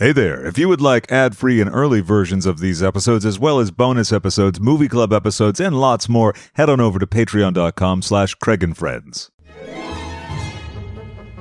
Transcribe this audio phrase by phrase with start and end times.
[0.00, 0.46] Hey there.
[0.46, 4.12] If you would like ad-free and early versions of these episodes, as well as bonus
[4.12, 8.76] episodes, movie club episodes, and lots more, head on over to patreon.com slash Craig and
[8.76, 9.32] Friends.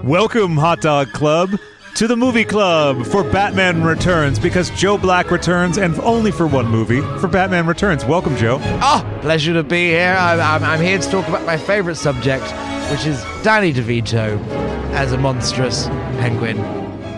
[0.04, 1.51] Welcome, Hot Dog Club,
[1.93, 6.66] to the movie club for Batman Returns, because Joe Black returns, and only for one
[6.66, 8.05] movie, for Batman Returns.
[8.05, 8.58] Welcome, Joe.
[8.82, 10.16] Oh, pleasure to be here.
[10.18, 12.46] I'm, I'm, I'm here to talk about my favorite subject,
[12.89, 14.44] which is Danny DeVito
[14.94, 15.86] as a monstrous
[16.18, 16.58] penguin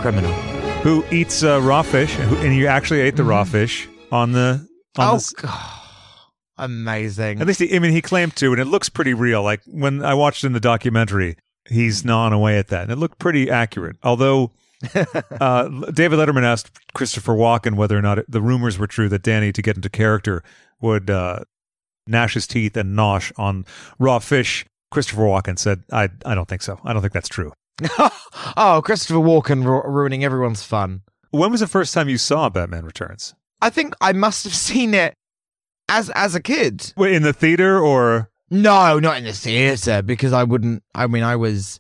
[0.02, 0.49] criminal.
[0.84, 4.66] Who eats uh, raw fish, who, and you actually ate the raw fish on the...
[4.98, 5.60] On Oh, the God.
[6.58, 7.42] Amazing.
[7.42, 9.44] At least, he, I mean, he claimed to, and it looks pretty real.
[9.44, 11.36] Like when I watched in the documentary,
[11.70, 13.98] he's gnawing away at that, and it looked pretty accurate.
[14.04, 14.52] Although
[15.42, 19.22] uh, David Letterman asked Christopher Walken whether or not it, the rumors were true that
[19.22, 20.44] Danny, to get into character,
[20.82, 21.42] would uh,
[22.08, 23.66] gnash his teeth and nosh on
[24.00, 24.66] raw fish.
[24.92, 26.80] Christopher Walken said, "I, I don't think so.
[26.84, 27.52] I don't think that's true."
[28.58, 31.02] oh, Christopher Walken ru- ruining everyone's fun.
[31.32, 33.36] When was the first time you saw Batman Returns?
[33.62, 35.14] I think I must have seen it
[35.88, 36.94] as as a kid.
[36.98, 38.30] Wait, in the theater or?
[38.52, 40.82] No, not in the theater because I wouldn't.
[40.96, 41.80] I mean, I was,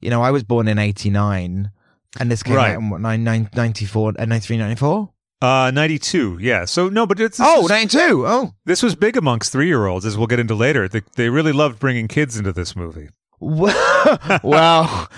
[0.00, 1.70] you know, I was born in '89,
[2.18, 2.72] and this came Right.
[2.72, 5.10] out in what, nine, nine, 94, uh, 93, 94?
[5.42, 6.66] Uh, 92, yeah.
[6.66, 7.38] So, no, but it's.
[7.40, 8.26] Oh, this, 92.
[8.26, 10.86] Oh, this was big amongst three year olds, as we'll get into later.
[10.86, 13.08] They, they really loved bringing kids into this movie.
[14.42, 15.08] well,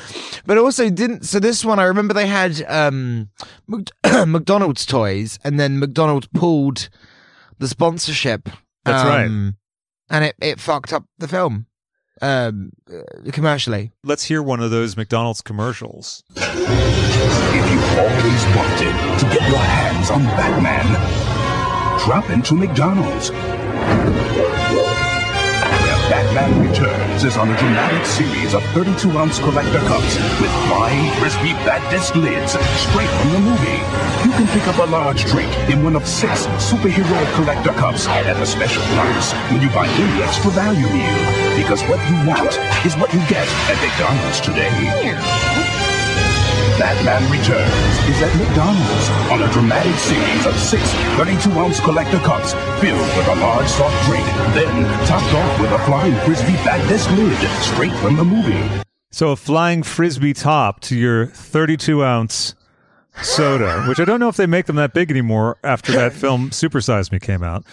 [0.46, 1.24] but also didn't.
[1.24, 3.30] So this one, I remember they had um,
[3.66, 3.90] Mc-
[4.26, 6.88] McDonald's toys, and then McDonald's pulled
[7.58, 8.48] the sponsorship.
[8.84, 9.24] That's right.
[9.26, 9.56] um,
[10.08, 11.66] and it it fucked up the film
[12.20, 13.90] um, uh, commercially.
[14.04, 16.22] Let's hear one of those McDonald's commercials.
[16.36, 20.86] If you've always wanted to get your hands on Batman,
[22.04, 23.30] drop into McDonald's.
[26.12, 31.52] Batman Returns is on a dramatic series of 32 ounce collector cups with flying crispy
[31.64, 32.52] bat disc lids
[32.84, 33.80] straight from the movie.
[34.20, 38.36] You can pick up a large drink in one of six superhero collector cups at
[38.36, 41.56] a special price when you buy any extra value meal.
[41.56, 45.71] Because what you want is what you get at McDonald's today.
[46.78, 50.82] Batman Returns is at McDonald's on a dramatic series of six
[51.18, 56.14] 32-ounce collector cups filled with a large soft drink, then topped off with a flying
[56.24, 58.82] frisbee bat disc lid straight from the movie.
[59.10, 62.54] So, a flying frisbee top to your 32 ounce
[63.20, 66.50] soda, which I don't know if they make them that big anymore after that film
[66.50, 67.64] Supersize Me came out.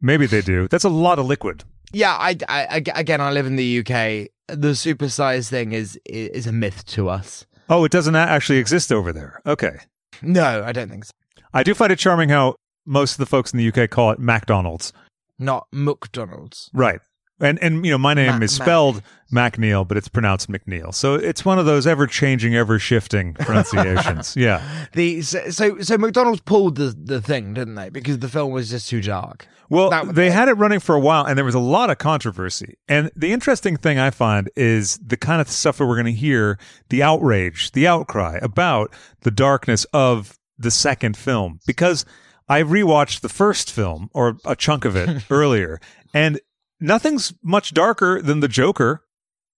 [0.00, 0.66] Maybe they do.
[0.68, 1.64] That's a lot of liquid.
[1.92, 4.28] Yeah, I, I, I- again, I live in the UK.
[4.48, 7.46] The supersize thing is is a myth to us.
[7.68, 9.40] Oh, it doesn't actually exist over there.
[9.46, 9.78] Okay.
[10.22, 11.12] No, I don't think so.
[11.52, 12.56] I do find it charming how
[12.86, 14.92] most of the folks in the UK call it McDonald's.
[15.38, 16.70] Not McDonald's.
[16.72, 17.00] Right.
[17.40, 18.66] And and you know, my name Ma- is Mac.
[18.66, 20.92] spelled MacNeil, but it's pronounced McNeil.
[20.94, 23.34] So it's one of those ever changing, ever shifting
[23.72, 24.36] pronunciations.
[24.36, 24.62] yeah.
[24.92, 27.90] The so, so so McDonald's pulled the the thing, didn't they?
[27.90, 29.46] Because the film was just too dark.
[29.70, 31.98] Well, That they had it running for a while, and there was a lot of
[31.98, 32.78] controversy.
[32.88, 36.12] And the interesting thing I find is the kind of stuff that we're going to
[36.12, 41.60] hear the outrage, the outcry about the darkness of the second film.
[41.66, 42.06] Because
[42.48, 45.80] I rewatched the first film, or a chunk of it earlier,
[46.14, 46.40] and
[46.80, 49.02] nothing's much darker than the Joker.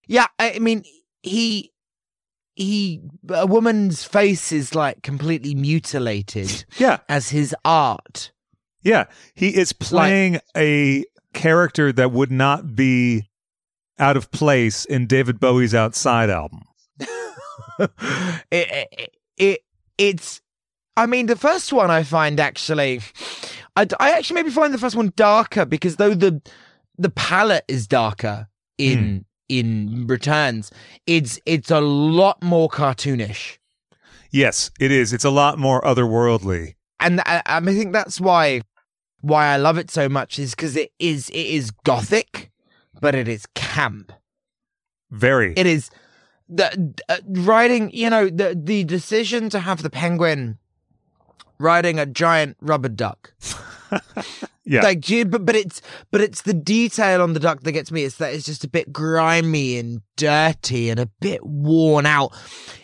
[0.06, 0.84] Yeah, I mean
[1.22, 1.72] he
[2.54, 6.98] he a woman's face is like completely mutilated Yeah.
[7.08, 8.32] as his art.
[8.82, 9.04] Yeah.
[9.34, 13.28] He is playing a character that would not be
[13.98, 16.62] out of place in David Bowie's Outside album.
[17.78, 17.90] it,
[18.50, 19.60] it, it
[19.98, 20.40] it's
[20.96, 23.00] I mean the first one I find actually
[23.76, 26.42] I, I actually maybe find the first one darker because though the
[27.00, 29.18] the palette is darker in hmm.
[29.48, 30.70] in returns
[31.06, 33.58] it's it's a lot more cartoonish
[34.30, 35.12] Yes, it is.
[35.12, 36.74] It's a lot more otherworldly.
[37.00, 38.62] and I, I think that's why
[39.22, 42.50] why I love it so much is because it is it is gothic
[43.00, 44.12] but it is camp
[45.10, 45.52] Very.
[45.56, 45.90] it is
[46.48, 50.58] the uh, riding you know the the decision to have the penguin
[51.58, 53.34] riding a giant rubber duck
[54.70, 54.82] yeah.
[54.82, 58.04] like gee, but but it's but it's the detail on the duck that gets me
[58.04, 62.32] it's that it's just a bit grimy and dirty and a bit worn out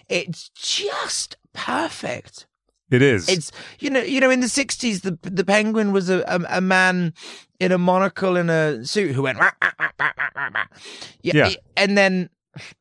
[0.09, 2.47] it's just perfect
[2.91, 3.29] it is.
[3.29, 6.61] it's you know you know in the 60s the the penguin was a a, a
[6.61, 7.15] man
[7.61, 10.65] in a monocle in a suit who went "Wah, wah, wah, wah, wah, wah, wah."
[11.23, 11.51] Yeah.
[11.77, 12.31] and then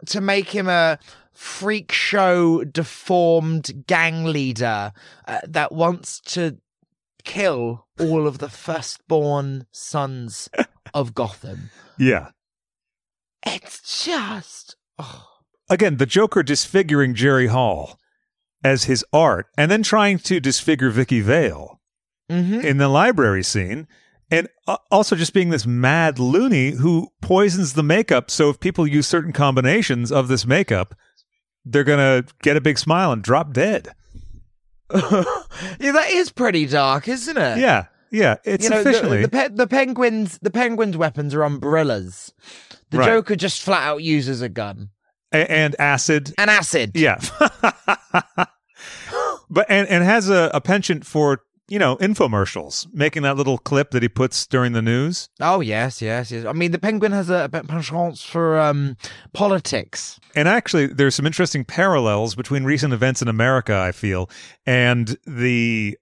[0.08, 0.98] to make him a
[1.32, 4.94] freak show deformed gang leader
[5.28, 6.58] uh, that wants to
[7.26, 10.50] kill all of the firstborn sons
[10.94, 12.30] of Gotham yeah.
[13.46, 15.28] it's just oh.
[15.68, 17.98] Again, the Joker disfiguring Jerry Hall
[18.64, 21.80] as his art and then trying to disfigure Vicki Vale
[22.32, 22.62] Mm-hmm.
[22.62, 23.88] in the library scene.
[24.32, 24.48] And
[24.90, 28.32] also just being this mad loony who poisons the makeup.
[28.32, 30.96] So if people use certain combinations of this makeup,
[31.64, 33.90] they're going to get a big smile and drop dead.
[34.94, 37.58] Yeah, that is pretty dark, isn't it?
[37.60, 37.86] Yeah.
[38.12, 38.36] Yeah.
[38.46, 39.18] It's you know, efficiently.
[39.22, 40.38] the, the, pe- the penguins.
[40.42, 42.34] The penguins' weapons are umbrellas.
[42.92, 43.08] The Right.
[43.08, 44.90] Joker just flat out uses a gun
[45.34, 46.34] a- and acid.
[46.38, 46.92] and acid.
[46.96, 47.20] Yeah.
[49.50, 53.92] but and, and has a, a penchant for, you know, infomercials, making that little clip
[53.92, 55.30] that he puts during the news.
[55.40, 56.46] Oh yes, yes, yes.
[56.46, 58.98] I mean, the penguin has a, a penchant for um,
[59.34, 60.20] politics.
[60.36, 64.30] And actually, there's some interesting parallels between recent events in America, I feel,
[64.66, 65.98] and the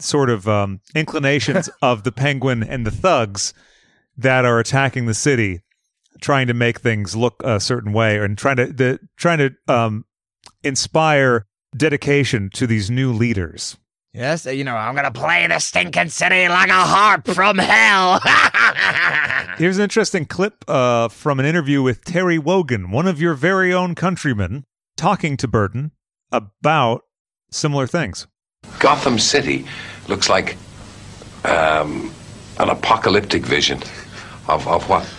[0.00, 3.52] sort of um, inclinations of the penguin and the thugs
[4.16, 5.60] that are attacking the city,
[6.20, 10.04] trying to make things look a certain way and trying to the, trying to um,
[10.62, 11.46] inspire
[11.76, 13.76] dedication to these new leaders.
[14.14, 18.20] Yes, you know, I'm gonna play the stinking city like a harp from hell.
[19.58, 23.74] Here's an interesting clip uh, from an interview with Terry Wogan, one of your very
[23.74, 24.66] own countrymen,
[24.96, 25.90] talking to Burton
[26.30, 27.02] about
[27.50, 28.28] similar things.
[28.78, 29.66] Gotham City
[30.06, 30.56] looks like
[31.44, 32.14] um,
[32.60, 33.82] an apocalyptic vision
[34.46, 35.12] of, of what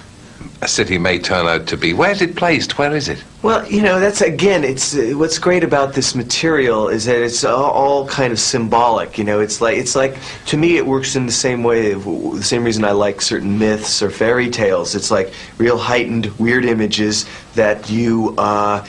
[0.62, 1.94] a city may turn out to be.
[1.94, 2.78] Where's it placed?
[2.78, 3.24] Where is it?
[3.42, 7.44] Well, you know, that's again, it's uh, what's great about this material is that it's
[7.44, 9.18] all, all kind of symbolic.
[9.18, 10.18] You know, it's like it's like
[10.48, 14.02] to me, it works in the same way, the same reason I like certain myths
[14.02, 14.96] or fairy tales.
[14.96, 18.86] It's like real heightened, weird images that you uh,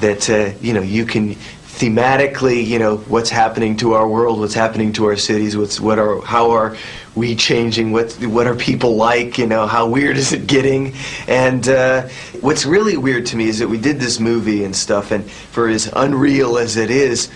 [0.00, 1.36] that uh, you know you can
[1.76, 5.98] thematically, you know, what's happening to our world, what's happening to our cities, what's what
[5.98, 6.76] are how are
[7.16, 10.92] we changing, what what are people like, you know, how weird is it getting?
[11.26, 12.08] And uh,
[12.42, 15.68] what's really weird to me is that we did this movie and stuff, and for
[15.68, 17.30] as unreal as it is.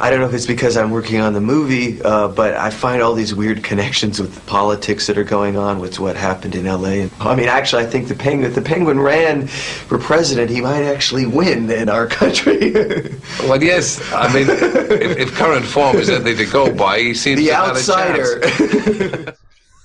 [0.00, 3.02] I don't know if it's because I'm working on the movie, uh, but I find
[3.02, 6.66] all these weird connections with the politics that are going on with what happened in
[6.66, 7.10] L.A.
[7.20, 10.84] I mean, actually, I think the penguin, if the penguin ran for president, he might
[10.84, 12.74] actually win in our country.
[13.40, 14.00] Well, yes.
[14.12, 17.54] I mean, if, if current form is anything to go by, he seems the to
[17.54, 19.36] have a chance.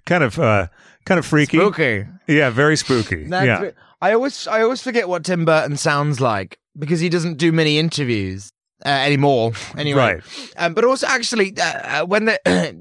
[0.04, 0.66] kind of uh
[1.04, 1.58] kind of freaky.
[1.58, 2.06] Spooky.
[2.26, 3.24] Yeah, very spooky.
[3.24, 3.60] That's yeah.
[3.60, 7.52] re- I always I always forget what Tim Burton sounds like because he doesn't do
[7.52, 8.52] many interviews
[8.84, 9.52] uh, anymore.
[9.78, 10.22] Anyway, Right.
[10.58, 12.76] Um, but also, actually, uh, uh, when the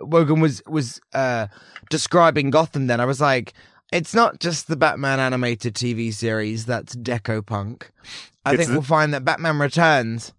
[0.00, 1.48] Wogan was was uh,
[1.90, 3.52] describing Gotham, then I was like,
[3.92, 7.90] it's not just the Batman animated TV series that's deco punk.
[8.46, 10.32] I It's think the- we'll find that Batman Returns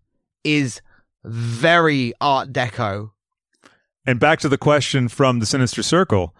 [0.43, 0.81] is
[1.23, 3.11] very Art Deco.
[4.05, 6.35] And back to the question from the Sinister Circle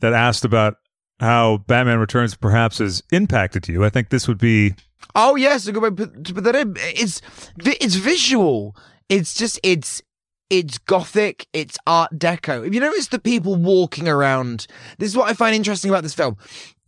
[0.00, 0.76] that asked about
[1.20, 3.84] how Batman Returns perhaps has impacted you.
[3.84, 4.74] I think this would be
[5.14, 6.74] Oh yes, a good way to put, that in.
[6.78, 7.20] It's
[7.58, 8.76] it's visual.
[9.08, 10.02] It's just it's
[10.48, 11.46] it's gothic.
[11.52, 12.66] It's Art Deco.
[12.66, 14.66] If you notice the people walking around,
[14.98, 16.36] this is what I find interesting about this film.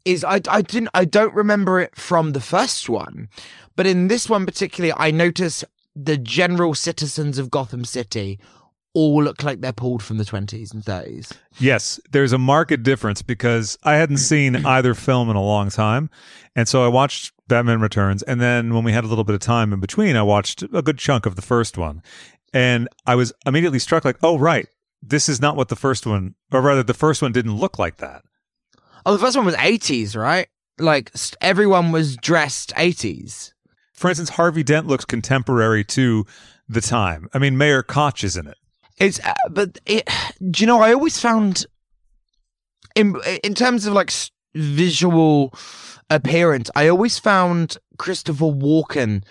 [0.05, 3.29] Is I I didn't I don't remember it from the first one,
[3.77, 5.65] but in this one particularly, I notice
[5.95, 8.41] the general citizens of Gotham City
[8.95, 11.33] all look like they're pulled from the twenties and thirties.
[11.59, 16.11] Yes, there's a marked difference because I hadn't seen either film in a long time.
[16.55, 18.23] And so I watched Batman Returns.
[18.23, 20.83] And then when we had a little bit of time in between, I watched a
[20.83, 22.03] good chunk of the first one.
[22.53, 24.67] And I was immediately struck like, oh, right.
[25.01, 27.97] This is not what the first one, or rather, the first one didn't look like
[27.97, 28.23] that.
[29.05, 30.47] Oh, the first one was eighties, right?
[30.79, 33.53] Like everyone was dressed eighties.
[33.93, 36.25] For instance, Harvey Dent looks contemporary to
[36.69, 37.29] the time.
[37.35, 38.57] I mean, Mayor Koch is in it.
[38.99, 40.09] It's uh, but it.
[40.51, 40.81] Do you know?
[40.81, 41.67] I always found
[42.95, 44.13] in in terms of like
[44.55, 45.53] visual
[46.11, 49.25] appearance, I always found Christopher Walken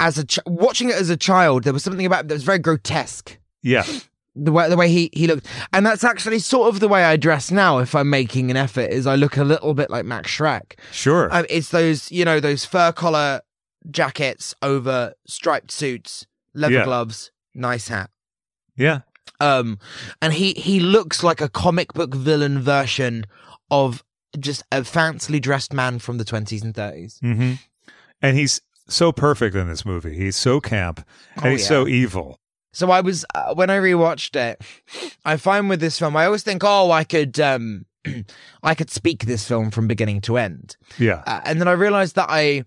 [0.00, 1.64] as a ch- watching it as a child.
[1.64, 3.38] There was something about it that was very grotesque.
[3.62, 3.84] Yeah.
[4.36, 7.16] The way the way he he looked, and that's actually sort of the way I
[7.16, 7.78] dress now.
[7.78, 10.76] If I'm making an effort, is I look a little bit like Max Shreck.
[10.90, 11.32] Sure.
[11.32, 13.42] Um, it's those you know those fur collar
[13.90, 16.84] jackets over striped suits, leather Yeah.
[16.84, 18.10] gloves, nice hat.
[18.76, 19.00] Yeah.
[19.40, 19.78] Um,
[20.22, 23.24] and he he looks like a comic book villain version
[23.70, 24.04] of
[24.38, 27.18] just a fancily dressed man from the twenties and thirties.
[27.20, 27.54] hmm
[28.22, 30.14] And he's so perfect in this movie.
[30.14, 31.04] He's so camp
[31.36, 31.68] and Oh, he's yeah.
[31.68, 32.38] so evil.
[32.72, 34.60] So I was uh, when I rewatched it,
[35.24, 37.86] I find with this film, I always think, oh, I could um,
[38.62, 41.22] I could speak this film from beginning to end, Yeah.
[41.26, 42.64] uh, and then I realized that I.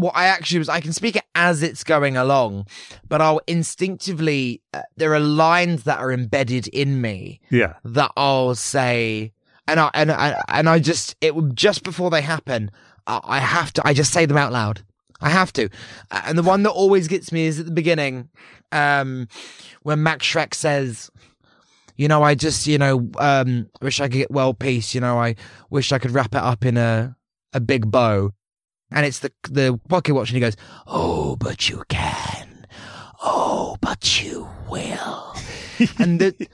[0.00, 2.66] What I actually was, I can speak it as it's going along,
[3.08, 7.74] but I'll instinctively, uh, there are lines that are embedded in me Yeah.
[7.84, 9.32] that I'll say,
[9.66, 12.70] and I and I and I just it would just before they happen,
[13.06, 14.82] I, I have to I just say them out loud.
[15.20, 15.64] I have to.
[16.12, 18.28] Uh, And the one that always gets me is at the beginning,
[18.70, 19.26] um,
[19.82, 21.10] when Max Shreck says,
[21.96, 24.94] "You know, I just, you know, um, wish I could get world peace.
[24.94, 25.34] You know, I
[25.70, 27.16] wish I could wrap it up in a
[27.52, 28.30] a big bow."
[28.90, 32.66] And it's the the pocket watch, and he goes, "Oh, but you can.
[33.22, 35.34] Oh, but you will."
[35.98, 36.48] and the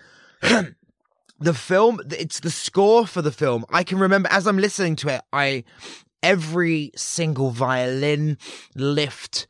[1.41, 3.65] the film, it's the score for the film.
[3.71, 5.65] I can remember as I'm listening to it, I
[6.23, 8.39] every single violin
[8.75, 9.47] lift,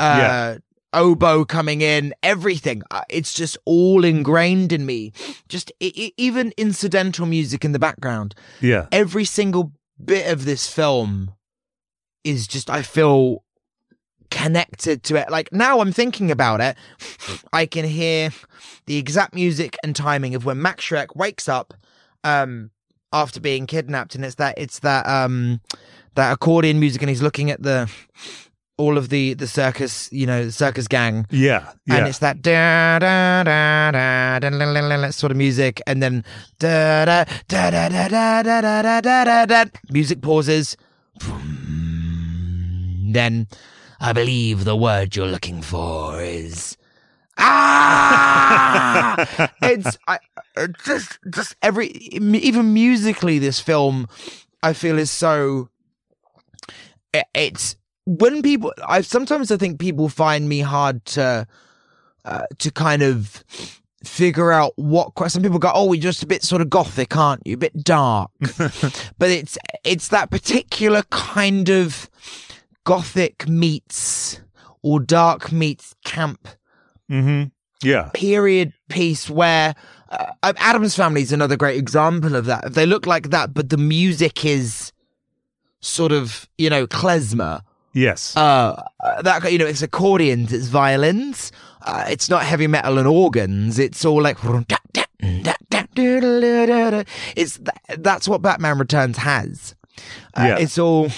[0.00, 0.56] uh, Yeah.
[0.92, 2.82] oboe coming in, everything.
[2.90, 5.12] uh, It's just all ingrained in me.
[5.48, 8.34] Just e- e- even incidental music in the background.
[8.60, 8.86] Yeah.
[8.92, 9.72] Every single
[10.04, 11.30] bit of this film
[12.26, 13.42] is just, I feel
[14.30, 15.30] connected to it.
[15.30, 16.76] Like now I'm thinking about it,
[17.52, 18.30] I can hear
[18.86, 21.74] the exact music and timing of when Max Shreck wakes up,
[22.24, 22.70] um,
[23.12, 24.14] after being kidnapped.
[24.14, 25.60] And it's that, it's that, um,
[26.16, 27.90] that accordion music and he's looking at the,
[28.78, 31.72] all of the, the circus, you know, the circus gang Yeah.
[31.86, 31.96] Yeah.
[31.96, 35.80] and it's that da da da da da la, la, la, la, sort of music,
[35.86, 36.24] and then
[36.58, 40.76] da da da da da da da da da da music pauses.
[43.16, 43.48] Then
[43.98, 46.76] I believe the word you're looking for is
[47.38, 49.50] ah.
[49.62, 50.18] it's I
[50.84, 54.06] just just every even musically this film
[54.62, 55.68] I feel is so
[57.14, 61.46] it- it's when people I sometimes I think people find me hard to
[62.24, 63.44] uh, to kind of
[64.04, 67.44] figure out what some people go oh you're just a bit sort of gothic aren't
[67.46, 68.30] you a bit dark
[69.18, 72.08] but it's it's that particular kind of
[72.86, 74.40] gothic meets
[74.80, 76.48] or dark meets camp
[77.10, 77.48] mm-hmm.
[77.82, 78.10] Yeah.
[78.14, 79.74] period piece where
[80.08, 82.74] uh, Addams Family is another great example of that.
[82.74, 84.92] They look like that, but the music is
[85.80, 87.62] sort of you know klezmer.
[87.92, 88.36] Yes.
[88.36, 91.50] Uh, uh, that you know, it's accordions, it's violins.
[91.82, 93.78] Uh, it's not heavy metal and organs.
[93.78, 94.38] It's all like
[97.36, 97.60] it's
[97.98, 99.74] that's what Batman Returns has.
[100.34, 100.58] Uh, Yeah.
[100.58, 101.08] It's all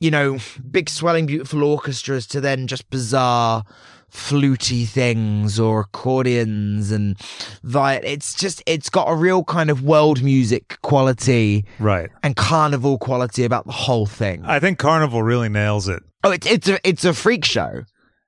[0.00, 0.38] you know,
[0.70, 3.64] big swelling, beautiful orchestras to then just bizarre
[4.08, 7.18] fluty things or accordions and
[7.64, 12.10] vi- it's just it's got a real kind of world music quality right.
[12.22, 14.44] and carnival quality about the whole thing.
[14.44, 16.02] I think Carnival really nails it.
[16.22, 17.82] oh, it's it's a it's a freak show.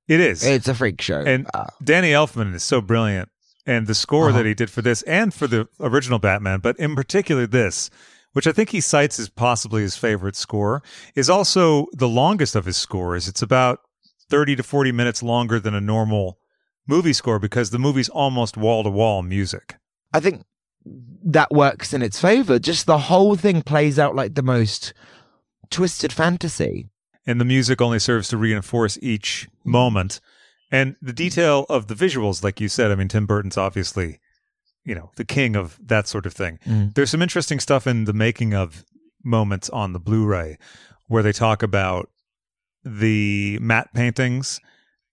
[0.08, 0.44] It is.
[0.44, 1.20] It's a freak show.
[1.20, 3.28] and Uh, Danny Elfman is so brilliant.
[3.64, 4.38] And the score Uh-huh.
[4.38, 7.90] that he did for this and for the original Batman, but in particular this,
[8.37, 10.83] which I think he cites as possibly his favorite score,
[11.14, 13.28] is also the longest of his scores.
[13.28, 13.81] It's about
[14.28, 16.38] 30 to 40 minutes longer than a normal
[16.87, 19.76] movie score because the movie's almost wall to wall music.
[20.12, 20.45] I think
[21.25, 22.59] that works in its favor.
[22.59, 24.93] Just the whole thing plays out like the most
[25.71, 26.90] twisted fantasy.
[27.26, 30.21] and the music only serves to reinforce each moment.
[30.71, 34.21] And the detail of the visuals, like you said, I mean, Tim Burton's obviously,
[34.87, 36.59] you know, the king of that sort of thing.
[36.64, 36.95] Mm.
[36.95, 38.85] There's some interesting stuff in the making of
[39.25, 40.57] moments on the Blu-ray
[41.09, 42.09] where they talk about
[42.85, 44.61] the matte paintings.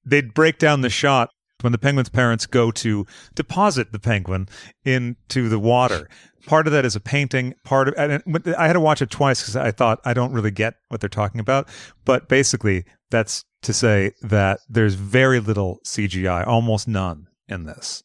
[0.05, 1.29] They'd break down the shot
[1.61, 4.47] when the penguin's parents go to deposit the penguin
[4.85, 6.07] into the water.
[6.45, 7.55] Part of that is a painting.
[7.63, 10.75] Part of I had to watch it twice because I thought I don't really get
[10.89, 11.67] what they're talking about.
[12.05, 18.03] But basically, that's to say that there's very little CGI, almost none in this.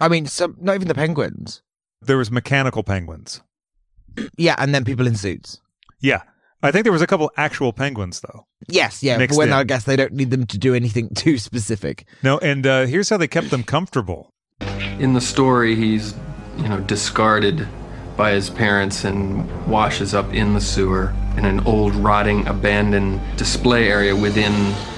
[0.00, 1.62] I mean, some not even the penguins.
[2.02, 3.40] There was mechanical penguins.
[4.38, 5.60] Yeah, and then people in suits.
[6.00, 6.22] Yeah,
[6.62, 8.46] I think there was a couple actual penguins though.
[8.66, 9.18] Yes, yeah.
[9.18, 9.54] Mixed when in.
[9.54, 12.06] I guess they don't need them to do anything too specific.
[12.22, 14.30] No, and uh, here's how they kept them comfortable.
[14.98, 16.14] In the story, he's,
[16.56, 17.68] you know, discarded
[18.16, 23.90] by his parents and washes up in the sewer in an old, rotting, abandoned display
[23.90, 24.52] area within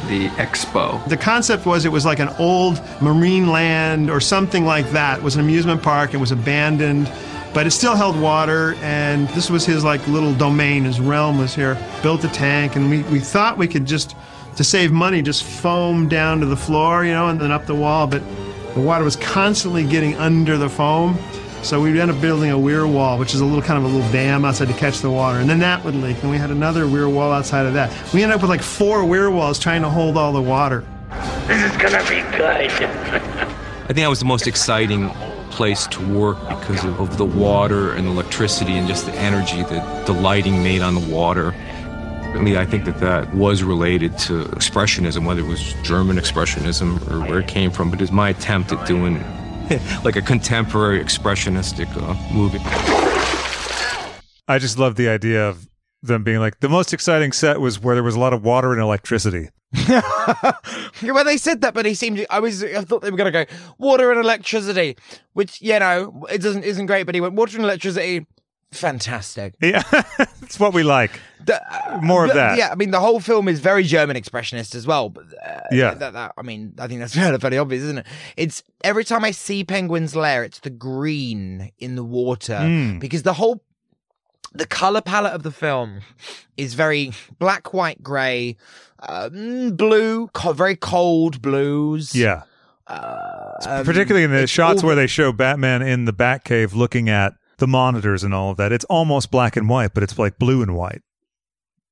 [0.06, 1.06] the expo.
[1.08, 5.18] The concept was it was like an old marine land or something like that.
[5.18, 6.14] It was an amusement park.
[6.14, 7.10] It was abandoned,
[7.52, 8.74] but it still held water.
[8.82, 10.84] And this was his like little domain.
[10.84, 11.76] His realm was here.
[12.02, 14.14] Built a tank, and we, we thought we could just,
[14.56, 17.74] to save money, just foam down to the floor, you know, and then up the
[17.74, 18.06] wall.
[18.06, 18.22] But
[18.74, 21.18] the water was constantly getting under the foam.
[21.62, 23.94] So we ended up building a weir wall, which is a little kind of a
[23.94, 26.22] little dam outside to catch the water, and then that would leak.
[26.22, 27.92] And we had another weir wall outside of that.
[28.14, 30.84] We ended up with like four weir walls trying to hold all the water.
[31.46, 32.70] This is gonna be good.
[32.70, 35.10] I think that was the most exciting
[35.50, 40.06] place to work because of, of the water and electricity and just the energy that
[40.06, 41.54] the lighting made on the water.
[42.34, 47.20] Really, I think that that was related to expressionism, whether it was German expressionism or
[47.20, 47.90] where it came from.
[47.90, 49.24] But it's my attempt at doing
[50.04, 52.58] like a contemporary expressionistic uh, movie.
[54.48, 55.68] I just love the idea of
[56.02, 58.72] them being like the most exciting set was where there was a lot of water
[58.72, 59.50] and electricity.
[61.02, 62.24] when they said that, but he seemed.
[62.30, 62.64] I was.
[62.64, 64.96] I thought they were going to go water and electricity,
[65.34, 67.04] which you know it doesn't isn't great.
[67.04, 68.26] But he went water and electricity.
[68.72, 69.54] Fantastic.
[69.60, 69.82] Yeah,
[70.42, 71.20] it's what we like.
[71.44, 72.58] The- More of that.
[72.58, 75.08] Yeah, I mean the whole film is very German expressionist as well.
[75.08, 75.94] But uh, Yeah.
[75.94, 78.06] that, that, I mean I think that's fairly, fairly obvious, isn't it?
[78.36, 83.00] It's every time I see Penguin's lair, it's the green in the water Mm.
[83.00, 83.62] because the whole
[84.52, 86.00] the color palette of the film
[86.56, 88.56] is very black, white, gray,
[89.00, 92.14] um, blue, co- very cold blues.
[92.14, 92.42] Yeah,
[92.86, 97.34] uh, particularly in the shots all- where they show Batman in the Batcave looking at
[97.58, 98.72] the monitors and all of that.
[98.72, 101.02] It's almost black and white, but it's like blue and white.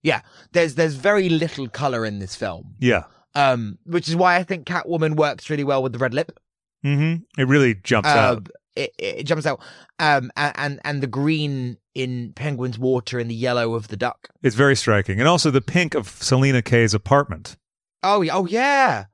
[0.07, 0.21] Yeah.
[0.53, 3.05] There's there's very little color in this film, Yeah.
[3.35, 6.31] um, which is why I think Catwoman works really well with the red lip.
[6.85, 7.41] Mm-hmm.
[7.41, 8.49] It really jumps Uh, out.
[8.77, 9.61] it, it jumps out,
[9.99, 14.29] um, and and the green in Penguin's water and the yellow of the duck.
[14.43, 17.57] It's very striking, and also the pink of Selina Kay's apartment.
[18.03, 19.05] Oh, yeah- oh yeah.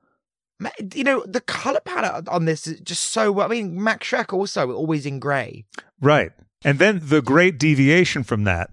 [0.93, 3.31] You know the color palette on this is just so.
[3.31, 3.47] well.
[3.47, 5.65] I mean, Max Shreck also always in grey.
[5.99, 6.31] Right.
[6.63, 8.69] And then the great deviation from that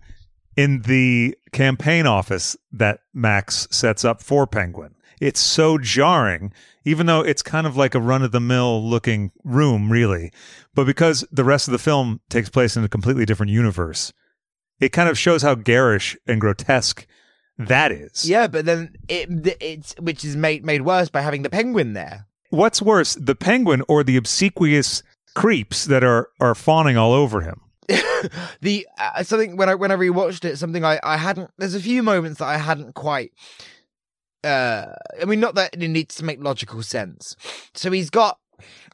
[0.57, 4.95] in the campaign office that Max sets up for Penguin.
[5.21, 6.52] It's so jarring,
[6.85, 10.33] even though it's kind of like a run of the mill looking room, really.
[10.75, 14.12] But because the rest of the film takes place in a completely different universe,
[14.80, 17.07] it kind of shows how garish and grotesque
[17.59, 18.28] that is.
[18.28, 19.28] Yeah, but then it
[19.61, 22.26] it's which is made made worse by having the penguin there.
[22.49, 25.02] What's worse, the penguin or the obsequious
[25.35, 27.61] creeps that are, are fawning all over him?
[28.61, 31.50] the uh, something when I when I rewatched it, something I I hadn't.
[31.59, 33.32] There's a few moments that I hadn't quite.
[34.42, 34.87] Uh,
[35.20, 37.37] I mean, not that it needs to make logical sense.
[37.75, 38.38] So he's got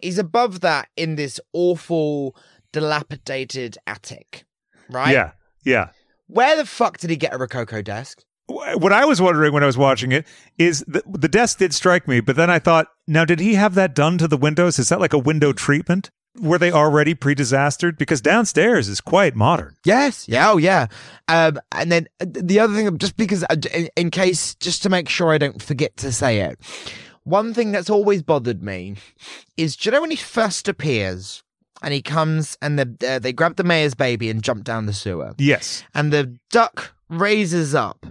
[0.01, 2.37] he's above that in this awful,
[2.73, 4.45] dilapidated attic,
[4.91, 5.13] right?
[5.13, 5.33] Yeah.
[5.65, 5.91] Yeah.
[6.29, 8.25] Where the fuck did he get a rococo desk?
[8.49, 10.25] what I was wondering when I was watching it
[10.57, 13.75] is the, the desk did strike me, but then I thought, now did he have
[13.75, 14.79] that done to the windows?
[14.79, 16.11] Is that like a window treatment?
[16.41, 17.99] Were they already pre-disastered?
[17.99, 19.77] Because downstairs is quite modern.
[19.85, 20.29] Yes.
[20.29, 20.51] Yeah.
[20.51, 20.87] Oh, yeah.
[21.29, 24.89] Um, and then uh, the other thing, just because, uh, in, in case, just to
[24.89, 26.59] make sure I don't forget to say it,
[27.25, 28.97] one thing that's always bothered me
[29.57, 31.43] is, do you know when he first appears
[31.83, 34.93] and he comes and the, uh, they grab the mayor's baby and jump down the
[34.93, 35.83] sewer, Yes.
[35.95, 38.05] and the duck raises up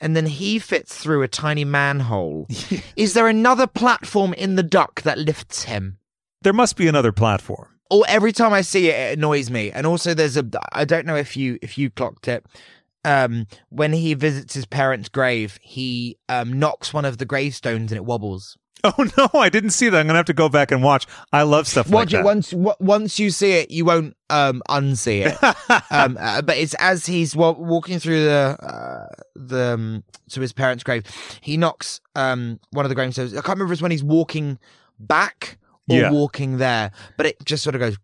[0.00, 2.46] and then he fits through a tiny manhole.
[2.96, 5.98] is there another platform in the duck that lifts him?
[6.42, 7.68] There must be another platform.
[7.90, 9.70] Or every time I see it, it annoys me.
[9.70, 12.44] And also, there's a I don't know if you if you clocked it.
[13.04, 17.96] Um, when he visits his parents' grave, he um knocks one of the gravestones and
[17.96, 18.56] it wobbles.
[18.84, 19.96] Oh no, I didn't see that.
[20.00, 21.06] I'm gonna have to go back and watch.
[21.32, 22.24] I love stuff like Watch it that.
[22.24, 22.50] once.
[22.50, 25.82] w- Once you see it, you won't um unsee it.
[25.92, 30.52] um, uh, but it's as he's wa- walking through the uh, the um, to his
[30.52, 31.04] parents' grave,
[31.40, 33.32] he knocks um one of the gravestones.
[33.34, 34.58] I can't remember if it's when he's walking
[34.98, 35.58] back
[35.90, 36.10] or Yeah.
[36.10, 37.96] walking there, but it just sort of goes.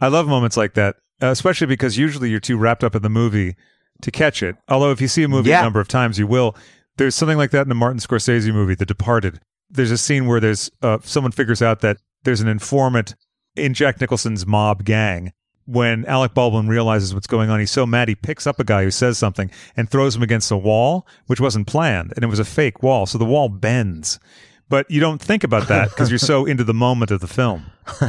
[0.00, 3.54] I love moments like that, especially because usually you're too wrapped up in the movie
[4.02, 4.56] to catch it.
[4.68, 5.60] Although if you see a movie Yeah.
[5.60, 6.56] a number of times, you will.
[6.96, 9.40] There's something like that in the Martin Scorsese movie, The Departed.
[9.70, 13.14] There's a scene where there's uh, someone figures out that there's an informant
[13.56, 15.32] in Jack Nicholson's mob gang.
[15.64, 18.82] When Alec Baldwin realizes what's going on, he's so mad he picks up a guy
[18.82, 22.40] who says something and throws him against a wall, which wasn't planned, and it was
[22.40, 24.18] a fake wall, so the wall bends.
[24.72, 27.66] But you don't think about that because you're so into the moment of the film.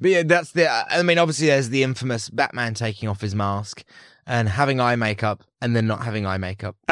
[0.00, 0.70] But yeah, that's the.
[0.70, 3.82] I mean, obviously, there's the infamous Batman taking off his mask
[4.24, 6.76] and having eye makeup, and then not having eye makeup.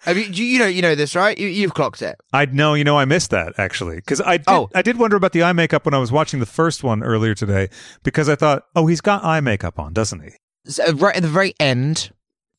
[0.00, 1.38] Have you, you know you know this right?
[1.38, 2.16] You, you've clocked it.
[2.32, 4.68] I know, you know, I missed that actually because I did, Oh.
[4.74, 7.34] I did wonder about the eye makeup when I was watching the first one earlier
[7.34, 7.70] today
[8.02, 10.32] because I thought, oh, he's got eye makeup on, doesn't he?
[10.66, 12.10] So right at the very end,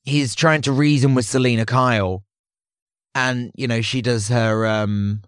[0.03, 2.23] he's trying to reason with Selina Kyle,
[3.15, 5.21] and you know she does her um,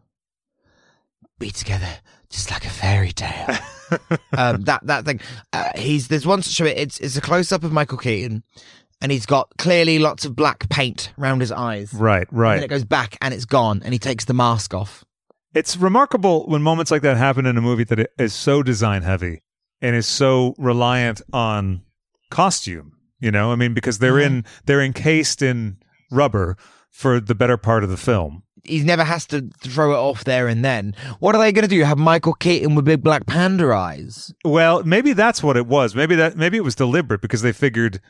[1.39, 1.88] be together
[2.30, 3.58] just like a fairy tale.
[4.38, 5.19] um, that that thing.
[5.54, 6.78] Uh, he's there's one show it.
[6.78, 8.43] It's it's a close up of Michael Keaton,
[9.02, 11.93] and he's got clearly lots of black paint around his eyes.
[11.93, 12.54] Right, right.
[12.54, 15.06] And then it goes back and it's gone, and he takes the mask off.
[15.54, 19.02] It's remarkable when moments like that happen in a movie that it is so design
[19.02, 19.41] heavy
[19.82, 21.82] and is so reliant on
[22.30, 22.93] costume.
[23.19, 25.78] You know, I mean, because they're in they're encased in
[26.12, 26.58] rubber
[26.97, 28.41] for the better part of the film.
[28.63, 30.95] He never has to throw it off there and then.
[31.19, 31.83] What are they going to do?
[31.83, 34.33] Have Michael Keaton with big black panda eyes?
[34.43, 35.93] Well, maybe that's what it was.
[35.93, 38.01] Maybe that maybe it was deliberate because they figured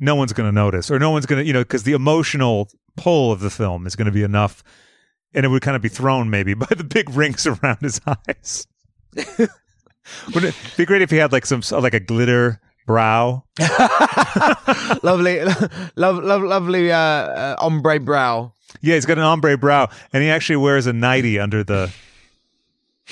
[0.00, 2.70] no one's going to notice or no one's going to, you know, because the emotional
[2.96, 4.64] pull of the film is going to be enough,
[5.34, 8.66] and it would kind of be thrown maybe by the big rings around his eyes.
[10.34, 13.44] Would it be great if he had like some like a glitter brow.
[15.02, 15.40] lovely,
[15.96, 18.52] love, love, lovely uh, uh, ombre brow.
[18.80, 21.92] Yeah, he's got an ombre brow, and he actually wears a nightie under the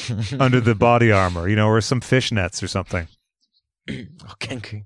[0.40, 3.08] under the body armor, you know, or some fishnets or something.
[3.90, 4.84] Oh, kinky.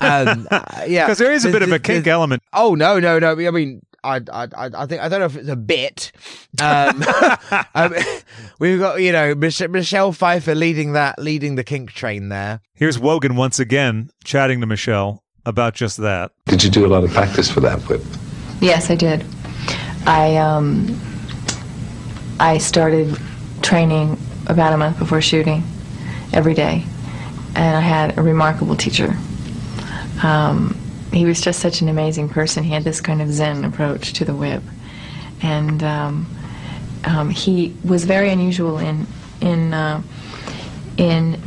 [0.00, 2.42] Um, uh, yeah, Because there is a bit of a kink element.
[2.52, 3.32] Oh no, no, no.
[3.32, 6.12] I mean, I, I, I I think I don't know if it's a bit.
[6.62, 7.04] Um,
[7.74, 7.94] um,
[8.58, 12.60] we've got you know Mich- Michelle Pfeiffer leading that, leading the kink train there.
[12.74, 16.32] Here's Wogan once again chatting to Michelle about just that.
[16.46, 18.02] Did you do a lot of practice for that whip?
[18.60, 19.24] Yes, I did.
[20.06, 20.98] I um,
[22.40, 23.16] I started
[23.62, 25.62] training about a month before shooting,
[26.32, 26.84] every day,
[27.54, 29.16] and I had a remarkable teacher.
[30.22, 30.76] Um,
[31.12, 32.62] he was just such an amazing person.
[32.64, 34.62] He had this kind of Zen approach to the whip,
[35.42, 36.26] and um,
[37.04, 39.06] um, he was very unusual in
[39.40, 40.02] in uh,
[40.96, 41.40] in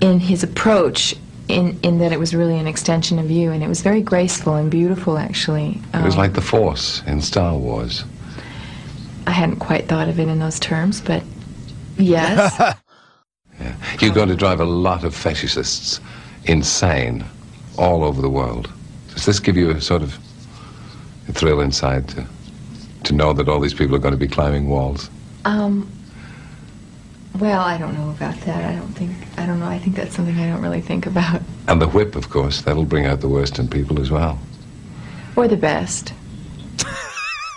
[0.00, 1.14] in his approach.
[1.48, 4.54] In, in that it was really an extension of you, and it was very graceful
[4.54, 5.80] and beautiful, actually.
[5.92, 8.04] It was Um, like the Force in Star Wars.
[9.26, 11.24] I hadn't quite thought of it in those terms, but
[11.98, 12.56] yes.
[14.00, 15.98] You're going to drive a lot of fetishists
[16.44, 17.24] insane
[17.80, 18.70] all over the world.
[19.14, 20.18] Does this give you a sort of
[21.28, 22.26] a thrill inside to,
[23.04, 25.10] to know that all these people are going to be climbing walls?
[25.44, 25.90] um,
[27.38, 28.64] well, I don't know about that.
[28.64, 29.66] I don't think, I don't know.
[29.66, 31.42] I think that's something I don't really think about.
[31.68, 34.38] And the whip, of course, that'll bring out the worst in people as well.
[35.36, 36.12] Or the best.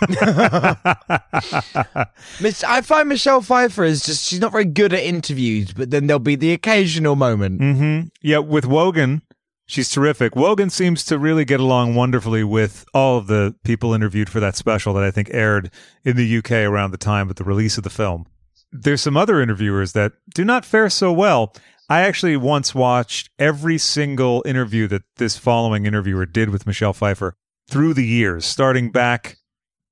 [2.40, 6.06] Miss, I find Michelle Pfeiffer is just she's not very good at interviews, but then
[6.06, 7.60] there'll be the occasional moment.
[7.60, 8.08] Mm-hmm.
[8.22, 9.22] Yeah, with Wogan,
[9.66, 10.36] she's terrific.
[10.36, 14.56] Wogan seems to really get along wonderfully with all of the people interviewed for that
[14.56, 15.70] special that I think aired
[16.04, 18.26] in the UK around the time of the release of the film.
[18.72, 21.54] There's some other interviewers that do not fare so well.
[21.88, 27.36] I actually once watched every single interview that this following interviewer did with Michelle Pfeiffer
[27.70, 29.36] through the years, starting back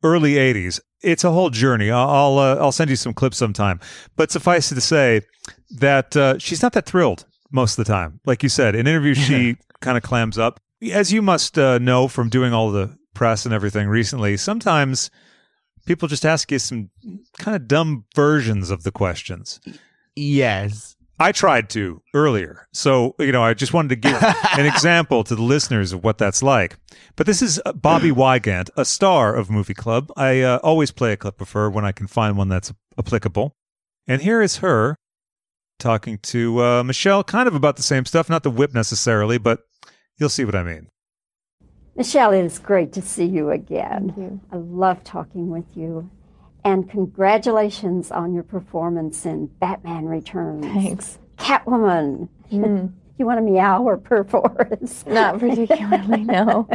[0.03, 0.81] early 80s.
[1.03, 1.91] It's a whole journey.
[1.91, 3.81] I'll uh, I'll send you some clips sometime.
[4.17, 5.23] But suffice it to say
[5.79, 8.21] that uh, she's not that thrilled most of the time.
[8.27, 10.61] Like you said, in interviews she kind of clams up.
[10.91, 15.11] As you must uh, know from doing all the press and everything recently, sometimes
[15.87, 16.91] people just ask you some
[17.39, 19.61] kind of dumb versions of the questions.
[20.17, 20.97] Yes.
[21.19, 22.67] I tried to earlier.
[22.73, 24.21] So, you know, I just wanted to give
[24.59, 26.77] an example to the listeners of what that's like.
[27.15, 30.11] But this is uh, Bobbie Wygant, a star of Movie Club.
[30.17, 33.55] I uh, always play a clip of her when I can find one that's applicable.
[34.09, 34.97] And here is her
[35.79, 39.61] talking to uh, Michelle, kind of about the same stuff, not the whip necessarily, but
[40.19, 40.89] you'll see what I mean.
[41.97, 44.13] Michelle, it is great to see you again.
[44.15, 44.41] Thank you.
[44.51, 46.11] I love talking with you.
[46.65, 50.65] And congratulations on your performance in Batman Returns.
[50.65, 51.19] Thanks.
[51.37, 52.29] Catwoman.
[52.51, 55.05] Mm, You want to meow or purr for us?
[55.07, 56.67] not particularly, no.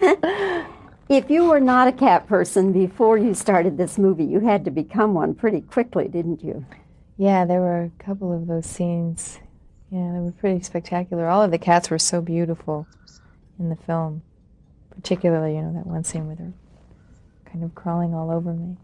[1.08, 4.72] If you were not a cat person before you started this movie, you had to
[4.72, 6.66] become one pretty quickly, didn't you?
[7.16, 9.38] Yeah, there were a couple of those scenes.
[9.90, 11.28] Yeah, they were pretty spectacular.
[11.28, 12.86] All of the cats were so beautiful
[13.58, 14.22] in the film.
[14.90, 16.52] Particularly, you know, that one scene with her
[17.44, 18.76] kind of crawling all over me.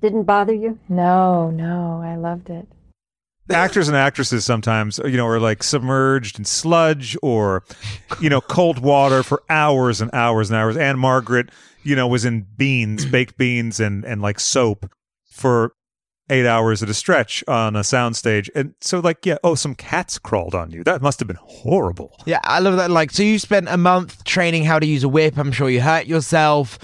[0.00, 0.78] Didn't bother you?
[0.88, 2.66] No, no, I loved it.
[3.50, 7.62] actors and actresses sometimes you know are like submerged in sludge or
[8.20, 11.50] you know cold water for hours and hours and hours and margaret
[11.82, 14.90] you know was in beans baked beans and and like soap
[15.30, 15.74] for
[16.32, 20.18] eight hours at a stretch on a soundstage and so like yeah oh some cats
[20.18, 22.90] crawled on you that must have been horrible Yeah, I love that.
[22.90, 25.36] Like, so you spent a month training how to use a whip.
[25.36, 26.78] I'm sure you hurt yourself.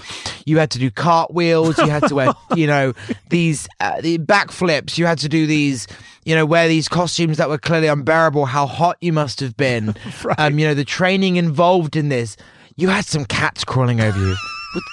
[0.45, 1.77] You had to do cartwheels.
[1.77, 2.93] You had to wear, you know,
[3.29, 4.97] these uh, the backflips.
[4.97, 5.87] You had to do these,
[6.25, 8.45] you know, wear these costumes that were clearly unbearable.
[8.45, 9.95] How hot you must have been.
[10.37, 12.37] Um, you know, the training involved in this.
[12.75, 14.35] You had some cats crawling over you.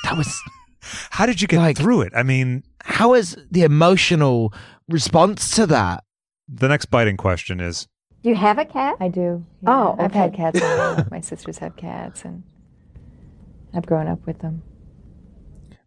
[0.05, 0.40] That was
[1.11, 4.53] how did you get Like- through it i mean how is the emotional
[4.88, 6.03] response to that?
[6.49, 7.88] the next biting question is
[8.22, 8.94] Do you have a cat?
[9.01, 9.44] I do.
[9.66, 10.61] Oh, I've had cats.
[11.11, 12.44] my sisters have cats, and
[13.75, 14.62] I've grown up with them.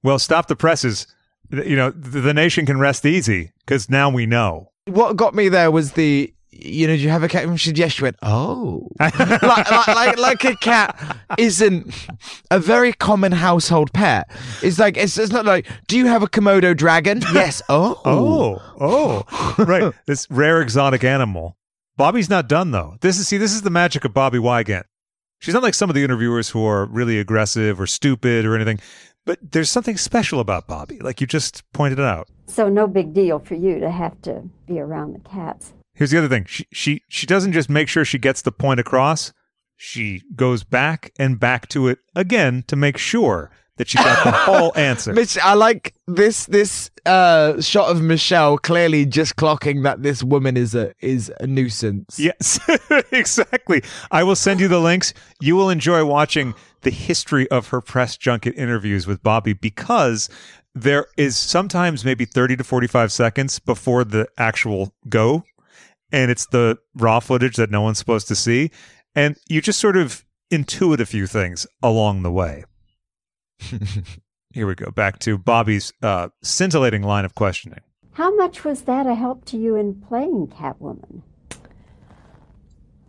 [0.04, 1.08] well stop the presses
[1.52, 5.50] you know the, the nation can rest easy because now we know What got me
[5.50, 6.34] there was the.
[6.62, 7.44] You know, do you have a cat?
[7.46, 7.94] And she said yes.
[7.94, 11.94] She went, oh, like, like, like, like a cat isn't
[12.52, 14.30] a very common household pet.
[14.62, 17.22] It's like it's, it's not like, do you have a Komodo dragon?
[17.34, 17.62] yes.
[17.70, 19.94] Oh, Oh, oh, right.
[20.06, 21.56] This rare exotic animal.
[21.98, 22.96] Bobbie's not done though.
[23.02, 24.86] This is see, this is the magic of Bobbie Wygant.
[25.40, 28.80] She's not like some of the interviewers who are really aggressive or stupid or anything,
[29.26, 32.28] but there's something special about Bobbie, like you just pointed out.
[32.48, 35.74] So no big deal for you to have to be around the cats.
[36.00, 38.80] Here's the other thing: she she she doesn't just make sure she gets the point
[38.80, 39.34] across.
[39.76, 44.32] she goes back and back to it again to make sure that she got the
[44.48, 45.12] whole answer.
[45.14, 50.56] Mich- I like this this uh, shot of Michelle clearly just clocking that this woman
[50.56, 52.18] is a is a nuisance.
[52.18, 52.60] Yes,
[53.12, 53.82] exactly.
[54.10, 55.14] I will send you the links.
[55.42, 60.30] You will enjoy watching the history of her press junket interviews with Bobbie because
[60.74, 65.44] there is sometimes maybe 30 to 45 seconds before the actual go
[66.12, 68.72] and it's the raw footage that no one's supposed to see
[69.16, 72.64] and you just sort of intuit a few things along the way.
[74.54, 74.92] Here we go.
[74.92, 77.82] Back to Bobbie's uh, scintillating line of questioning.
[78.14, 81.22] How much was that a help to you in playing Catwoman?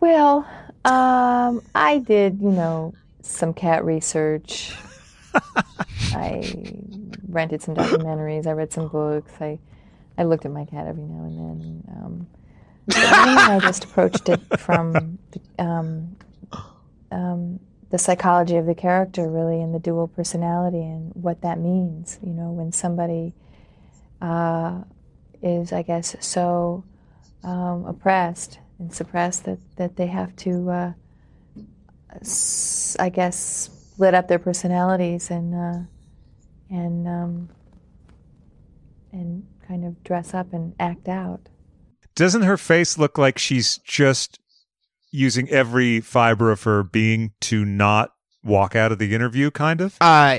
[0.01, 0.47] Well,
[0.85, 4.73] um, I did, you know, some cat research.
[6.13, 6.53] I
[7.29, 8.47] rented some documentaries.
[8.47, 9.33] I read some books.
[9.41, 9.59] I,
[10.19, 11.85] I looked at my cat every now and then.
[11.89, 12.27] Um,
[12.97, 15.19] I just approached it from
[15.59, 16.17] um,
[17.11, 22.19] um, the psychology of the character, really, and the dual personality, and what that means.
[22.23, 23.35] You know, when somebody
[24.21, 24.83] uh,
[25.43, 26.85] is, I guess, so
[27.43, 30.93] um, oppressed and suppressed that, that they have to, uh,
[32.21, 33.37] s- I guess,
[33.95, 35.81] split up their personalities and uh,
[36.71, 37.49] and um,
[39.13, 41.41] and kind of dress up and act out.
[42.15, 44.39] Doesn't her face look like she's just
[45.11, 49.97] using every fiber of her being to not walk out of the interview, kind of?
[50.01, 50.39] Uh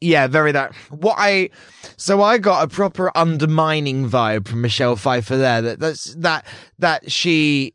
[0.00, 0.74] yeah, very that.
[0.90, 1.50] What I
[1.96, 5.62] so I got a proper undermining vibe from Michelle Pfeiffer there.
[5.62, 6.44] That that's that
[6.78, 7.74] that she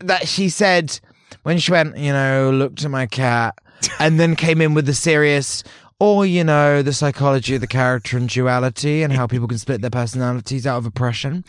[0.00, 0.98] that she said
[1.44, 3.56] when she went, you know, looked at my cat
[3.98, 5.62] and then came in with the serious
[6.00, 9.80] or you know the psychology of the character and duality and how people can split
[9.80, 11.44] their personalities out of oppression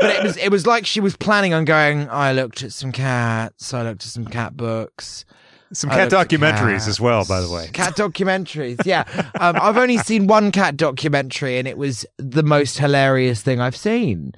[0.00, 2.92] but it was it was like she was planning on going i looked at some
[2.92, 5.24] cats i looked at some cat books
[5.72, 7.68] Some cat documentaries as well, by the way.
[7.74, 9.04] Cat documentaries, yeah.
[9.38, 13.76] Um, I've only seen one cat documentary, and it was the most hilarious thing I've
[13.76, 14.32] seen.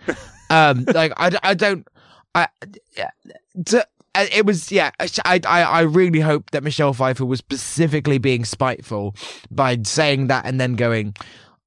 [0.51, 1.87] Um, like I, I don't,
[2.35, 2.49] I,
[4.15, 4.91] Uh, it was yeah.
[4.99, 9.15] Uh, I, I, I really hope that Michelle Pfeiffer was specifically being spiteful
[9.51, 11.15] by saying that and then going,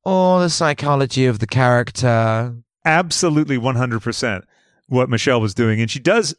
[0.06, 4.44] "Oh, the psychology of the character." Absolutely 100%
[4.88, 5.80] what Michelle was doing.
[5.80, 6.36] And she does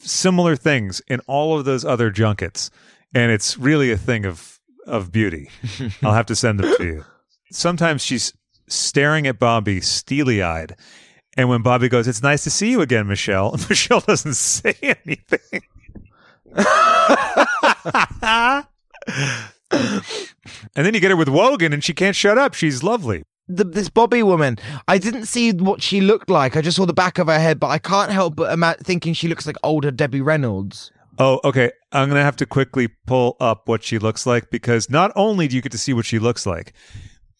[0.00, 2.70] similar things in all of those other junkets.
[3.14, 5.50] And it's really a thing of, of beauty.
[6.02, 7.04] I'll have to send them to you.
[7.50, 8.34] Sometimes she's
[8.68, 10.76] staring at Bobbie steely eyed.
[11.36, 15.62] And when Bobbie goes, It's nice to see you again, Michelle, Michelle doesn't say anything.
[19.70, 22.54] and then you get her with Wogan, and she can't shut up.
[22.54, 23.22] She's lovely.
[23.48, 26.56] The, this Bobbie woman, I didn't see what she looked like.
[26.56, 29.12] I just saw the back of her head, but I can't help but ima- thinking
[29.14, 30.90] she looks like older Debbie Reynolds.
[31.18, 31.70] Oh, okay.
[31.92, 35.46] I'm going to have to quickly pull up what she looks like because not only
[35.48, 36.72] do you get to see what she looks like,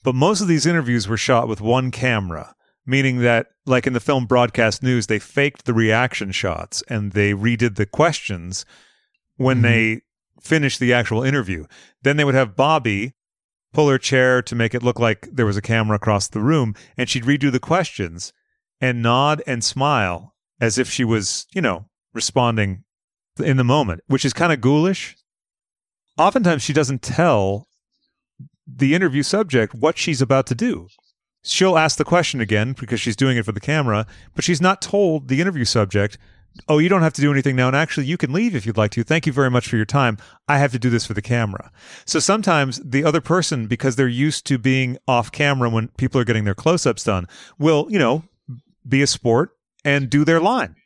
[0.04, 2.54] but most of these interviews were shot with one camera,
[2.86, 7.32] meaning that, like in the film Broadcast News, they faked the reaction shots and they
[7.32, 8.64] redid the questions
[9.36, 9.66] when mm-hmm.
[9.66, 10.00] they
[10.40, 11.66] finished the actual interview.
[12.02, 13.14] Then they would have Bobbie
[13.72, 16.74] pull her chair to make it look like there was a camera across the room,
[16.96, 18.32] and she'd redo the questions
[18.80, 22.84] and nod and smile as if she was, you know, responding
[23.38, 25.16] in the moment, which is kind of ghoulish.
[26.16, 27.68] Oftentimes, she doesn't tell
[28.66, 30.88] the interview subject what she's about to do.
[31.46, 34.82] She'll ask the question again because she's doing it for the camera, but she's not
[34.82, 36.18] told the interview subject,
[36.68, 37.66] Oh, you don't have to do anything now.
[37.66, 39.04] And actually, you can leave if you'd like to.
[39.04, 40.16] Thank you very much for your time.
[40.48, 41.70] I have to do this for the camera.
[42.06, 46.24] So sometimes the other person, because they're used to being off camera when people are
[46.24, 47.28] getting their close ups done,
[47.58, 48.22] will, you know,
[48.88, 49.50] be a sport
[49.84, 50.76] and do their line.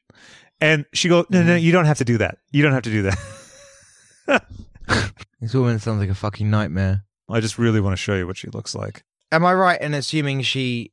[0.60, 1.64] And she goes, no, no, mm-hmm.
[1.64, 2.38] you don't have to do that.
[2.50, 3.10] You don't have to do
[4.26, 4.44] that.
[5.40, 7.04] This woman sounds like a fucking nightmare.
[7.28, 9.04] I just really want to show you what she looks like.
[9.32, 10.92] Am I right in assuming she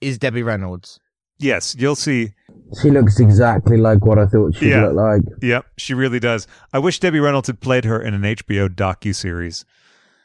[0.00, 1.00] is Debbie Reynolds?
[1.38, 2.32] Yes, you'll see.
[2.80, 4.86] She looks exactly like what I thought she'd Yeah.
[4.86, 5.22] look like.
[5.42, 6.46] Yep, she really does.
[6.72, 9.64] I wish Debbie Reynolds had played her in an HBO docu series.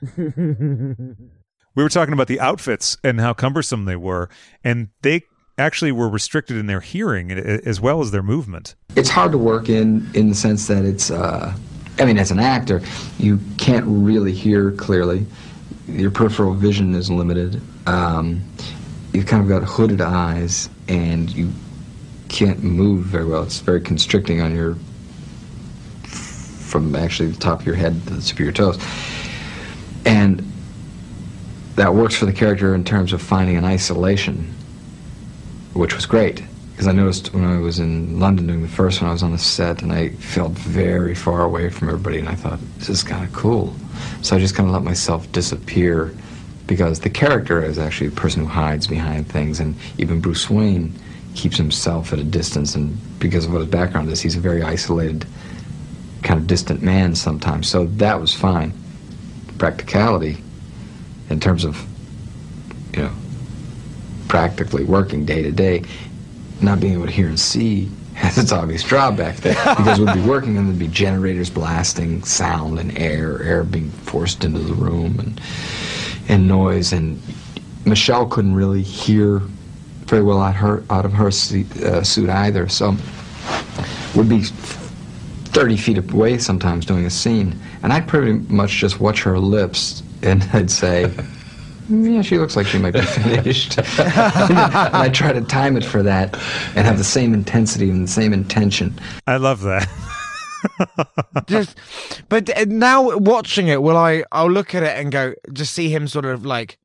[0.17, 4.29] we were talking about the outfits and how cumbersome they were,
[4.63, 5.23] and they
[5.57, 8.75] actually were restricted in their hearing as well as their movement.
[8.95, 11.11] It's hard to work in in the sense that it's.
[11.11, 11.53] Uh,
[11.99, 12.81] I mean, as an actor,
[13.19, 15.25] you can't really hear clearly.
[15.91, 17.61] Your peripheral vision is limited.
[17.85, 18.41] Um,
[19.13, 21.51] you've kind of got hooded eyes, and you
[22.29, 23.43] can't move very well.
[23.43, 24.77] It's very constricting on your
[26.03, 28.79] from actually the top of your head to the tip of your toes,
[30.05, 30.49] and
[31.75, 34.53] that works for the character in terms of finding an isolation,
[35.73, 36.43] which was great
[36.81, 39.33] because I noticed when I was in London doing the first one, I was on
[39.33, 43.03] the set and I felt very far away from everybody, and I thought this is
[43.03, 43.75] kind of cool.
[44.23, 46.11] So I just kind of let myself disappear
[46.65, 50.91] because the character is actually a person who hides behind things, and even Bruce Wayne
[51.35, 54.63] keeps himself at a distance, and because of what his background is, he's a very
[54.63, 55.27] isolated,
[56.23, 57.69] kind of distant man sometimes.
[57.69, 58.73] So that was fine.
[59.59, 60.43] Practicality,
[61.29, 61.79] in terms of,
[62.95, 63.11] you know,
[64.27, 65.83] practically working day to day,
[66.61, 69.55] not being able to hear and see has its obvious drawback there.
[69.77, 74.43] Because we'd be working and there'd be generators blasting sound and air, air being forced
[74.43, 75.41] into the room and
[76.27, 76.93] and noise.
[76.93, 77.21] And
[77.85, 79.41] Michelle couldn't really hear
[80.05, 82.67] very well out her out of her seat, uh, suit either.
[82.67, 82.95] So
[84.15, 89.23] we'd be 30 feet away sometimes doing a scene, and I'd pretty much just watch
[89.23, 91.25] her lips, and I'd say, "Mm,
[91.91, 93.87] "Yeah, she looks like she might be finished." and
[94.57, 96.33] I try to time it for that,
[96.75, 98.99] and have the same intensity and the same intention.
[99.27, 99.87] I love that.
[101.47, 101.77] just,
[102.29, 104.23] but uh, now watching it, will I?
[104.31, 106.77] I'll look at it and go, just see him sort of like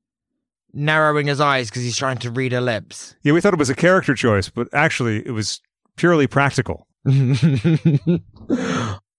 [0.73, 3.15] narrowing his eyes because he's trying to read her lips.
[3.23, 5.61] Yeah, we thought it was a character choice, but actually it was
[5.97, 6.87] purely practical.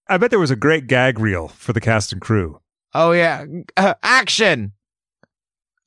[0.10, 2.62] I bet there was a great gag reel for the cast and crew.
[2.94, 3.46] Oh yeah,
[3.76, 4.72] uh, action,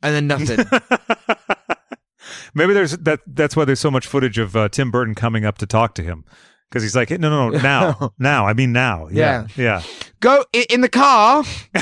[0.03, 0.65] and then nothing.
[2.55, 3.21] Maybe there's that.
[3.27, 6.03] That's why there's so much footage of uh, Tim Burton coming up to talk to
[6.03, 6.25] him
[6.69, 8.47] because he's like, "No, no, no, now, now.
[8.47, 9.09] I mean, now.
[9.11, 9.83] Yeah, yeah.
[10.21, 11.43] Go i- in the car.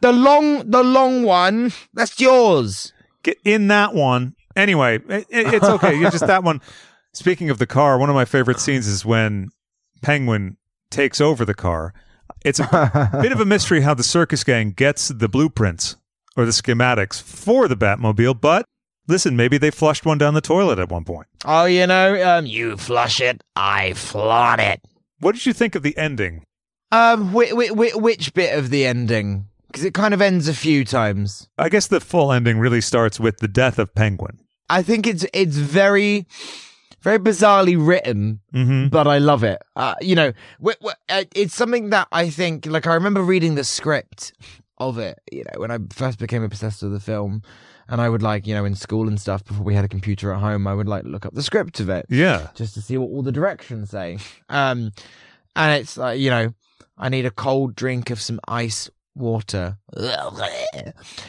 [0.00, 1.72] the long, the long one.
[1.94, 2.92] That's yours.
[3.22, 4.34] Get in that one.
[4.54, 5.96] Anyway, it, it- it's okay.
[5.98, 6.60] It's just that one.
[7.12, 9.48] Speaking of the car, one of my favorite scenes is when
[10.02, 10.56] Penguin
[10.90, 11.94] takes over the car.
[12.44, 15.96] It's a bit of a mystery how the circus gang gets the blueprints
[16.36, 18.64] or the schematics for the Batmobile, but
[19.08, 21.26] listen, maybe they flushed one down the toilet at one point.
[21.44, 24.80] Oh, you know, um, you flush it, I flaunt it.
[25.20, 26.42] What did you think of the ending?
[26.92, 29.46] Um, whi- whi- whi- which bit of the ending?
[29.66, 31.48] Because it kind of ends a few times.
[31.58, 34.38] I guess the full ending really starts with the death of Penguin.
[34.70, 36.26] I think it's it's very
[37.02, 38.88] very bizarrely written, Mm-hmm.
[38.88, 39.60] but I love it.
[39.76, 40.32] Uh, you know,
[40.64, 44.32] wh- wh- uh, it's something that I think like I remember reading the script
[44.78, 45.18] of it.
[45.30, 47.42] You know, when I first became obsessed with the film,
[47.88, 50.32] and I would like you know in school and stuff before we had a computer
[50.32, 52.06] at home, I would like look up the script of it.
[52.08, 52.48] Yeah.
[52.54, 54.18] just to see what all the directions say.
[54.48, 54.92] Um,
[55.54, 56.54] and it's like you know,
[56.98, 59.78] I need a cold drink of some ice water.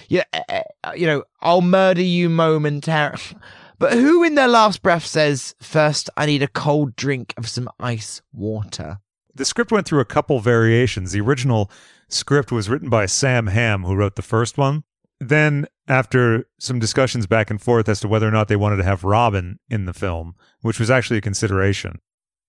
[0.09, 3.21] Yeah, uh, uh, you know, I'll murder you momentarily.
[3.79, 7.69] But who in their last breath says, first, I need a cold drink of some
[7.79, 8.97] ice water?
[9.37, 11.11] The script went through a couple variations.
[11.11, 11.69] The original
[12.09, 14.83] script was written by Sam Hamm, who wrote the first one.
[15.19, 18.83] Then, after some discussions back and forth as to whether or not they wanted to
[18.83, 21.99] have Robin in the film, which was actually a consideration,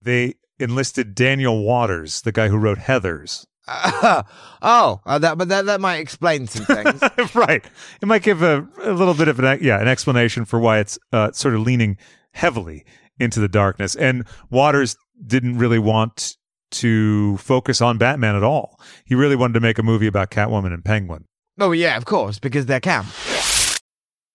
[0.01, 3.47] they enlisted Daniel Waters, the guy who wrote Heathers.
[3.69, 7.03] oh, uh, that, but that, that might explain some things.
[7.35, 7.63] right.
[8.01, 10.99] It might give a, a little bit of an yeah an explanation for why it's
[11.13, 11.99] uh, sort of leaning
[12.33, 12.87] heavily
[13.21, 13.95] into the darkness.
[13.95, 14.97] And Waters
[15.27, 16.39] didn't really want
[16.71, 18.81] to focus on Batman at all.
[19.05, 21.25] He really wanted to make a movie about Catwoman and Penguin.
[21.59, 23.07] oh, yeah, of course, because they're camp.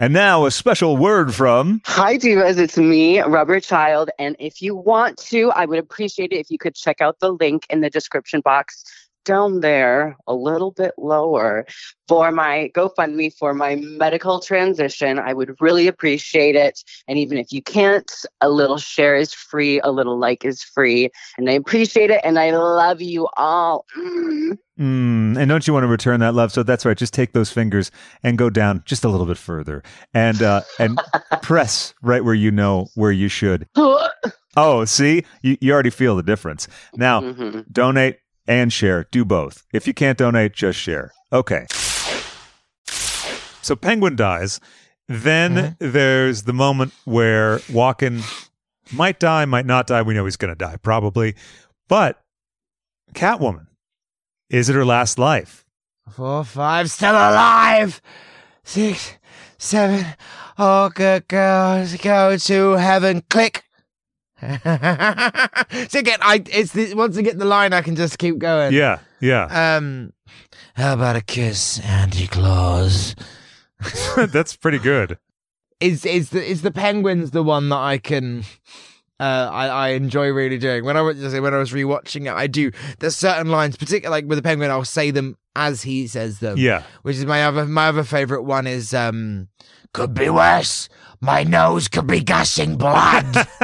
[0.00, 2.56] And now a special word from Hi, Divas.
[2.56, 4.10] It's me, Rubber Child.
[4.16, 7.32] And if you want to, I would appreciate it if you could check out the
[7.32, 8.84] link in the description box
[9.28, 11.66] down there, a little bit lower,
[12.08, 15.18] for my GoFundMe for my medical transition.
[15.18, 16.82] I would really appreciate it.
[17.06, 18.10] And even if you can't,
[18.40, 21.10] a little share is free, a little like is free.
[21.36, 22.22] And I appreciate it.
[22.24, 23.84] And I love you all.
[23.96, 24.58] Mm.
[24.80, 26.52] Mm, and don't you want to return that love?
[26.52, 26.96] So that's right.
[26.96, 27.90] Just take those fingers
[28.22, 29.82] and go down just a little bit further,
[30.14, 31.00] and uh, and
[31.42, 33.66] press right where you know where you should.
[34.56, 36.66] Oh, see, you, you already feel the difference.
[36.96, 37.64] Now, Mhm.
[37.70, 38.18] donate
[38.48, 39.06] and share.
[39.12, 39.64] Do both.
[39.72, 41.12] If you can't donate, just share.
[41.32, 41.66] Okay.
[43.62, 44.58] So Penguin dies.
[45.06, 45.92] Then mm-hmm.
[45.92, 48.22] there's the moment where Walken
[48.92, 50.02] might die, might not die.
[50.02, 51.34] We know he's going to die, probably.
[51.88, 52.20] But
[53.14, 53.66] Catwoman,
[54.50, 55.64] is it her last life?
[56.10, 58.00] Four, five, still alive.
[58.64, 59.14] Six,
[59.58, 60.06] seven.
[60.56, 63.22] All good girls go to heaven.
[63.28, 63.64] Click.
[64.42, 68.72] so again, I it's the, once I get the line, I can just keep going.
[68.72, 69.76] Yeah, yeah.
[69.76, 70.12] Um,
[70.74, 73.14] how about a kiss, Auntie Claus?
[74.16, 75.18] That's pretty good.
[75.80, 78.42] Is is the is the penguins the one that I can
[79.20, 82.48] uh I, I enjoy really doing when I was when I was rewatching it I
[82.48, 86.40] do there's certain lines particularly like with the penguin I'll say them as he says
[86.40, 86.82] them Yeah.
[87.02, 89.46] which is my other my other favorite one is um
[89.92, 90.88] could be worse
[91.20, 93.46] my nose could be gushing blood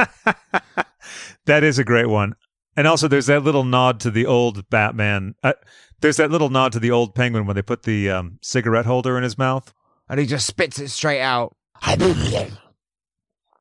[1.45, 2.35] That is a great one.
[2.75, 5.35] And also, there's that little nod to the old Batman.
[5.43, 5.53] Uh,
[6.01, 9.17] there's that little nod to the old Penguin when they put the um, cigarette holder
[9.17, 9.73] in his mouth.
[10.09, 11.55] and he just spits it straight out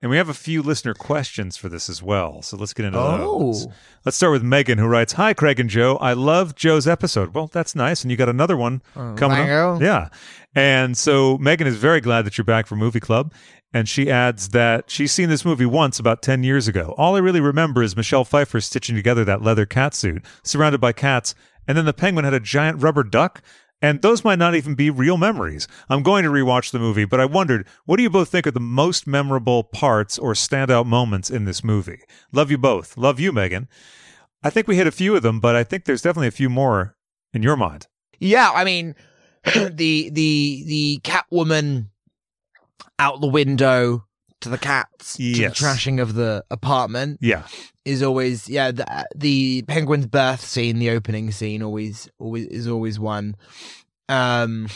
[0.05, 2.43] And we have a few listener questions for this as well.
[2.43, 3.17] So let's get into Oh.
[3.17, 3.67] those.
[4.05, 5.97] Let's start with Megan, who writes Hi, Craig and Joe.
[5.97, 7.33] I love Joe's episode.
[7.35, 8.03] Well, that's nice.
[8.03, 9.81] And you got another one Oh, coming up.
[9.81, 10.11] Yeah.
[10.55, 13.33] And so Megan is very glad that you're back for Movie Club.
[13.73, 16.95] And she adds that she's seen this movie once about 10 years ago.
[16.99, 20.93] All I really remember is Michelle Pfeiffer stitching together that leather cat suit, surrounded by
[20.93, 21.35] cats.
[21.67, 23.41] And then the penguin had a giant rubber duck.
[23.85, 25.69] And those might not even be real memories.
[25.91, 28.51] I'm going to rewatch the movie, but I wondered, what do you both think are
[28.51, 32.01] the most memorable parts or standout moments in this movie?
[32.33, 32.97] Love you both.
[32.97, 33.69] Love you, Megan.
[34.43, 36.49] I think we hit a few of them, but I think there's definitely a few
[36.49, 36.97] more
[37.35, 37.87] in your mind.
[38.19, 38.95] Yeah, I mean,
[39.45, 41.89] the the the Catwoman
[42.99, 44.07] out the window
[44.45, 47.43] to the cats, to the trashing of the apartment Yeah.
[47.85, 48.71] is always yeah.
[48.71, 53.37] The, the penguin's birth scene, the opening scene, always always is always one.
[54.09, 54.69] Um,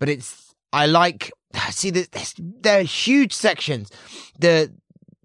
[0.00, 1.30] but it's I like
[1.70, 3.90] see the there's, there are huge sections.
[4.38, 4.72] The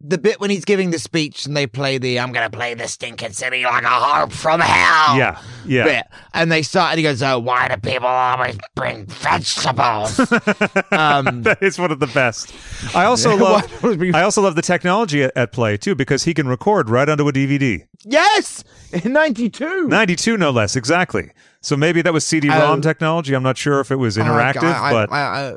[0.01, 2.87] the bit when he's giving the speech and they play the I'm gonna play the
[2.87, 5.41] stinking city like a harp from hell Yeah.
[5.65, 5.83] Yeah.
[5.83, 6.03] bit.
[6.33, 10.19] And they start, and he goes, "Oh, why do people always bring vegetables?"
[10.91, 12.53] um, that is one of the best.
[12.95, 13.85] I also love.
[14.15, 17.27] I also love the technology at, at play too, because he can record right onto
[17.27, 17.85] a DVD.
[18.03, 19.87] yes, in '92.
[19.87, 21.31] Ninety-two, no less, exactly.
[21.61, 23.33] So maybe that was CD-ROM Um, technology.
[23.33, 25.53] I'm not sure if it was interactive, I, I, but I,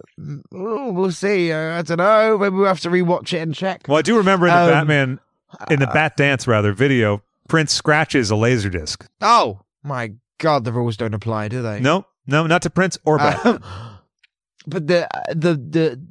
[0.53, 1.53] oh, we'll see.
[1.53, 2.39] Uh, I don't know.
[2.39, 3.83] Maybe we'll have to rewatch it and check.
[3.89, 5.21] well, I do remember in the Um, Batman,
[5.71, 9.07] in the Bat Dance rather video, Prince scratches a laser disc.
[9.21, 11.79] Oh my god, the rules don't apply, do they?
[11.79, 13.55] No, no, not to Prince or Batman.
[13.63, 13.63] Um,
[14.67, 16.03] but the the the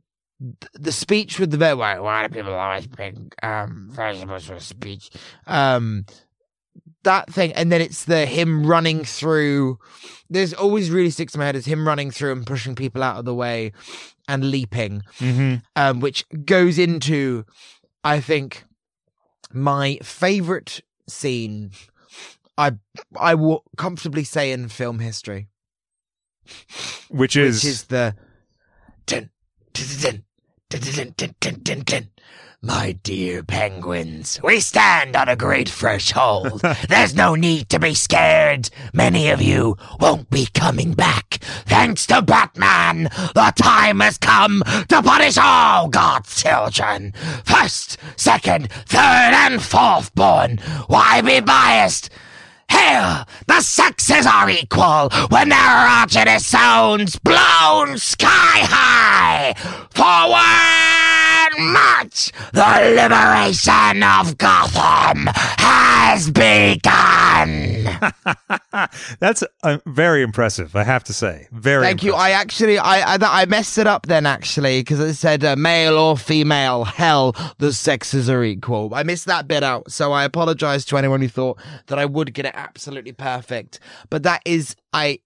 [0.73, 1.75] the speech with the.
[1.75, 5.09] Why, why do people always bring um vegetables for speech?
[5.47, 6.05] Um,
[7.03, 9.79] that thing, and then it's the him running through.
[10.29, 13.17] There's always really sticks in my head is him running through and pushing people out
[13.17, 13.71] of the way
[14.27, 17.45] and leaping, hmm um, which goes into,
[18.03, 18.63] I think,
[19.51, 21.71] my favorite scene.
[22.57, 22.73] I
[23.19, 25.47] I will comfortably say in film history
[27.09, 28.15] Which is, which is the
[29.05, 29.29] dun,
[29.73, 30.23] dun, dun,
[30.69, 32.09] dun, dun, dun, dun, dun, dun.
[32.63, 36.61] My dear penguins, we stand on a great threshold.
[36.89, 38.69] There's no need to be scared.
[38.93, 41.39] Many of you won't be coming back.
[41.65, 47.13] Thanks to Batman, the time has come to punish all God's children.
[47.45, 50.59] First, second, third, and fourth born.
[50.85, 52.11] Why be biased?
[52.69, 58.27] Here, the sexes are equal when their erogenous zones blown sky
[58.69, 59.55] high.
[59.89, 61.10] Forward
[61.57, 62.31] march!
[62.53, 67.81] The liberation of Gotham has begun.
[69.19, 70.75] that's uh, very impressive.
[70.75, 71.83] I have to say, very.
[71.83, 72.13] Thank you.
[72.13, 75.97] I actually, I, I, I messed it up then actually because it said uh, male
[75.97, 76.83] or female.
[76.83, 78.93] Hell, the sexes are equal.
[78.93, 82.33] I missed that bit out, so I apologize to anyone who thought that I would
[82.33, 83.79] get it absolutely perfect.
[84.09, 85.19] But that is, I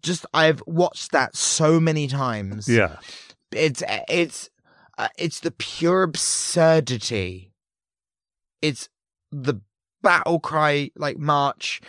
[0.00, 2.68] just, I've watched that so many times.
[2.68, 2.96] Yeah.
[3.52, 4.48] It's, it's,
[4.98, 7.52] uh, it's the pure absurdity.
[8.60, 8.88] It's
[9.30, 9.60] the
[10.02, 11.80] battle cry, like march,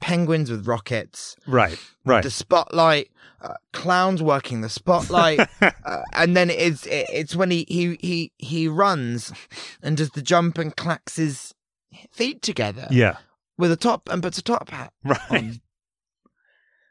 [0.00, 1.78] penguins with rockets Right.
[2.04, 2.22] Right.
[2.22, 3.10] the spotlight,
[3.42, 8.68] uh, clowns working the spotlight, uh, and then it's it's when he he he he
[8.68, 9.32] runs
[9.82, 11.54] and does the jump and clacks his
[12.10, 13.16] feet together yeah.
[13.58, 15.20] with a top and puts a top hat Right.
[15.30, 15.60] on.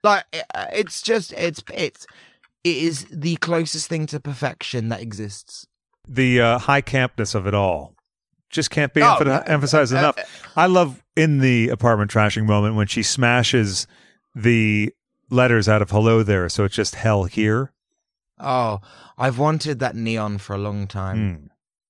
[0.04, 2.08] Like uh, it's just it's it's
[2.64, 5.66] it is the closest thing to perfection that exists.
[6.08, 7.94] the uh, high campness of it all
[8.50, 10.52] just can't be Oh, emph- uh, emphasized uh, enough.
[10.56, 13.86] I love in the apartment trashing moment when she smashes
[14.34, 14.92] the
[15.30, 17.72] letters out of "Hello There," so it's just "Hell Here."
[18.40, 18.80] Oh,
[19.20, 21.18] I've wanted that neon for a long time.
[21.40, 21.46] Hmm.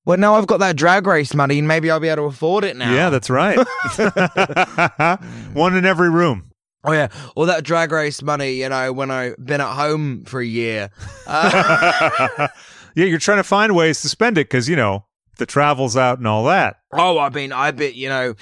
[0.06, 2.64] Well, now I've got that drag race money, and maybe I'll be able to afford
[2.66, 2.92] it now.
[2.94, 3.58] Yeah, that's right.
[5.54, 6.49] One in every room.
[6.84, 8.54] Oh yeah, all that drag race money.
[8.54, 10.90] You know, when I've been at home for a year.
[11.28, 12.48] Uh,
[12.96, 15.06] Yeah, you're trying to find ways to spend it because you know
[15.38, 16.78] the travel's out and all that.
[16.92, 18.34] Oh, I mean, I bet you know,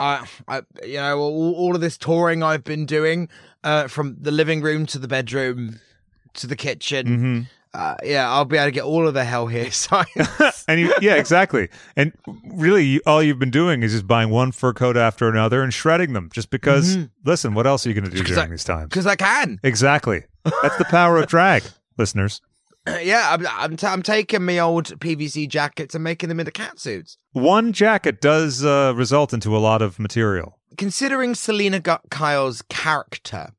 [0.00, 3.28] I, I, you know, all, all of this touring I've been doing,
[3.62, 5.78] uh, from the living room to the bedroom
[6.34, 7.46] to the kitchen.
[7.74, 7.80] Mm-hmm.
[7.82, 10.06] Uh, yeah, I'll be able to get all of the hell here signs.
[10.68, 11.68] and you, yeah, exactly.
[11.96, 12.12] And
[12.52, 15.72] really, you, all you've been doing is just buying one fur coat after another and
[15.74, 16.30] shredding them.
[16.32, 17.10] Just because, Mhm.
[17.24, 18.88] listen, what else are you going to do during I- these times?
[18.90, 19.58] Because I can.
[19.62, 20.22] Exactly.
[20.62, 21.62] That's the power of drag,
[21.98, 22.40] listeners.
[22.86, 26.78] Yeah, I'm, I'm, t- I'm taking my old PVC jackets and making them into cat
[26.78, 27.16] suits.
[27.32, 30.58] One jacket does uh, result into a lot of material.
[30.76, 33.52] Considering Selina Kyle's character,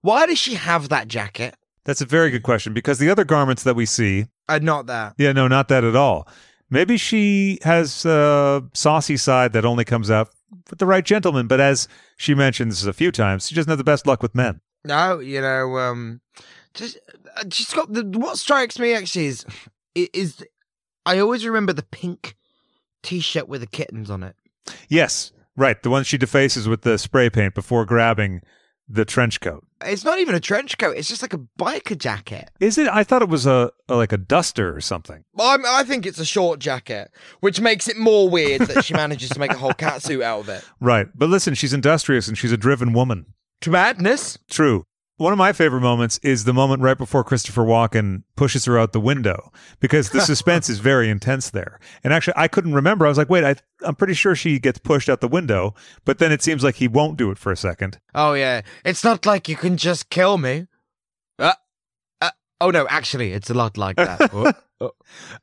[0.00, 1.56] why does she have that jacket?
[1.88, 5.14] That's a very good question because the other garments that we see, Uh, not that.
[5.16, 6.28] yeah, no, not that at all.
[6.68, 10.28] Maybe she has a saucy side that only comes out
[10.68, 13.84] with the right gentleman, but as she mentions a few times, she doesn't have the
[13.84, 14.60] best luck with men.
[14.84, 16.20] No, you know, um,
[16.74, 16.98] just
[17.38, 18.02] uh, she's got the.
[18.04, 19.46] What strikes me actually is
[19.96, 20.44] i- is
[21.06, 22.36] I always remember the pink
[23.02, 24.36] t-shirt with the kittens on it.
[24.90, 25.82] Yes, right.
[25.82, 28.42] The one she defaces with the spray paint before grabbing
[28.86, 29.64] the trench coat.
[29.84, 30.96] It's not even a trench coat.
[30.96, 32.50] It's just like a biker jacket.
[32.60, 32.88] Is it?
[32.88, 35.24] I thought it was a, a like a duster or something.
[35.34, 37.10] Well, I'm, I think it's a short jacket,
[37.40, 40.40] which makes it more weird that she manages to make a whole cat suit out
[40.40, 40.64] of it.
[40.80, 41.06] Right.
[41.14, 43.26] But listen, she's industrious and she's a driven woman.
[43.62, 44.38] To madness.
[44.50, 44.84] True.
[45.18, 48.92] One of my favorite moments is the moment right before Christopher Walken pushes her out
[48.92, 51.80] the window because the suspense is very intense there.
[52.04, 53.04] And actually, I couldn't remember.
[53.04, 56.18] I was like, wait, I, I'm pretty sure she gets pushed out the window, but
[56.18, 57.98] then it seems like he won't do it for a second.
[58.14, 60.68] Oh yeah, it's not like you can just kill me.
[61.36, 61.54] Uh,
[62.20, 64.30] uh, oh no, actually, it's a lot like that.
[64.80, 64.92] Oh, oh.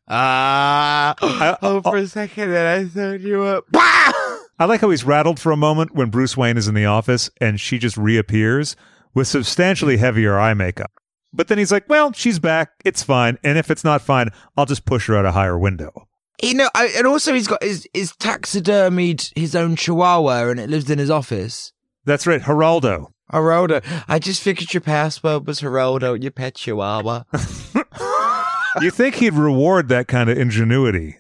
[0.08, 1.16] Ah,
[1.62, 3.62] oh, for a second, then I thought you were.
[3.74, 7.30] I like how he's rattled for a moment when Bruce Wayne is in the office
[7.42, 8.78] and she just reappears
[9.16, 10.92] with substantially heavier eye makeup.
[11.34, 12.72] But then he's like, well, she's back.
[12.86, 13.38] It's fine.
[13.44, 16.08] And if it's not fine, I'll just push her out a higher window.
[16.42, 20.70] You know, I, and also he's got his his taxidermied his own chihuahua, and it
[20.70, 21.72] lives in his office.
[22.04, 23.08] That's right, Geraldo.
[23.32, 23.84] Geraldo.
[24.08, 27.24] I just figured your password was Geraldo, your pet chihuahua.
[28.82, 31.18] you think he'd reward that kind of ingenuity.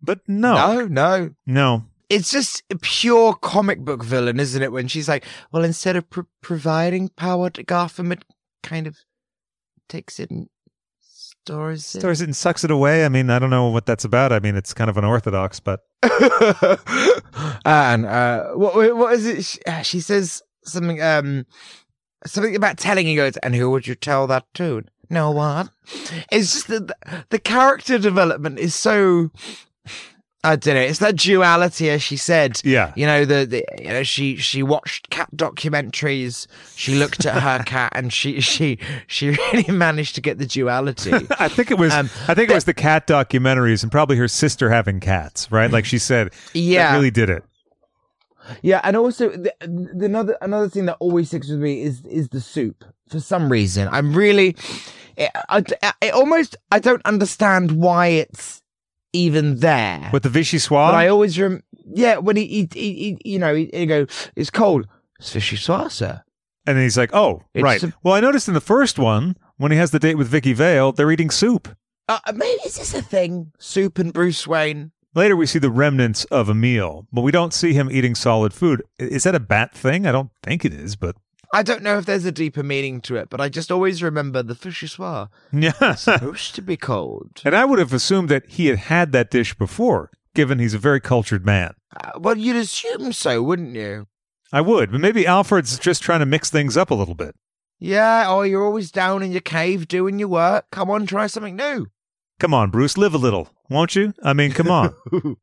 [0.00, 0.54] But no.
[0.54, 1.30] No, no.
[1.44, 1.84] No.
[2.08, 4.72] It's just a pure comic book villain, isn't it?
[4.72, 8.24] When she's like, well, instead of pro- providing power to Gotham, it
[8.62, 8.96] kind of
[9.88, 10.48] takes it and
[11.46, 12.00] stores it.
[12.00, 13.04] Stores it and sucks it away.
[13.04, 14.32] I mean, I don't know what that's about.
[14.32, 15.80] I mean, it's kind of unorthodox, but
[17.64, 19.44] and uh, what what is it?
[19.44, 21.46] She, uh, she says something um
[22.24, 23.06] something about telling.
[23.06, 24.84] He goes, and who would you tell that to?
[25.08, 25.70] No one.
[26.32, 29.30] It's just that the, the character development is so.
[30.46, 30.80] I don't know.
[30.80, 32.60] It's that duality, as she said.
[32.64, 32.92] Yeah.
[32.96, 36.46] You know the, the you know she she watched cat documentaries.
[36.76, 41.12] She looked at her cat, and she she she really managed to get the duality.
[41.38, 44.28] I think it was Um, I think it was the cat documentaries and probably her
[44.28, 45.70] sister having cats, right?
[45.70, 46.94] Like she said, Yeah.
[46.94, 47.42] really did it.
[48.62, 52.28] Yeah, and also the, the another another thing that always sticks with me is is
[52.28, 52.84] the soup.
[53.08, 54.56] For some reason, I'm really,
[55.16, 55.62] it, I,
[56.00, 58.62] it almost I don't understand why it's
[59.24, 60.10] even there.
[60.12, 60.70] With the vichyssoise?
[60.90, 61.62] But I always rem-
[61.94, 62.92] yeah when he he, he,
[63.22, 64.86] he you know he, he go it's cold
[65.18, 66.22] it's vichyssoise sir.
[66.68, 69.36] And then he's like, "Oh, It's right." a- well, I noticed in the first one
[69.56, 71.68] when he has the date with Vicki Vale, they're eating soup.
[72.08, 73.52] Uh, maybe is this a thing?
[73.58, 74.90] Soup and Bruce Wayne.
[75.14, 78.52] Later, we see the remnants of a meal, but we don't see him eating solid
[78.52, 78.82] food.
[78.98, 80.06] Is that a bat thing?
[80.06, 81.14] I don't think it is, but
[81.52, 84.42] I don't know if there's a deeper meaning to it, but I just always remember
[84.42, 85.28] the vichyssoise.
[85.52, 85.94] yeah.
[85.94, 87.40] supposed to be cold.
[87.44, 90.78] and I would have assumed that he had had that dish before, given he's a
[90.78, 91.74] very cultured man.
[91.98, 94.06] Uh, well, you'd assume so, wouldn't you?
[94.52, 97.34] I would, but maybe Alfred's just trying to mix things up a little bit.
[97.78, 100.66] Yeah, oh, you're always down in your cave doing your work.
[100.70, 101.86] Come on, try something new.
[102.38, 104.12] Come on, Bruce, live a little, won't you?
[104.22, 104.94] I mean, come on.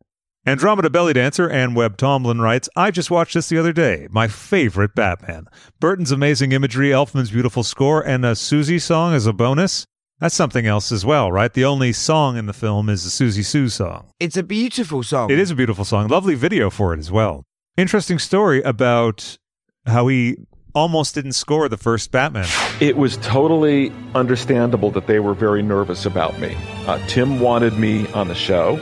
[0.45, 4.09] Andromeda belly dancer Ann Webb Tomlin writes, I just watched this the other day.
[4.11, 5.47] My favorite Batman.
[5.79, 9.85] Burton's amazing imagery, Elfman's beautiful score, and a Siouxsie song as a bonus.
[10.19, 11.53] That's something else as well, right?
[11.53, 14.07] The only song in the film is the Siouxsie Sioux song.
[14.19, 15.31] It's a beautiful song.
[15.31, 16.09] It is a beautiful song.
[16.09, 17.45] Lovely video for it as well.
[17.77, 19.37] Interesting story about
[19.85, 20.35] how he
[20.75, 22.49] almost didn't score the first Batman.
[22.81, 26.57] It was totally understandable that they were very nervous about me.
[26.85, 28.77] Uh, Tim wanted me on the show,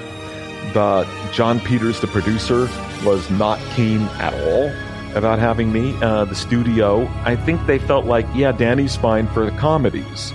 [0.73, 2.69] but Jon Peters, the producer,
[3.03, 4.71] was not keen at all
[5.15, 5.95] about having me.
[6.01, 10.33] Uh, the studio, I think they felt like, yeah, Danny's fine for the comedies,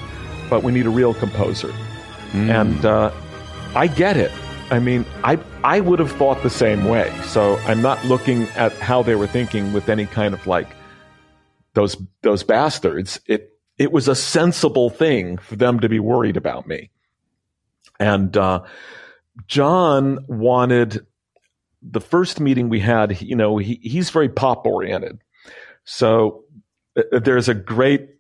[0.51, 1.73] but we need a real composer.
[2.35, 3.13] And uh,
[3.75, 4.33] I get it.
[4.71, 7.13] I mean, I I would have thought the same way.
[7.25, 10.69] So I'm not looking at how they were thinking with any kind of like
[11.75, 13.21] those those bastards.
[13.27, 16.91] It it was a sensible thing for them to be worried about me.
[18.01, 18.63] And uh,
[19.47, 21.07] John wanted
[21.83, 25.21] the first meeting we had, you know, he, he's very pop oriented.
[25.85, 26.45] So
[26.97, 28.11] uh, there's a great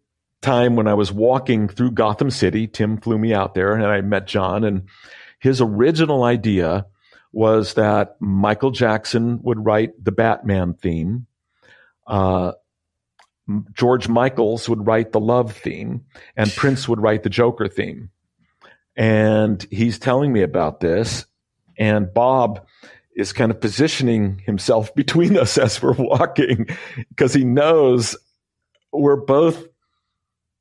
[0.42, 2.66] time when I was walking through Gotham City.
[2.66, 4.64] Tim flew me out there and I met John.
[4.64, 4.88] And
[5.40, 6.86] his original idea
[7.32, 11.26] was that Michael Jackson would write the Batman theme.
[12.06, 12.52] Uh,
[13.72, 16.04] George Michaels would write the love theme
[16.36, 18.10] and Prince would write the Joker theme.
[18.96, 21.26] And he's telling me about this.
[21.78, 22.66] And Bob
[23.14, 26.68] is kind of positioning himself between us as we're walking
[27.08, 28.16] because he knows
[28.92, 29.66] we're both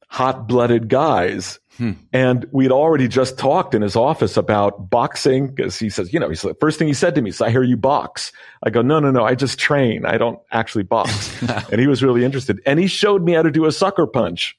[0.08, 1.60] hot blooded guys.
[1.78, 1.92] Hmm.
[2.14, 6.30] And we'd already just talked in his office about boxing because he says, you know,
[6.30, 8.32] he's the first thing he said to me is, I hear you box.
[8.64, 10.06] I go, no, no, no, I just train.
[10.06, 11.42] I don't actually box.
[11.70, 12.62] and he was really interested.
[12.66, 14.58] And he showed me how to do a sucker punch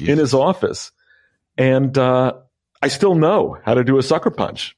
[0.00, 0.90] in his office.
[1.56, 2.34] And, uh,
[2.82, 4.76] I still know how to do a sucker punch.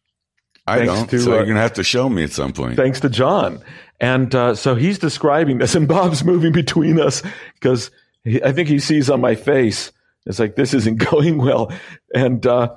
[0.66, 1.10] I don't.
[1.10, 2.76] to, so uh, you're gonna have to show me at some point.
[2.76, 3.62] thanks to John.
[4.00, 7.22] And uh, so he's describing this, and Bob's moving between us
[7.54, 7.90] because
[8.26, 9.92] I think he sees on my face,
[10.26, 11.72] it's like, this isn't going well.
[12.14, 12.76] And uh,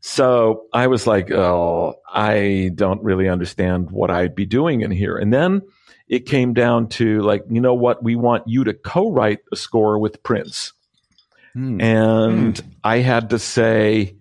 [0.00, 5.16] so I was like, oh, I don't really understand what I'd be doing in here.
[5.16, 5.62] And then
[6.08, 8.02] it came down to like, you know what?
[8.02, 10.72] We want you to co write a score with Prince.
[11.58, 11.80] Hmm.
[11.80, 12.68] And hmm.
[12.84, 14.14] I had to say,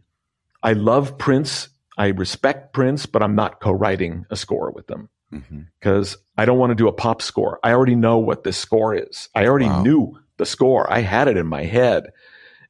[0.64, 1.70] I love Prince.
[1.96, 5.62] I respect Prince, but I'm not co-writing a score with them mm-hmm.
[5.80, 7.60] because I don't want to do a pop score.
[7.64, 9.30] I already know what this score is.
[9.36, 10.92] I already knew the score.
[10.92, 12.12] I had it in my head.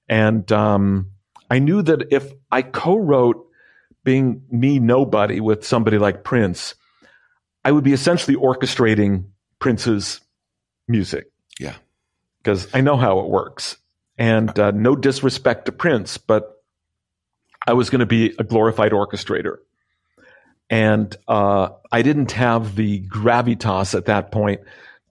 [0.10, 1.12] And um,
[1.50, 3.48] I knew that if I co-wrote
[4.04, 6.76] being me nobody with somebody like Prince,
[7.64, 9.28] I would be essentially orchestrating
[9.60, 10.20] Prince's
[10.90, 11.32] music.
[11.58, 11.76] Yeah.
[12.40, 13.78] Because I know how it works.
[14.18, 16.64] And uh, no disrespect to Prince, but
[17.68, 19.58] I was going to be a glorified orchestrator.
[20.70, 24.62] And uh, I didn't have the gravitas at that point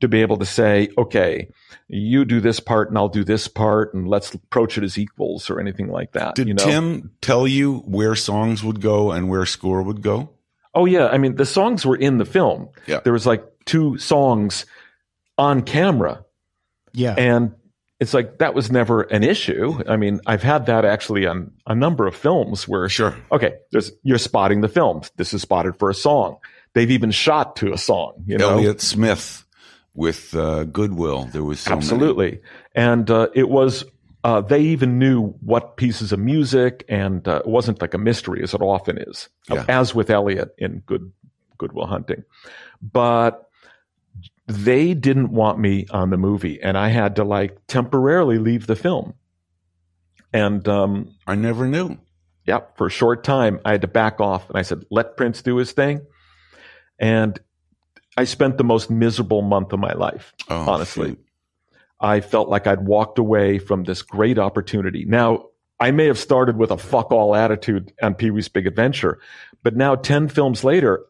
[0.00, 1.48] to be able to say, okay,
[1.88, 5.48] you do this part and I'll do this part and let's approach it as equals
[5.48, 6.34] or anything like that.
[6.34, 6.64] Did you know?
[6.64, 10.30] Tim tell you where songs would go and where score would go?
[10.74, 12.68] Oh yeah, I mean the songs were in the film.
[12.86, 13.00] Yeah.
[13.00, 14.66] There was like two songs
[15.38, 16.24] on camera.
[16.92, 17.14] Yeah.
[17.16, 17.54] And
[17.98, 19.82] it's like that was never an issue.
[19.88, 23.16] I mean, I've had that actually on a number of films where sure.
[23.32, 25.10] Okay, there's you're spotting the films.
[25.16, 26.36] This is spotted for a song.
[26.74, 28.50] They've even shot to a song, you know.
[28.50, 29.44] Elliott Smith
[29.94, 31.24] with uh, Good Will.
[31.24, 31.78] There was so many.
[31.78, 32.40] Absolutely.
[32.74, 33.82] And uh, it was,
[34.24, 38.42] uh, they even knew what pieces of music, and uh, it wasn't like a mystery
[38.42, 39.64] as it often is, Yeah.
[39.68, 41.10] as with Elliott in Good
[41.56, 42.24] Goodwill Hunting.
[42.82, 43.45] But
[44.46, 48.76] they didn't want me on the movie, and I had to like temporarily leave the
[48.76, 49.14] film.
[50.32, 51.98] And um, I never knew.
[52.46, 55.42] Yep, for a short time, I had to back off, and I said, "Let Prince
[55.42, 56.02] do his thing."
[56.98, 57.38] And
[58.16, 61.16] I spent the most miserable month of my life, Oh, honestly.
[62.00, 65.04] I felt like I'd walked away from this great opportunity.
[65.06, 65.46] Now,
[65.78, 69.18] I may have started with a fuck all attitude on Pee Wee's Big Adventure,
[69.62, 71.04] but now 10 films later,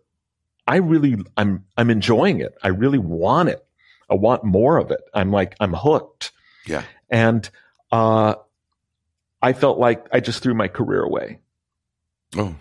[0.67, 2.57] I really, I'm, I'm enjoying it.
[2.63, 3.65] I really want it.
[4.11, 5.01] I want more of it.
[5.15, 6.33] I'm like, I'm hooked.
[6.67, 6.83] Yeah.
[7.11, 7.49] And,
[7.93, 8.35] uh,
[9.43, 11.39] I felt like I just threw my career away.
[12.37, 12.55] Oh.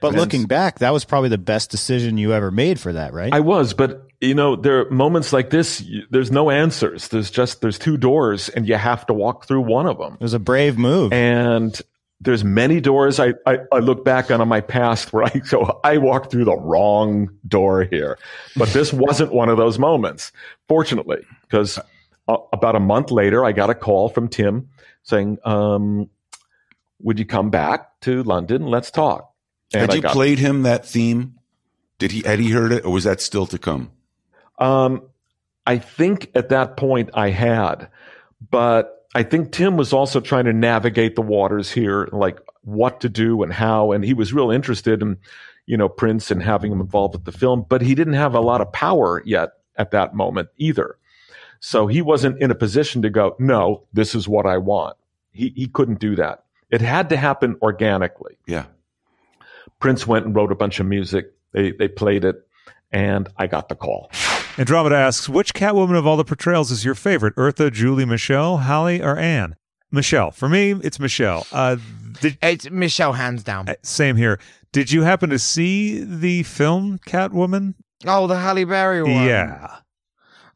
[0.00, 3.12] But And- looking back, that was probably the best decision you ever made for that,
[3.12, 3.32] right?
[3.32, 5.80] I was, but you know, there are moments like this.
[5.80, 7.08] You, there's no answers.
[7.08, 10.14] There's just there's two doors, and you have to walk through one of them.
[10.14, 11.80] It was a brave move, and
[12.22, 13.18] there's many doors.
[13.20, 16.56] I I, I look back on my past where I go, I walked through the
[16.56, 18.18] wrong door here,
[18.56, 20.32] but this wasn't one of those moments.
[20.68, 21.78] Fortunately, because
[22.28, 24.68] uh, about a month later, I got a call from Tim
[25.02, 26.08] saying, um,
[27.00, 28.66] "Would you come back to London?
[28.66, 29.32] Let's talk."
[29.74, 31.38] Had I you got- played him that theme?
[31.98, 33.90] Did he had he heard it, or was that still to come?
[34.58, 35.02] Um,
[35.66, 37.88] I think at that point I had,
[38.50, 43.08] but I think Tim was also trying to navigate the waters here, like what to
[43.08, 43.92] do and how.
[43.92, 45.18] And he was real interested in,
[45.66, 48.40] you know, Prince and having him involved with the film, but he didn't have a
[48.40, 50.96] lot of power yet at that moment either.
[51.60, 54.96] So he wasn't in a position to go, no, this is what I want.
[55.30, 56.44] He, he couldn't do that.
[56.70, 58.38] It had to happen organically.
[58.46, 58.64] Yeah.
[59.78, 61.32] Prince went and wrote a bunch of music.
[61.52, 62.46] They, they played it
[62.90, 64.10] and I got the call.
[64.58, 67.34] Andromeda asks, which Catwoman of all the portrayals is your favorite?
[67.36, 69.56] Eartha, Julie, Michelle, Halle, or Anne?
[69.90, 70.30] Michelle.
[70.30, 71.46] For me, it's Michelle.
[71.52, 71.76] Uh,
[72.20, 73.68] did, it's Michelle, hands down.
[73.82, 74.38] Same here.
[74.72, 77.74] Did you happen to see the film Catwoman?
[78.06, 79.12] Oh, the Halle Berry one.
[79.26, 79.76] Yeah.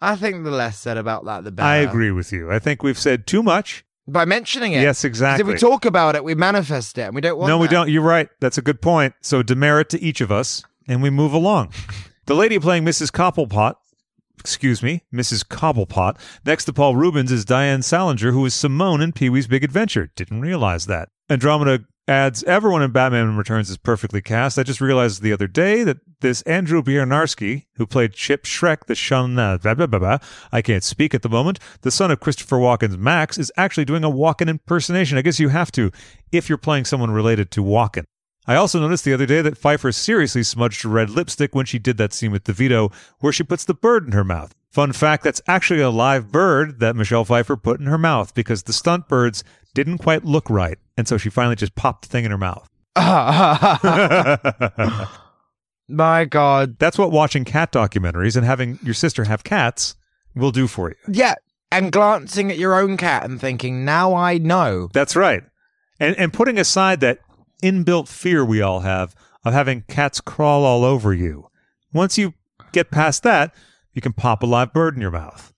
[0.01, 1.67] I think the less said about that, the better.
[1.67, 2.51] I agree with you.
[2.51, 3.85] I think we've said too much.
[4.07, 4.83] by mentioning it.
[4.83, 5.43] Yes, exactly.
[5.43, 7.49] If we talk about it, we manifest it, and we don't want.
[7.49, 7.73] no, we that.
[7.73, 7.91] don't.
[7.91, 8.29] You're right.
[8.41, 9.15] That's a good point.
[9.21, 11.73] So demerit to each of us, and we move along.
[12.27, 13.11] the lady playing Mrs.
[13.11, 13.75] Cobblepot,
[14.39, 15.45] excuse me, Mrs.
[15.45, 19.65] Cobblepot, next to Paul Reubens is Diane Salinger, who is Simone in Pee Wee's Big
[19.65, 20.11] Adventure.
[20.17, 21.09] Didn't realize that.
[21.29, 24.59] Andromeda adds everyone in Batman Returns is perfectly cast.
[24.59, 28.95] I just realized the other day that this Andrew Bryniarski, who played Chip Shreck, the
[28.95, 30.19] Shun, uh, blah, blah, blah,
[30.53, 34.05] I can't speak at the moment, the son of Christopher Walken's Max, is actually doing
[34.05, 35.19] a Walken impersonation.
[35.19, 35.91] I guess you have to
[36.33, 38.05] if you're playing someone related to Walken.
[38.47, 41.97] I also noticed the other day that Pfeiffer seriously smudged red lipstick when she did
[41.97, 44.55] that scene with DeVito where she puts the bird in her mouth.
[44.71, 48.65] Fun fact, that's actually a live bird that Michelle Pfeiffer put in her mouth because
[48.65, 49.43] the stunt birds
[49.75, 50.79] didn't quite look right.
[50.97, 52.69] And so she finally just popped the thing in her mouth.
[55.89, 56.79] My God.
[56.79, 59.95] That's what watching cat documentaries and having your sister have cats
[60.35, 60.97] will do for you.
[61.09, 61.35] Yeah,
[61.71, 64.89] and glancing at your own cat and thinking, now I know.
[64.93, 65.43] That's right.
[65.99, 67.21] And and putting aside that
[67.63, 71.49] inbuilt fear we all have of having cats crawl all over you.
[71.93, 72.35] Once you
[72.73, 73.55] get past that,
[73.93, 75.53] you can pop a live bird in your mouth.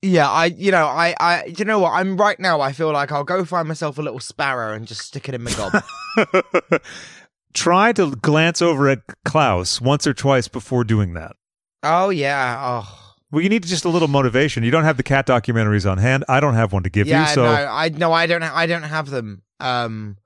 [0.00, 1.92] Yeah, I, you know, I, I, you know what?
[1.92, 2.60] I'm right now.
[2.60, 5.42] I feel like I'll go find myself a little sparrow and just stick it in
[5.42, 5.82] my gob.
[7.54, 11.34] Try to glance over at Klaus once or twice before doing that.
[11.82, 12.56] oh yeah.
[12.60, 13.14] Oh.
[13.30, 14.62] Well, you need just a little motivation.
[14.62, 16.24] You don't have the cat documentaries on hand.
[16.28, 17.34] I don't have one to give yeah, you.
[17.34, 18.42] So no, I no, I don't.
[18.42, 19.42] I don't have them.
[19.60, 20.16] Um,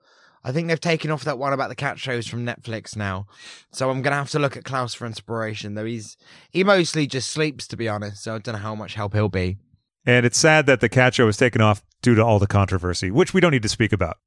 [0.44, 3.26] I think they've taken off that one about the cat shows from Netflix now.
[3.70, 5.74] So I'm gonna have to look at Klaus for inspiration.
[5.74, 6.16] Though he's
[6.50, 8.22] he mostly just sleeps, to be honest.
[8.24, 9.58] So I don't know how much help he'll be.
[10.04, 13.10] And it's sad that the cat show was taken off due to all the controversy,
[13.10, 14.18] which we don't need to speak about.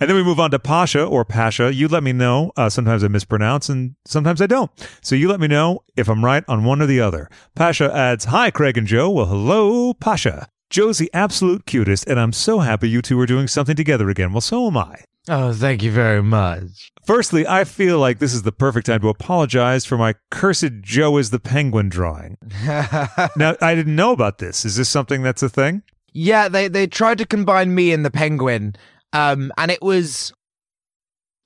[0.00, 1.72] And then we move on to Pasha or Pasha.
[1.72, 2.52] You let me know.
[2.56, 4.70] Uh, sometimes I mispronounce and sometimes I don't.
[5.02, 7.30] So you let me know if I'm right on one or the other.
[7.54, 9.10] Pasha adds, Hi, Craig and Joe.
[9.10, 10.48] Well, hello, Pasha.
[10.68, 14.32] Joe's the absolute cutest, and I'm so happy you two are doing something together again.
[14.32, 15.04] Well, so am I.
[15.28, 16.92] Oh, thank you very much.
[17.06, 21.16] Firstly, I feel like this is the perfect time to apologize for my cursed Joe
[21.16, 22.36] is the penguin drawing.
[22.66, 24.66] now, I didn't know about this.
[24.66, 25.82] Is this something that's a thing?
[26.12, 28.76] Yeah, they they tried to combine me and the penguin,
[29.12, 30.32] um, and it was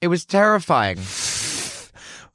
[0.01, 0.99] it was terrifying.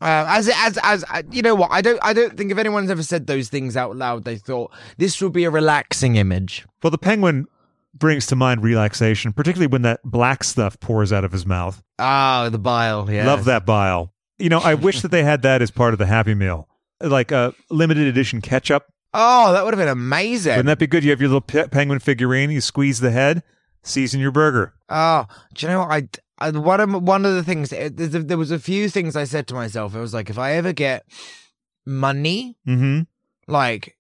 [0.02, 2.92] Uh, as as as uh, you know what I don't I don't think if anyone's
[2.92, 6.66] ever said those things out loud they thought this would be a relaxing image.
[6.82, 7.48] Well, the penguin
[7.94, 11.82] brings to mind relaxation, particularly when that black stuff pours out of his mouth.
[12.00, 13.10] Oh, the bile.
[13.12, 14.14] Yeah, Love that bile.
[14.40, 16.68] You know, I wish that they had that as part of the Happy Meal,
[17.00, 18.86] like a limited edition ketchup.
[19.14, 20.52] Oh, that would have been amazing.
[20.54, 21.04] Wouldn't that be good?
[21.04, 23.44] You have your little pe- penguin figurine, you squeeze the head,
[23.84, 24.74] season your burger.
[24.90, 26.08] Oh, do you know what I?
[26.40, 29.26] I one of one of the things eh, it- there was a few things I
[29.26, 29.94] said to myself.
[29.96, 31.06] It was like if I ever get
[31.86, 33.02] money, Mm-hmm.
[33.52, 33.96] like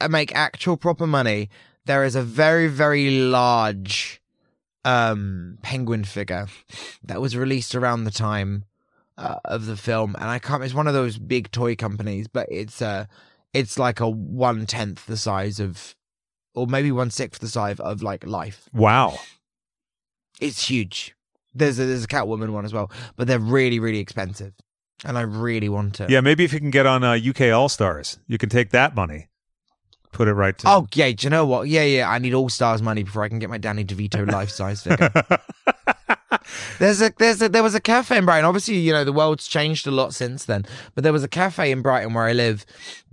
[0.00, 1.50] I make actual proper money,
[1.86, 4.20] there is a very very large
[4.84, 6.46] um penguin figure
[7.04, 8.64] that was released around the time
[9.18, 10.62] uh, of the film, and I can't.
[10.64, 13.06] It's one of those big toy companies, but it's uh
[13.52, 15.94] it's like a one tenth the size of,
[16.54, 18.68] or maybe one sixth the size of like life.
[18.72, 19.18] Wow.
[20.40, 21.14] It's huge.
[21.54, 24.54] There's a, there's a Catwoman one as well, but they're really really expensive,
[25.04, 26.10] and I really want it.
[26.10, 28.94] Yeah, maybe if you can get on uh, UK All Stars, you can take that
[28.94, 29.28] money,
[30.12, 30.68] put it right to.
[30.68, 31.68] Oh yeah, do you know what?
[31.68, 32.08] Yeah, yeah.
[32.08, 35.10] I need All Stars money before I can get my Danny DeVito life size figure.
[36.78, 38.44] there's a there's a there was a cafe in Brighton.
[38.44, 41.70] Obviously, you know the world's changed a lot since then, but there was a cafe
[41.70, 42.64] in Brighton where I live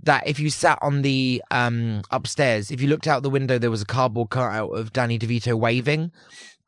[0.02, 3.70] that if you sat on the um upstairs, if you looked out the window, there
[3.70, 6.12] was a cardboard cutout of Danny DeVito waving,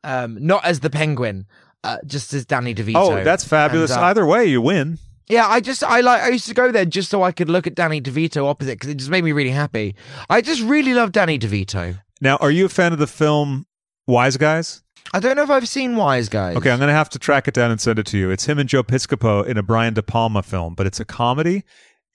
[0.03, 1.45] um, not as the penguin.
[1.85, 2.95] Uh, just as Danny DeVito.
[2.95, 3.91] oh, that's fabulous.
[3.91, 4.99] And, uh, Either way, you win.
[5.27, 7.67] Yeah, I just I like I used to go there just so I could look
[7.67, 9.95] at Danny DeVito opposite because it just made me really happy.
[10.29, 11.99] I just really love Danny DeVito.
[12.21, 13.65] Now, are you a fan of the film
[14.07, 14.81] Wise Guys?
[15.13, 16.55] I don't know if I've seen Wise Guys.
[16.55, 18.31] Okay, I'm going to have to track it down and send it to you.
[18.31, 21.63] It's him and Joe Piscopo in a Brian De Palma film, but it's a comedy.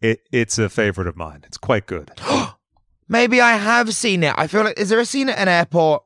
[0.01, 1.43] It it's a favorite of mine.
[1.45, 2.11] It's quite good.
[3.09, 4.35] Maybe I have seen it.
[4.37, 6.05] I feel like is there a scene at an airport?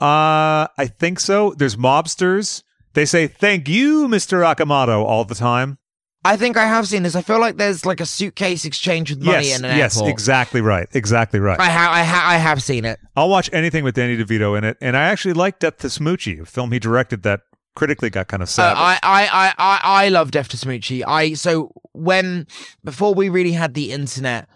[0.00, 1.54] Uh, I think so.
[1.56, 2.62] There's mobsters.
[2.94, 4.42] They say "Thank you, Mr.
[4.42, 5.78] Akamoto" all the time.
[6.24, 7.14] I think I have seen this.
[7.14, 9.78] I feel like there's like a suitcase exchange with money yes, in an airport.
[9.78, 10.10] yes, airport.
[10.10, 11.58] exactly right, exactly right.
[11.60, 12.98] I have I, ha- I have seen it.
[13.16, 16.40] I'll watch anything with Danny DeVito in it, and I actually like Death to Smoochy,
[16.40, 17.42] a film he directed that
[17.76, 18.76] critically got kind of Uh, sad.
[18.76, 21.04] I, I, I, I, I love Def to Smoochy.
[21.06, 22.46] I so when
[22.82, 24.48] before we really had the internet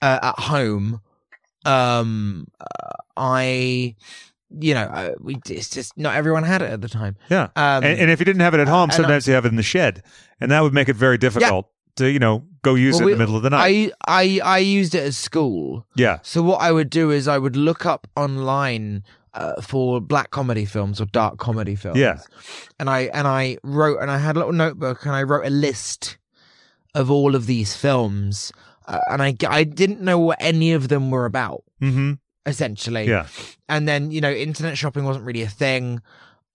[0.00, 1.00] uh, at home,
[1.64, 3.96] um, uh, I,
[4.50, 7.16] you know, uh, we it's just not everyone had it at the time.
[7.30, 9.34] yeah, Um, and, and if you didn't have it at home, and I- sometimes you
[9.34, 10.02] have it in the shed,
[10.40, 13.12] and that would make it very difficult to you know go use Well, it we-
[13.12, 13.92] in the middle of the night.
[14.06, 15.86] I, I, I used it at school.
[15.96, 19.02] yeah, So what I would do is I would look up online
[19.34, 21.98] uh, for black comedy films or dark comedy films.
[21.98, 22.18] Yeah.
[22.80, 25.50] and I and I wrote and I had a little notebook and I wrote a
[25.50, 26.16] list
[26.94, 28.50] of all of these films,
[28.86, 32.14] uh, and I I didn't know what any of them were about Mm-hmm.
[32.48, 33.08] Essentially.
[33.08, 33.26] Yeah.
[33.68, 36.00] And then, you know, internet shopping wasn't really a thing.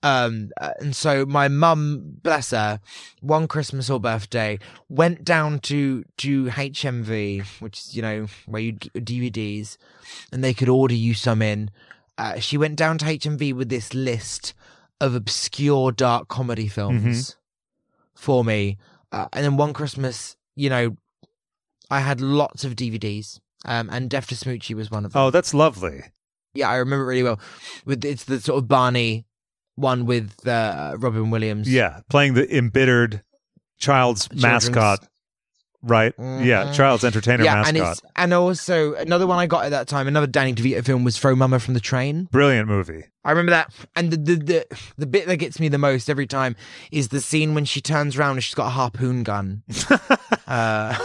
[0.02, 2.82] Um, uh, and so my mum, bless her,
[3.22, 8.74] one Christmas or birthday, went down to, to HMV, which is, you know, where you
[8.74, 9.78] get DVDs
[10.32, 11.72] and they could order you some in.
[12.18, 14.54] Uh, she went down to HMV with this list
[15.00, 17.38] of obscure dark comedy films
[18.14, 18.78] for me.
[19.12, 20.98] Uh, and then one Christmas, you know,
[21.90, 23.40] I had lots of DVDs.
[23.66, 25.22] Um, and Death to Smoochy was one of them.
[25.22, 26.04] Oh, that's lovely.
[26.54, 27.40] Yeah, I remember it really well.
[27.86, 29.26] With it's the sort of Barney
[29.76, 31.72] one with uh, Robin Williams.
[31.72, 33.24] Yeah, playing the embittered
[33.80, 35.08] child's Children's- mascot.
[35.86, 36.14] Right.
[36.18, 36.74] Yeah, Mhm.
[36.76, 37.92] child's entertainer yeah, and mascot.
[37.92, 41.18] it's and also another one I got at that time, another Danny DeVito film was
[41.18, 42.30] Throw Mama from the Train.
[42.32, 43.04] Brilliant movie.
[43.26, 46.26] I remember that, and the, the the the bit that gets me the most every
[46.26, 46.56] time
[46.90, 49.64] is the scene when she turns around and she's got a harpoon gun.
[50.48, 50.96] uh,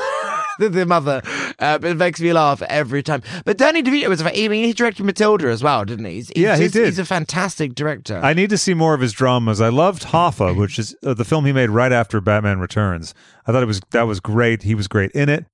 [0.69, 1.23] the, the mother,
[1.59, 3.23] uh, but it makes me laugh every time.
[3.45, 6.15] But Danny DeVito was, I mean, he directed Matilda as well, didn't he?
[6.15, 6.87] He's, he's Yeah, he did.
[6.87, 8.21] He's a fantastic director.
[8.23, 9.61] I need to see more of his dramas.
[9.61, 13.15] I loved Hoffa, which is uh, the film he made right after Batman Returns.
[13.47, 14.63] I thought it was that was great.
[14.63, 15.47] He was great in it.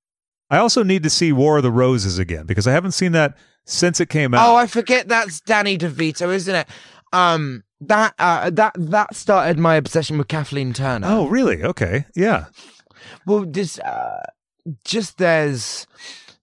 [0.51, 3.37] I also need to see War of the Roses again because I haven't seen that
[3.65, 4.49] since it came out.
[4.49, 6.69] Oh, I forget that's Danny DeVito, isn't it?
[7.13, 11.07] Um, that uh, that that started my obsession with Kathleen Turner.
[11.09, 11.63] Oh, really?
[11.63, 12.07] Okay.
[12.15, 12.47] Yeah.
[13.27, 14.23] Well, this uh,
[14.85, 15.87] just there's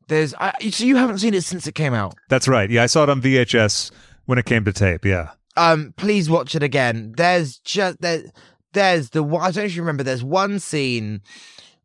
[0.07, 2.15] there's I, so you haven't seen it since it came out.
[2.29, 2.69] That's right.
[2.69, 3.91] Yeah, I saw it on VHS
[4.25, 5.05] when it came to tape.
[5.05, 5.31] Yeah.
[5.57, 7.13] Um, please watch it again.
[7.17, 8.23] There's just there,
[8.73, 10.03] there's the I don't you remember.
[10.03, 11.21] There's one scene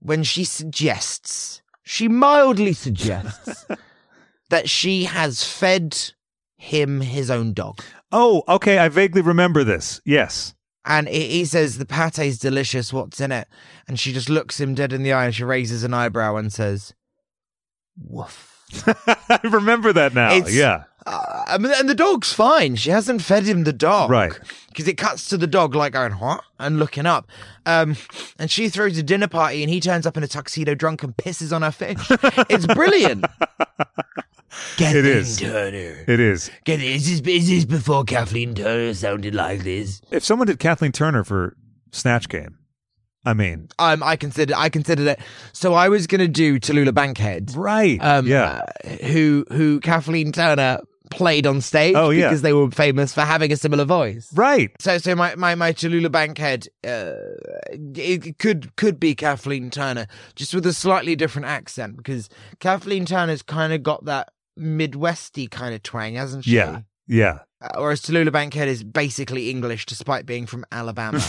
[0.00, 3.66] when she suggests, she mildly suggests
[4.50, 5.96] that she has fed
[6.56, 7.82] him his own dog.
[8.12, 8.78] Oh, okay.
[8.78, 10.00] I vaguely remember this.
[10.04, 10.54] Yes.
[10.86, 12.92] And he says, The pate's delicious.
[12.92, 13.48] What's in it?
[13.88, 16.52] And she just looks him dead in the eye and she raises an eyebrow and
[16.52, 16.94] says,
[18.00, 18.52] Woof.
[19.28, 20.32] I remember that now.
[20.32, 20.84] It's- yeah.
[21.08, 22.74] Uh, I mean, and the dog's fine.
[22.74, 24.10] She hasn't fed him the dog.
[24.10, 24.36] Right.
[24.66, 26.42] Because it cuts to the dog, like going, what?
[26.58, 27.28] And looking up.
[27.64, 27.94] Um,
[28.40, 31.16] and she throws a dinner party and he turns up in a tuxedo drunk and
[31.16, 31.98] pisses on her fish.
[32.50, 33.24] it's brilliant.
[34.78, 35.38] It is.
[35.38, 36.04] Turner.
[36.06, 36.50] It is.
[36.64, 40.00] Get is this, is this before Kathleen Turner sounded like this?
[40.10, 41.56] If someone did Kathleen Turner for
[41.92, 42.58] Snatch Game,
[43.24, 45.20] I mean, Um, I considered I considered it.
[45.52, 47.98] So I was gonna do Tallulah Bankhead, right?
[48.02, 48.62] Um, Yeah.
[48.84, 50.78] uh, who who Kathleen Turner
[51.10, 52.28] played on stage Oh, yeah.
[52.28, 54.28] because they were famous for having a similar voice.
[54.34, 54.70] right.
[54.80, 57.12] So so my my my Tallulah Bankhead, uh,
[57.72, 62.28] it could could be Kathleen Turner, just with a slightly different accent because
[62.60, 64.28] Kathleen Turner's kind of got that
[64.58, 66.52] Midwesty kind of twang, hasn't she?
[66.52, 66.80] Yeah.
[67.06, 67.40] Yeah.
[67.60, 71.22] Uh, whereas Tallulah Bankhead is basically English, despite being from Alabama.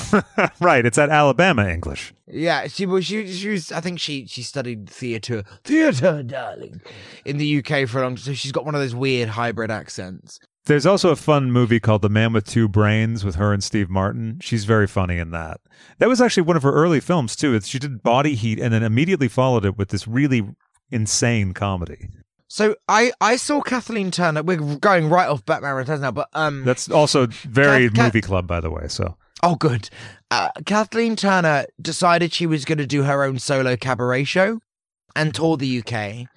[0.60, 0.86] right.
[0.86, 2.14] It's that Alabama English.
[2.28, 3.06] Yeah, she was.
[3.06, 3.72] She, she was.
[3.72, 6.82] I think she she studied theatre, theatre, darling,
[7.24, 8.16] in the UK for a long.
[8.16, 8.18] time.
[8.18, 10.40] So she's got one of those weird hybrid accents.
[10.66, 13.90] There's also a fun movie called The Man with Two Brains with her and Steve
[13.90, 14.40] Martin.
[14.42, 15.62] She's very funny in that.
[16.00, 17.58] That was actually one of her early films too.
[17.62, 20.46] She did Body Heat and then immediately followed it with this really
[20.92, 22.10] insane comedy.
[22.48, 24.42] So I I saw Kathleen Turner.
[24.44, 28.22] We're going right off Batman Returns now, but um, That's also very Kath- Kath- movie
[28.22, 28.88] club, by the way.
[28.88, 29.90] So oh good.
[30.32, 34.60] Uh, Kathleen Turner decided she was going to do her own solo cabaret show
[35.16, 36.28] and tour the UK,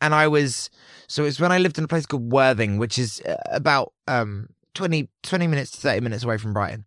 [0.00, 0.68] and I was
[1.06, 4.48] so it's when I lived in a place called Worthing, which is uh, about um
[4.74, 6.84] 20, 20 minutes to thirty minutes away from Brighton.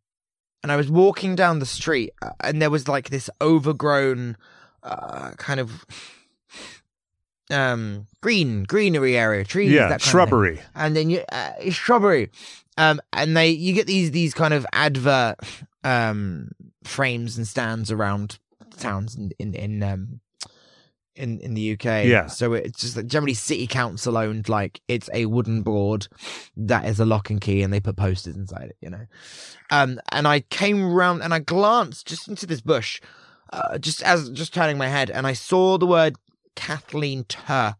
[0.63, 4.35] and I was walking down the street, uh, and there was like this overgrown,
[4.83, 5.85] uh, kind of
[7.51, 10.11] um green greenery area, trees, Yeah, that kind of thing.
[10.11, 10.59] shrubbery.
[10.75, 12.29] and then you uh, shrubbery,
[12.77, 15.35] um, and they you get these these kind of advert
[15.83, 16.51] um
[16.83, 18.39] frames and stands around
[18.77, 20.19] towns in in in um
[21.15, 22.05] in in the UK.
[22.05, 22.27] Yeah.
[22.27, 24.47] So it's just that generally city council owned.
[24.47, 26.07] Like it's a wooden board
[26.55, 28.77] that is a lock and key, and they put posters inside it.
[28.81, 29.05] You know.
[29.69, 33.01] Um, and I came round and I glanced just into this bush,
[33.51, 36.15] uh, just as just turning my head, and I saw the word
[36.59, 37.75] Kathleen Tur,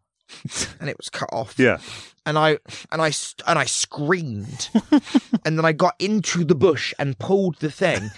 [0.80, 1.58] and it was cut off.
[1.58, 1.78] Yeah.
[2.24, 2.58] And I
[2.90, 3.12] and I
[3.46, 4.70] and I screamed,
[5.44, 8.10] and then I got into the bush and pulled the thing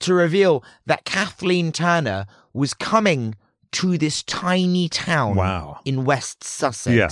[0.00, 3.34] to reveal that Kathleen Turner was coming
[3.72, 5.80] to this tiny town Wow.
[5.84, 6.94] in West Sussex.
[6.94, 7.08] Yeah.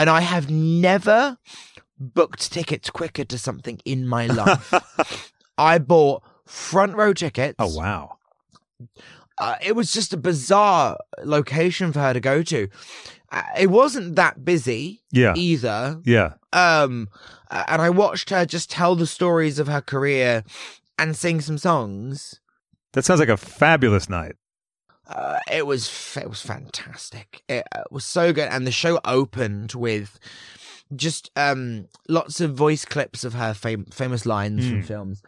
[0.00, 1.38] And I have never
[1.98, 5.30] booked tickets quicker to something in my life.
[5.58, 7.54] I bought front row tickets.
[7.60, 8.16] Oh wow.
[9.38, 12.68] Uh, it was just a bizarre location for her to go to.
[13.32, 15.34] Uh, it wasn't that busy Yeah.
[15.36, 16.00] either.
[16.04, 16.34] Yeah.
[16.52, 17.08] Um,
[17.50, 20.44] and I watched her just tell the stories of her career
[20.98, 22.40] and sing some songs.
[22.92, 24.36] That sounds like a fabulous night.
[25.08, 27.42] Uh, it was it was fantastic.
[27.48, 30.18] It uh, was so good, and the show opened with
[30.96, 34.86] just um lots of voice clips of her fam- famous lines from Mm.
[34.86, 35.22] films,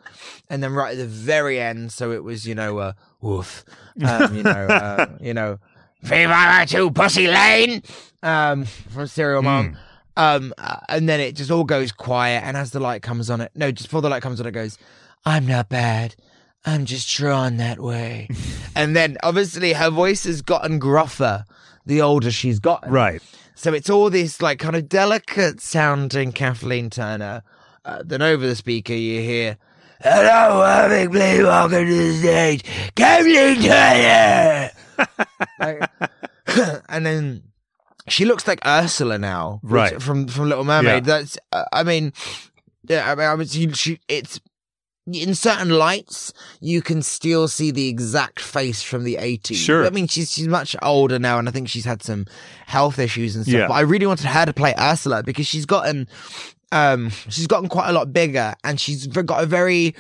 [0.51, 3.65] and then right at the very end, so it was you know uh, woof,
[4.05, 5.59] um, you know uh, you know
[6.03, 7.83] Viva to Pussy Lane
[8.23, 9.77] um from Serial Mom.
[10.19, 13.43] Um, uh, and then it just all goes quiet, and as the light comes on,
[13.43, 14.79] it no, just before the light comes on, it goes,
[15.27, 16.15] "I'm not bad,
[16.65, 18.29] I'm just drawn that way."
[18.75, 21.45] and then obviously her voice has gotten gruffer
[21.85, 23.21] the older she's gotten, Right.
[23.59, 27.43] So it's all this like kind of delicate sounding Kathleen Turner.
[27.85, 29.57] Uh, then over the speaker you hear,
[30.03, 34.71] "Hello, having please welcome to the stage, Kathleen Turner."
[35.59, 35.91] Like-
[36.89, 37.43] and then
[38.09, 40.01] she looks like Ursula now, Right.
[40.03, 41.07] From from Little Mermaid.
[41.07, 41.19] Yeah.
[41.19, 42.13] That's uh, I mean,
[42.87, 44.39] yeah, I mean, I was she, she it's
[45.13, 49.55] in certain lights you can still see the exact face from the 80s.
[49.55, 49.87] Sure.
[49.87, 52.27] I mean, she's she's much older now, and I think she's had some
[52.67, 53.55] health issues and stuff.
[53.55, 53.69] Yeah.
[53.69, 56.09] But I really wanted her to play Ursula because she's gotten
[56.73, 59.95] um she's gotten quite a lot bigger, and she's got a very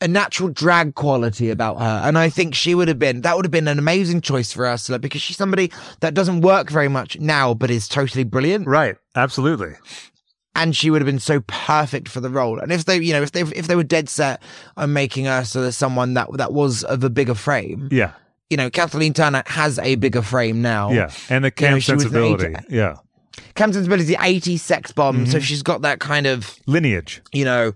[0.00, 2.02] a natural drag quality about her.
[2.04, 4.66] And I think she would have been, that would have been an amazing choice for
[4.66, 5.70] Ursula because she's somebody
[6.00, 8.66] that doesn't work very much now, but is totally brilliant.
[8.66, 8.96] Right.
[9.14, 9.74] Absolutely.
[10.54, 12.58] And she would have been so perfect for the role.
[12.58, 14.42] And if they, you know, if they, if they were dead set
[14.76, 18.12] on making Ursula someone that, that was of a bigger frame, Yeah.
[18.50, 20.90] you know, Kathleen Turner has a bigger frame now.
[20.92, 21.10] Yeah.
[21.30, 22.46] And the You know, camp was an sensibility.
[22.46, 22.96] eight- Yeah.
[23.54, 25.24] Cam Sensibility, 80s sex bomb.
[25.26, 25.42] So Mhm.
[25.42, 27.22] she's got that kind of Lineage.
[27.32, 27.72] you know,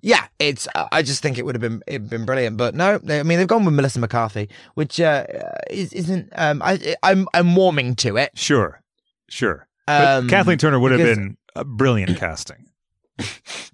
[0.00, 0.68] yeah, it's.
[0.76, 3.24] Uh, I just think it would have been it'd been brilliant, but no, they, I
[3.24, 5.24] mean they've gone with Melissa McCarthy, which uh,
[5.70, 6.28] is, isn't.
[6.36, 8.30] Um, I I'm I'm warming to it.
[8.36, 8.80] Sure.
[9.28, 9.66] Sure.
[9.88, 12.66] Um, Kathleen Turner would have been a brilliant casting.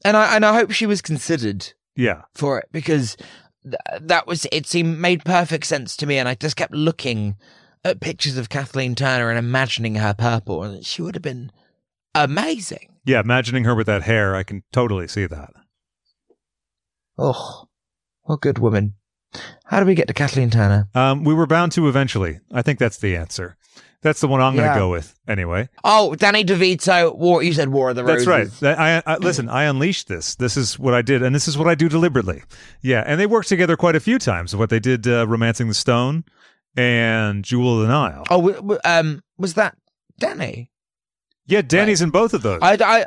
[0.04, 2.22] and I and I hope she was considered Yeah.
[2.34, 3.16] for it because
[3.64, 7.36] th- that was it seemed made perfect sense to me, and I just kept looking
[7.84, 11.52] at pictures of Kathleen Turner and imagining her purple, and she would have been
[12.14, 12.96] amazing.
[13.04, 13.20] Yeah.
[13.20, 15.50] Imagining her with that hair, I can totally see that.
[17.16, 17.64] Oh,
[18.22, 18.94] what good woman.
[19.66, 20.88] How do we get to Kathleen Turner?
[20.94, 22.40] Um, we were bound to eventually.
[22.50, 23.56] I think that's the answer.
[24.00, 24.78] That's the one I'm going to Yeah.
[24.78, 25.68] go with anyway.
[25.82, 27.16] Oh, Danny DeVito.
[27.16, 27.42] War.
[27.42, 28.26] You said War of the Roses.
[28.60, 29.02] That's right.
[29.06, 29.48] I, I listen.
[29.48, 30.36] I unleashed this.
[30.36, 32.42] This is what I did, and this is what I do deliberately.
[32.80, 34.54] Yeah, and they worked together quite a few times.
[34.54, 36.24] What they did, uh, "Romancing the Stone"
[36.76, 39.76] and "Jewel of the Nile." Oh, w- w- um, was that
[40.18, 40.70] Danny?
[41.46, 42.60] Yeah, Danny's in both of those.
[42.62, 43.06] I, I,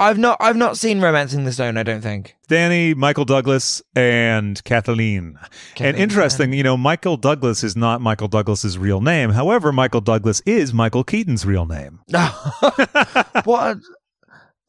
[0.00, 1.76] I've not, I've not seen *Romancing the Stone*.
[1.76, 2.34] I don't think.
[2.48, 5.38] Danny, Michael Douglas, and Kathleen.
[5.78, 9.30] and interesting, you know, Michael Douglas is not Michael Douglas's real name.
[9.30, 12.00] However, Michael Douglas is Michael Keaton's real name.
[13.44, 13.78] what?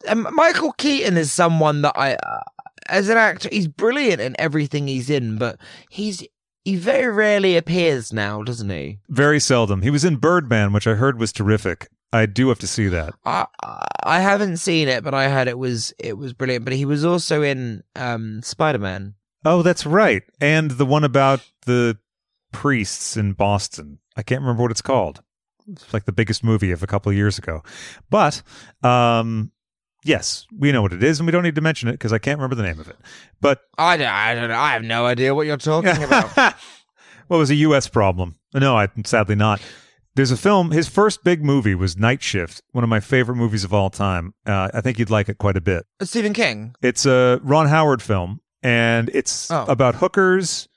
[0.07, 2.41] Um, Michael Keaton is someone that I, uh,
[2.88, 5.57] as an actor, he's brilliant in everything he's in, but
[5.89, 6.23] he's
[6.65, 8.99] he very rarely appears now, doesn't he?
[9.09, 9.82] Very seldom.
[9.82, 11.89] He was in Birdman, which I heard was terrific.
[12.14, 13.14] I do have to see that.
[13.26, 13.45] I
[14.03, 16.66] I haven't seen it, but I heard it was it was brilliant.
[16.66, 19.16] But he was also in um Spider Man.
[19.45, 20.24] Oh, that's right.
[20.39, 21.97] And the one about the
[22.51, 23.99] priests in Boston.
[24.16, 25.22] I can't remember what it's called.
[25.68, 27.64] It's like the biggest movie of a couple of years ago.
[28.09, 28.41] But
[28.84, 29.51] um
[30.03, 32.18] yes, we know what it is and we don't need to mention it because I
[32.18, 32.97] can't remember the name of it.
[33.39, 34.57] But I don't, I don't know.
[34.57, 36.36] I have no idea what you're talking about.
[36.38, 36.53] well,
[37.30, 38.36] it was a US problem.
[38.53, 39.62] No, I sadly not.
[40.16, 40.72] There's a film.
[40.72, 44.34] His first big movie was Night Shift, one of my favorite movies of all time.
[44.45, 45.86] Uh, I think you'd like it quite a bit.
[46.01, 46.76] Stephen King.
[46.82, 49.64] It's a Ron Howard film, and it's Oh.
[49.70, 50.68] about hookers,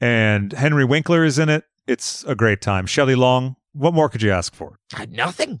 [0.00, 1.64] and Henry Winkler is in it.
[1.86, 2.86] It's a great time.
[2.86, 3.56] Shelley Long.
[3.72, 4.78] What more could you ask for?
[5.08, 5.60] Nothing.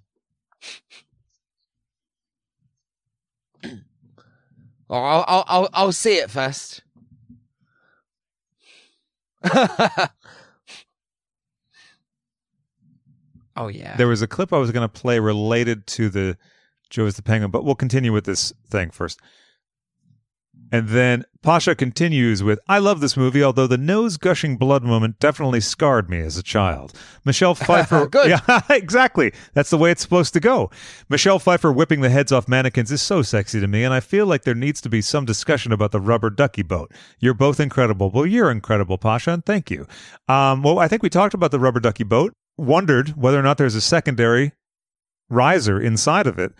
[4.92, 6.82] Oh, I'll, I'll, I'll, I'll see it first.
[13.56, 13.96] oh yeah.
[13.96, 16.36] There was a clip I was going to play related to the
[16.90, 19.20] Joe is the Penguin, but we'll continue with this thing first.
[20.72, 25.18] And then Pasha continues with, I love this movie, although the nose gushing blood moment
[25.18, 26.92] definitely scarred me as a child.
[27.24, 28.06] Michelle Pfeiffer.
[28.06, 28.30] Good.
[28.30, 29.32] Yeah, exactly.
[29.54, 30.70] That's the way it's supposed to go.
[31.08, 34.26] Michelle Pfeiffer whipping the heads off mannequins is so sexy to me, and I feel
[34.26, 36.92] like there needs to be some discussion about the rubber ducky boat.
[37.18, 38.10] You're both incredible.
[38.10, 39.86] Well, you're incredible, Pasha, and thank you.
[40.28, 43.58] Um, well, I think we talked about the rubber ducky boat, wondered whether or not
[43.58, 44.52] there's a secondary
[45.28, 46.52] riser inside of it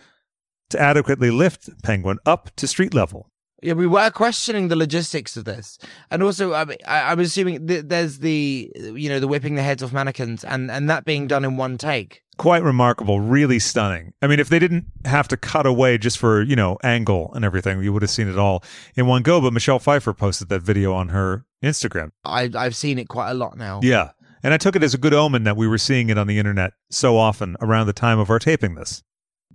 [0.69, 3.27] to adequately lift Penguin up to street level.
[3.63, 5.77] Yeah, we were questioning the logistics of this,
[6.09, 9.93] and also, I I'm assuming th- there's the, you know, the whipping the heads off
[9.93, 12.23] mannequins, and and that being done in one take.
[12.41, 14.13] quite remarkable, really stunning.
[14.19, 17.45] I mean, if they didn't have to cut away just for, you know, angle and
[17.45, 18.63] everything, you would have seen it all
[18.95, 19.39] in one go.
[19.39, 22.09] But Michelle Pfeiffer posted that video on her Instagram.
[22.25, 23.79] I, I've seen it quite a lot now.
[23.83, 24.11] Yeah.
[24.43, 26.39] And I took it as a good omen that we were seeing it on the
[26.39, 29.03] internet so often around the time of our taping this.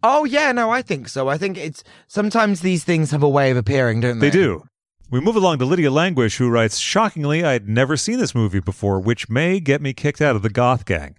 [0.02, 1.28] Oh yeah, no, I think so.
[1.28, 4.30] I think it's sometimes these things have a way of appearing, don't they?
[4.30, 4.62] They do.
[5.10, 8.98] We move along to Lydia Languish, who writes, Shockingly, I'd never seen this movie before,
[8.98, 11.16] which may get me kicked out of the goth gang.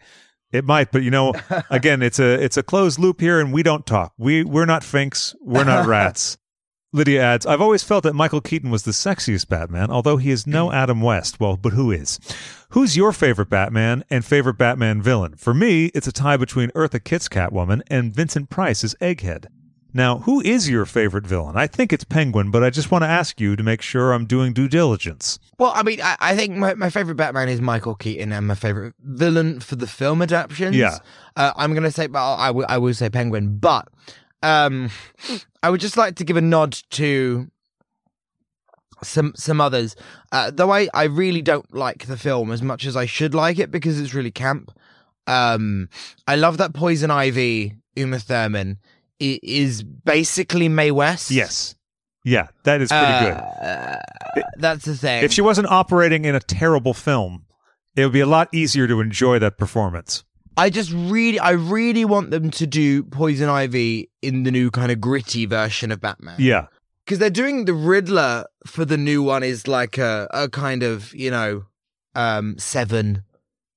[0.52, 1.34] It might, but you know,
[1.70, 4.14] again, it's a it's a closed loop here, and we don't talk.
[4.18, 5.36] We we're not finks.
[5.42, 6.38] We're not rats.
[6.98, 10.48] Lydia adds, I've always felt that Michael Keaton was the sexiest Batman, although he is
[10.48, 11.40] no Adam West.
[11.40, 12.20] Well, but who is?
[12.70, 15.36] Who's your favorite Batman and favorite Batman villain?
[15.36, 19.46] For me, it's a tie between Eartha Kitt's Catwoman and Vincent Price's Egghead.
[19.94, 21.56] Now, who is your favorite villain?
[21.56, 24.26] I think it's Penguin, but I just want to ask you to make sure I'm
[24.26, 25.40] doing due diligence.
[25.58, 28.56] Well, I mean, I, I think my, my favorite Batman is Michael Keaton, and my
[28.56, 30.76] favorite villain for the film adaptations.
[30.76, 30.98] Yeah.
[31.36, 33.88] uh, I'm gonna say, but I will I will say Penguin, but
[34.44, 34.90] um,
[35.64, 37.48] I would just like to give a nod to
[39.04, 39.96] some some others.
[40.32, 43.60] Uh, though I I really don't like the film as much as I should like
[43.60, 44.72] it because it's really camp.
[45.28, 45.90] Um,
[46.28, 48.78] I love that Poison Ivy Uma Thurman
[49.22, 51.32] i- is basically Mae West.
[51.32, 51.76] Yes.
[52.24, 54.00] Yeah, that is pretty Uh,
[54.36, 54.44] good.
[54.58, 55.24] That's the thing.
[55.24, 57.46] If she wasn't operating in a terrible film,
[57.96, 60.24] it would be a lot easier to enjoy that performance.
[60.58, 64.92] I just really, I really want them to do Poison Ivy in the new kind
[64.92, 66.36] of gritty version of Batman.
[66.40, 66.68] Yeah.
[67.06, 71.14] Because they're doing the Riddler for the new one is like a, a kind of,
[71.14, 71.66] you know,
[72.16, 73.24] um, seven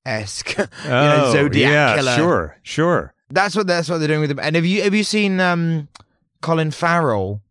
[0.07, 2.17] esque, you know, Oh, Zodiac yeah, killer.
[2.17, 3.15] sure, sure.
[3.29, 4.41] That's what that's what they're doing with him.
[4.41, 5.87] And have you have you seen um,
[6.41, 7.43] Colin Farrell?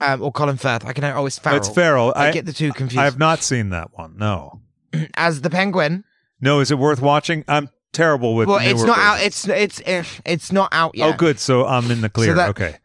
[0.00, 0.84] Um, or Colin Firth?
[0.84, 1.56] I can oh, it's Farrell.
[1.58, 2.12] It's Farrell.
[2.14, 2.98] I, get the two confused.
[2.98, 4.16] I have not seen that one.
[4.18, 4.60] No.
[5.14, 6.04] As the Penguin.
[6.40, 7.44] No, is it worth watching?
[7.46, 9.20] I'm terrible with well, it's not out.
[9.22, 11.14] It's it's eh, it's not out yet.
[11.14, 11.38] Oh, good.
[11.38, 12.34] So I'm in the clear.
[12.34, 12.76] that- okay.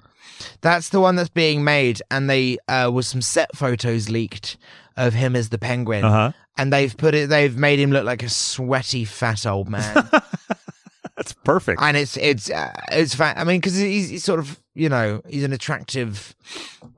[0.61, 4.57] That's the one that's being made, and they uh, was some set photos leaked
[4.95, 6.31] of him as the penguin, Uh-huh.
[6.57, 7.29] and they've put it.
[7.29, 10.09] They've made him look like a sweaty fat old man,
[11.15, 11.81] That's perfect.
[11.81, 13.37] and it's it's uh, it's fat.
[13.37, 16.35] I mean, because he's, he's sort of you know he's an attractive,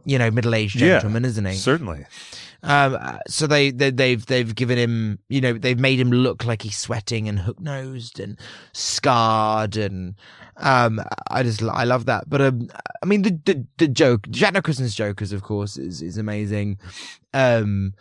[0.06, 1.56] you know, middle aged Yeah, gentleman, isn't he?
[1.56, 2.06] Certainly.
[2.62, 6.46] Um, uh, so they, they they've they've given him, you know, they've made him look
[6.46, 8.38] like he's sweating and hook nosed and
[8.74, 10.16] scarred, and
[10.58, 12.30] um, I just I love that.
[12.30, 12.70] But um,
[13.02, 16.80] I mean the the, the joke, Jack Nicholson's Joker's, of course, is is amazing.
[17.34, 17.94] Um,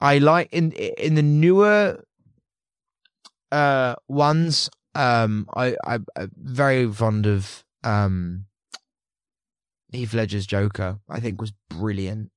[0.00, 2.02] I like in in the newer
[3.52, 4.70] uh ones.
[4.94, 8.46] Um, I I I'm very fond of um
[9.92, 10.98] Heath Ledger's Joker.
[11.08, 12.30] I think was brilliant.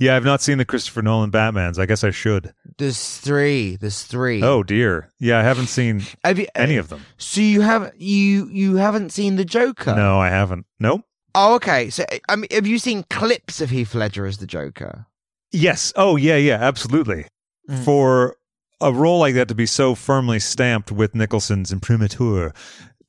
[0.00, 1.78] Yeah, I've not seen the Christopher Nolan Batmans.
[1.78, 2.54] I guess I should.
[2.78, 3.76] There's three.
[3.76, 4.42] There's three.
[4.42, 5.10] Oh dear.
[5.20, 7.04] Yeah, I haven't seen Have you, any of them.
[7.18, 9.94] So you have you you haven't seen the Joker?
[9.94, 10.64] No, I haven't.
[10.80, 11.02] Nope.
[11.34, 11.90] Oh, okay.
[11.90, 15.06] So I mean, have you seen clips of Heath Ledger as the Joker?
[15.52, 15.92] Yes.
[15.96, 17.26] Oh, yeah, yeah, absolutely.
[17.68, 17.84] Mm.
[17.84, 18.36] For
[18.80, 22.54] a role like that to be so firmly stamped with Nicholson's imprimatur,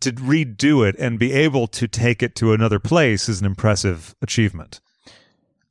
[0.02, 4.16] to redo it and be able to take it to another place is an impressive
[4.22, 4.82] achievement.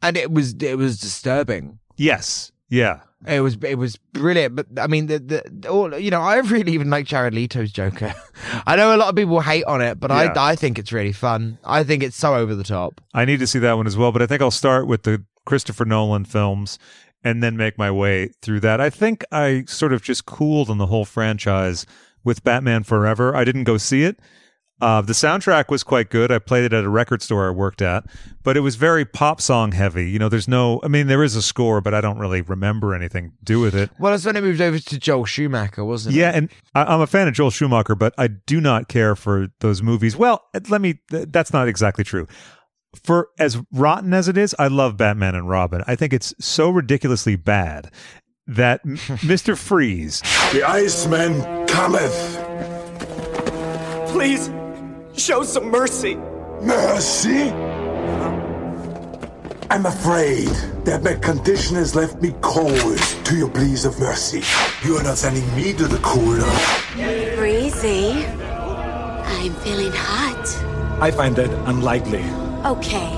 [0.03, 1.79] And it was it was disturbing.
[1.97, 2.53] Yes.
[2.69, 3.01] Yeah.
[3.27, 4.57] It was it was brilliant.
[4.57, 8.15] But I mean, the the all you know, I really even like Jared Leto's Joker.
[8.67, 10.33] I know a lot of people hate on it, but Yeah.
[10.37, 11.59] I I think it's really fun.
[11.65, 13.01] I think it's so over the top.
[13.13, 15.23] I need to see that one as well, but I think I'll start with the
[15.45, 16.79] Christopher Nolan films
[17.23, 18.81] and then make my way through that.
[18.81, 21.85] I think I sort of just cooled on the whole franchise
[22.25, 23.37] with Batman Forever.
[23.37, 24.19] I didn't go see it.
[24.81, 26.33] Uh, the soundtrack was quite good.
[26.33, 28.05] I played it at a record store I worked at,
[28.43, 30.11] but it was very pop song heavy.
[30.11, 32.95] You know, there's no, I mean, there is a score, but I don't really remember
[32.95, 33.91] anything to do with it.
[33.99, 36.19] Well, it's when it moved over to Joel Schumacher, wasn't it?
[36.19, 39.49] Yeah, and I, I'm a fan of Joel Schumacher, but I do not care for
[39.61, 40.17] those movies.
[40.17, 41.01] Well, let me.
[41.11, 42.27] th- That's not exactly true.
[43.05, 45.85] For as rotten as it is, I love Batman and Robin.
[45.87, 47.91] I think it's so ridiculously bad
[48.49, 49.57] that M- Mr.
[49.57, 50.21] Freeze.
[50.53, 52.47] The Iceman cometh.
[54.11, 54.49] Please,
[55.21, 56.15] show some mercy.
[56.63, 57.51] Mercy?
[59.71, 60.49] I'm afraid
[60.85, 64.43] that my condition has left me cold to your pleas of mercy.
[64.83, 66.51] You are not sending me to the cooler.
[67.37, 68.25] Breezy.
[68.25, 71.03] I'm feeling hot.
[71.03, 72.25] I find that unlikely.
[72.65, 73.17] Okay,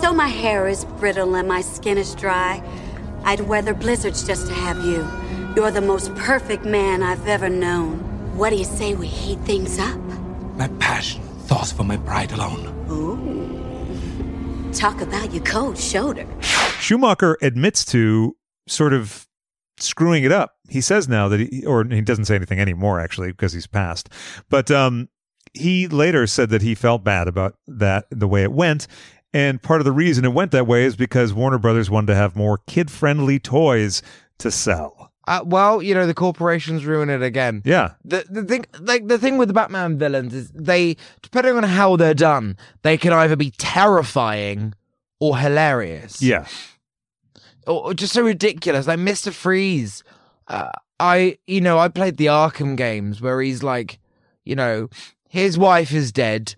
[0.00, 2.62] so my hair is brittle and my skin is dry.
[3.24, 5.06] I'd weather blizzards just to have you.
[5.54, 7.98] You're the most perfect man I've ever known.
[8.36, 10.00] What do you say we heat things up?
[10.56, 12.66] My passion thaws for my pride alone.
[12.90, 14.72] Ooh.
[14.72, 16.26] Talk about your cold shoulder.
[16.80, 18.36] Schumacher admits to
[18.66, 19.26] sort of
[19.78, 20.54] screwing it up.
[20.68, 24.08] He says now that he, or he doesn't say anything anymore actually because he's passed.
[24.50, 25.08] But um,
[25.54, 28.86] he later said that he felt bad about that the way it went.
[29.32, 32.14] And part of the reason it went that way is because Warner Brothers wanted to
[32.14, 34.02] have more kid friendly toys
[34.38, 34.95] to sell.
[35.26, 37.62] Uh, well, you know the corporations ruin it again.
[37.64, 37.94] Yeah.
[38.04, 41.96] The the thing like the thing with the Batman villains is they depending on how
[41.96, 44.74] they're done, they can either be terrifying
[45.18, 46.22] or hilarious.
[46.22, 46.46] Yeah.
[47.66, 48.86] Or, or just so ridiculous.
[48.86, 49.32] Like Mr.
[49.32, 50.04] Freeze.
[50.46, 50.70] Uh,
[51.00, 53.98] I you know, I played the Arkham games where he's like,
[54.44, 54.88] you know,
[55.28, 56.54] his wife is dead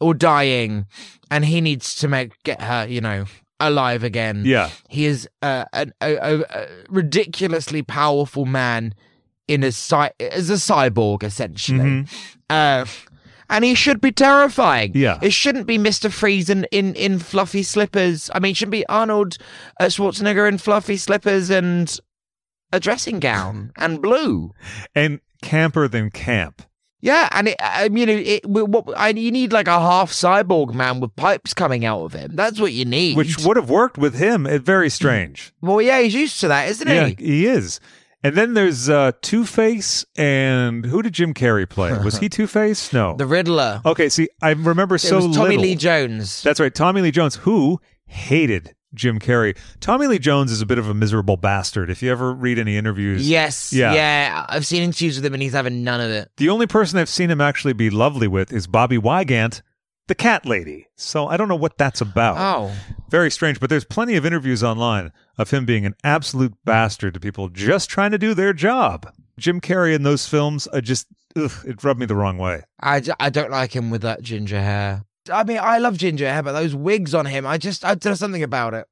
[0.00, 0.86] or dying
[1.30, 3.26] and he needs to make get her, you know,
[3.60, 4.42] alive again.
[4.44, 4.70] Yeah.
[4.88, 8.94] He is uh, an, a, a, ridiculously powerful man
[9.48, 11.78] in a cy- as a cyborg essentially.
[11.78, 12.08] Mhm.
[12.50, 12.84] Uh,
[13.50, 14.92] and he should be terrifying.
[14.94, 15.18] Yeah.
[15.22, 16.10] It shouldn't be Mr.
[16.10, 18.30] Freeze in, in, in fluffy slippers.
[18.34, 19.36] I mean, it shouldn't be Arnold
[19.78, 21.96] uh, Schwarzenegger in fluffy slippers and
[22.72, 24.52] a dressing gown and blue.
[24.94, 26.62] And camper than camp.
[27.04, 31.00] Yeah, and it, I mean, it, what I, you need like a half cyborg man
[31.00, 32.34] with pipes coming out of him.
[32.34, 33.18] That's what you need.
[33.18, 34.46] Which would have worked with him.
[34.46, 35.52] It very strange.
[35.60, 37.14] well, yeah, he's used to that, isn't Yeah, he?
[37.18, 37.78] he is.
[38.22, 41.92] And then there's uh, Two Face, and who did Jim Carrey play?
[42.02, 42.90] Was he Two Face?
[42.90, 43.82] No, The Riddler.
[43.84, 45.62] Okay, see, I remember It so was Tommy little.
[45.64, 46.42] Lee Jones.
[46.42, 49.56] That's right, Tommy Lee Jones, who hated Jim Carrey.
[49.80, 51.90] Tommy Lee Jones is a bit of a miserable bastard.
[51.90, 54.46] If you ever read any interviews, Yes, yeah, yeah.
[54.48, 56.30] I've seen interviews with him, and he's having none of it.
[56.36, 59.62] The only person I've seen him actually be lovely with is Bobbie Wygant,
[60.06, 60.86] the cat lady.
[60.96, 62.36] So I don't know what that's about.
[62.38, 62.72] Oh.
[63.10, 67.20] Very strange, but there's plenty of interviews online of him being an absolute bastard to
[67.20, 69.12] people just trying to do their job.
[69.38, 71.06] Jim Carrey in those films, I just,
[71.36, 72.62] ugh, it rubbed me the wrong way.
[72.80, 75.04] I, I don't like him with that ginger hair.
[75.30, 78.18] I mean, I love ginger hair, but those wigs on him, I just, I, there's
[78.18, 78.86] something about it.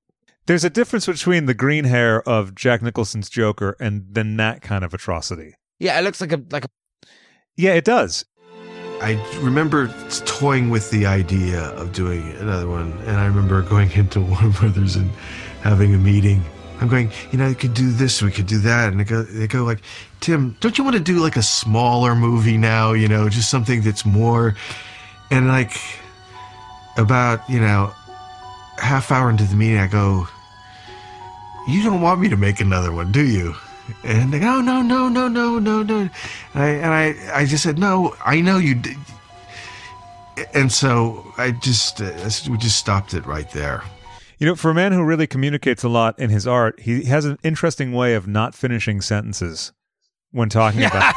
[0.47, 4.83] There's a difference between the green hair of Jack Nicholson's Joker and then that kind
[4.85, 5.55] of atrocity.
[5.79, 6.69] Yeah, it looks like a like a.
[7.57, 8.25] Yeah, it does.
[9.01, 9.89] I remember
[10.25, 14.97] toying with the idea of doing another one, and I remember going into Warner Brothers
[14.97, 15.11] and
[15.61, 16.43] having a meeting.
[16.81, 19.23] I'm going, you know, you could do this, we could do that, and they go,
[19.23, 19.81] they go like,
[20.21, 22.93] Tim, don't you want to do like a smaller movie now?
[22.93, 24.57] You know, just something that's more,
[25.31, 25.73] and like,
[26.97, 27.93] about you know,
[28.79, 30.27] half hour into the meeting, I go,
[31.67, 33.55] you don't want me to make another one, do you?
[34.05, 35.99] And they go, no, no, no, no, no, no.
[35.99, 36.11] And
[36.55, 38.97] I, and I, I just said, no, I know you did.
[40.55, 42.13] And so I just, uh,
[42.51, 43.83] we just stopped it right there.
[44.39, 47.25] You know, for a man who really communicates a lot in his art, he has
[47.25, 49.73] an interesting way of not finishing sentences
[50.33, 51.15] when talking about.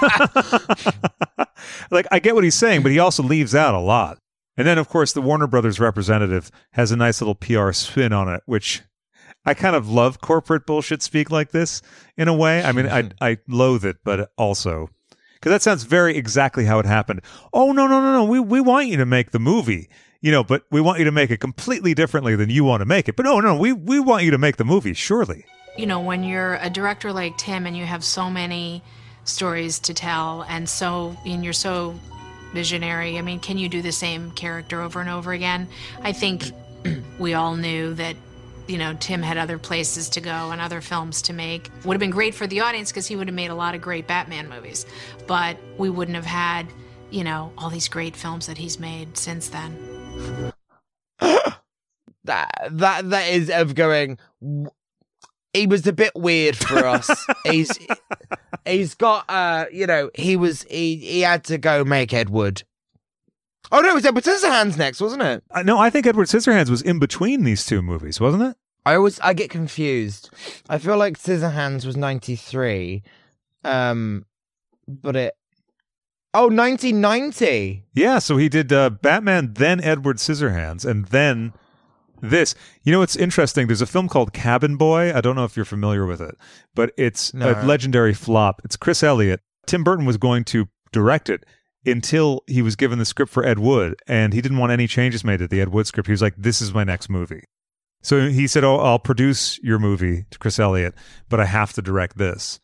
[1.92, 4.20] like, I get what he's saying, but he also leaves out a lot.
[4.58, 8.30] And then, of course, the Warner Brothers representative has a nice little PR spin on
[8.34, 8.84] it, which
[9.46, 11.82] I kind of love corporate bullshit speak like this
[12.18, 12.64] in a way.
[12.64, 14.90] I mean, I I loathe it, but also
[15.34, 17.22] because that sounds very exactly how it happened.
[17.54, 19.90] Oh no no no no, we we want you to make the movie,
[20.22, 22.86] you know, but we want you to make it completely differently than you want to
[22.86, 23.16] make it.
[23.16, 25.46] But no no, we we want you to make the movie, surely.
[25.78, 28.82] you know, when you're a director like Tim and you have so many
[29.26, 32.00] stories to tell and so and you're so
[32.56, 35.68] visionary, I mean, can you do the same character over and over again?
[36.02, 36.52] I think
[37.20, 38.16] we all knew that
[38.68, 41.70] you know, Tim had other places to go and other films to make.
[41.84, 43.82] Would have been great for the audience because he would have made a lot of
[43.82, 44.86] great Batman movies.
[45.28, 46.68] But we wouldn't have had,
[47.12, 50.52] you know, all these great films that he's made since then.
[51.20, 54.18] that that that is of going.
[55.56, 57.10] He was a bit weird for us.
[57.46, 57.72] he's
[58.66, 62.64] he's got uh you know he was he he had to go make Edward.
[63.72, 65.44] Oh no, it was Edward Scissorhands next, wasn't it?
[65.50, 68.58] Uh, no, I think Edward Scissorhands was in between these two movies, wasn't it?
[68.86, 70.30] I always I get confused.
[70.70, 73.04] I feel like Scissorhands was ninety three,
[73.64, 74.26] um,
[74.88, 75.36] but it
[76.34, 77.86] oh 1990.
[77.94, 81.54] Yeah, so he did uh, Batman, then Edward Scissorhands, and then
[82.22, 82.56] this.
[82.84, 83.68] You know, it's interesting.
[83.68, 85.14] There's a film called Cabin Boy.
[85.16, 86.36] I don't know if you're familiar with it,
[86.74, 87.52] but it's No.
[87.52, 88.62] a legendary flop.
[88.64, 89.42] It's Chris Elliott.
[89.66, 91.46] Tim Burton was going to direct it
[91.86, 95.24] until he was given the script for Ed Wood, and he didn't want any changes
[95.24, 96.08] made to the Ed Wood script.
[96.08, 97.44] He was like, "This is my next movie."
[98.02, 100.94] So he said, "Oh, I'll produce your movie to Chris Elliott,
[101.30, 102.60] but I have to direct this."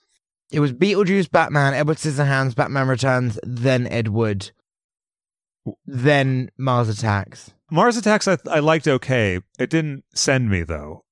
[0.51, 4.51] It was Beetlejuice, Batman, Edward Scissorhands, Batman Returns, then Ed Wood,
[5.85, 7.51] then Mars Attacks.
[7.69, 9.39] Mars Attacks, I, I liked okay.
[9.59, 11.03] It didn't send me though.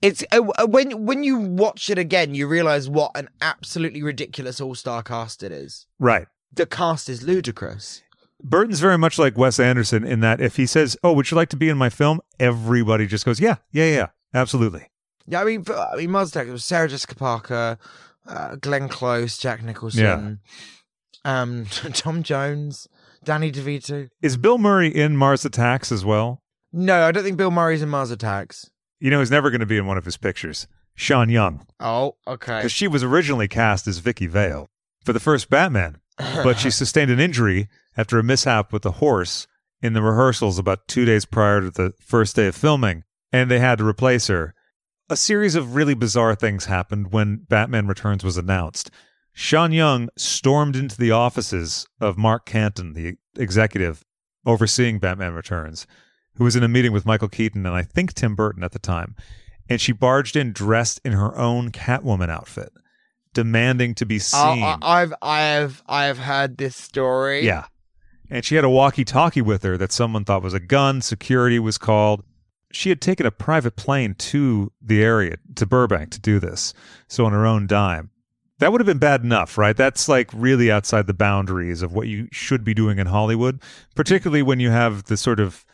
[0.00, 4.60] It's uh, uh, when when you watch it again, you realize what an absolutely ridiculous
[4.60, 5.86] all star cast it is.
[5.98, 6.26] Right.
[6.52, 8.02] The cast is ludicrous.
[8.42, 11.48] Burton's very much like Wes Anderson in that if he says, "Oh, would you like
[11.50, 14.88] to be in my film?" everybody just goes, "Yeah, yeah, yeah, absolutely."
[15.26, 17.78] Yeah, I mean, I mean, Mars Attacks was Sarah Jessica Parker,
[18.26, 20.40] uh, Glenn Close, Jack Nicholson.
[21.24, 22.88] um, Tom Jones,
[23.24, 24.08] Danny DeVito.
[24.22, 26.42] Is Bill Murray in Mars Attacks as well?
[26.72, 28.70] No, I don't think Bill Murray's in Mars Attacks.
[29.00, 30.66] You know, he's never going to be in one of his pictures.
[30.94, 31.64] Sean Young.
[31.78, 32.56] Oh, okay.
[32.56, 34.68] Because she was originally cast as Vicki Vale
[35.04, 39.46] for the first Batman, but she sustained an injury after a mishap with a horse
[39.80, 43.60] in the rehearsals about two days prior to the first day of filming, and they
[43.60, 44.54] had to replace her.
[45.08, 48.90] A series of really bizarre things happened when Batman Returns was announced.
[49.40, 54.04] Sean Young stormed into the offices of Mark Canton, the executive
[54.44, 55.86] overseeing Batman Returns,
[56.34, 58.80] who was in a meeting with Michael Keaton and I think Tim Burton at the
[58.80, 59.14] time.
[59.68, 62.72] And she barged in dressed in her own Catwoman outfit,
[63.32, 64.64] demanding to be seen.
[64.64, 67.46] I, I've I've I've heard this story.
[67.46, 67.66] Yeah.
[68.28, 71.00] And she had a walkie talkie with her that someone thought was a gun.
[71.00, 72.24] Security was called.
[72.72, 76.74] She had taken a private plane to the area, to Burbank, to do this.
[77.06, 78.10] So on her own dime.
[78.58, 79.76] That would have been bad enough, right?
[79.76, 83.60] That's like really outside the boundaries of what you should be doing in Hollywood,
[83.94, 85.64] particularly when you have the sort of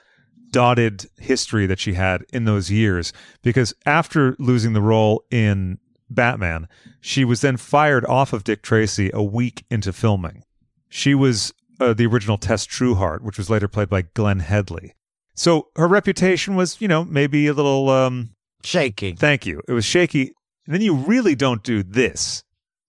[0.51, 3.13] dotted history that she had in those years.
[3.43, 5.79] Because after losing the role in
[6.11, 6.69] Batman,
[7.01, 10.45] she was then fired off of Dick Tracy a week into filming.
[10.89, 14.95] She was uh, the original Tess Trueheart, which was later played by Glenn Headley.
[15.35, 18.31] So her reputation was, you know, maybe a little um,
[18.63, 19.15] shaky.
[19.15, 19.61] Thank you.
[19.67, 20.33] It was shaky.
[20.67, 22.45] And then you really don't do this,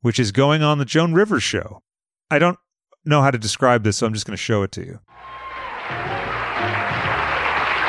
[0.05, 1.81] which is going on the Joan Rivers show.
[2.29, 2.59] I don't
[3.05, 4.99] know how to describe this, so I'm just going to show it to you.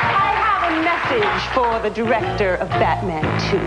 [0.01, 3.21] I have a message for the director of Batman
[3.51, 3.59] 2.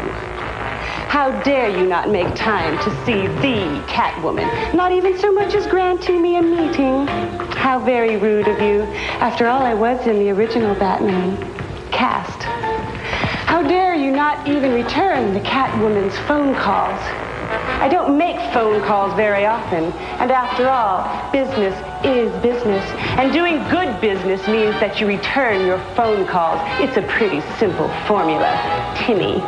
[1.08, 5.68] How dare you not make time to see the Catwoman, not even so much as
[5.68, 7.06] granting me a meeting?
[7.54, 8.82] How very rude of you.
[9.20, 11.36] After all, I was in the original Batman
[11.92, 12.42] cast.
[13.46, 17.29] How dare you not even return the Catwoman's phone calls?
[17.50, 19.84] I don't make phone calls very often,
[20.20, 21.74] and after all, business
[22.04, 22.84] is business.
[23.18, 26.60] And doing good business means that you return your phone calls.
[26.80, 28.50] It's a pretty simple formula.
[28.98, 29.40] Timmy.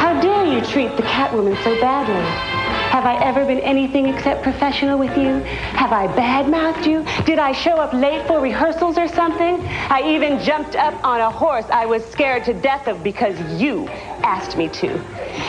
[0.00, 2.56] How dare you treat the Catwoman so badly?
[2.96, 5.40] Have I ever been anything except professional with you?
[5.74, 7.04] Have I badmouthed you?
[7.26, 9.60] Did I show up late for rehearsals or something?
[9.90, 13.86] I even jumped up on a horse I was scared to death of because you
[14.26, 14.88] asked me to.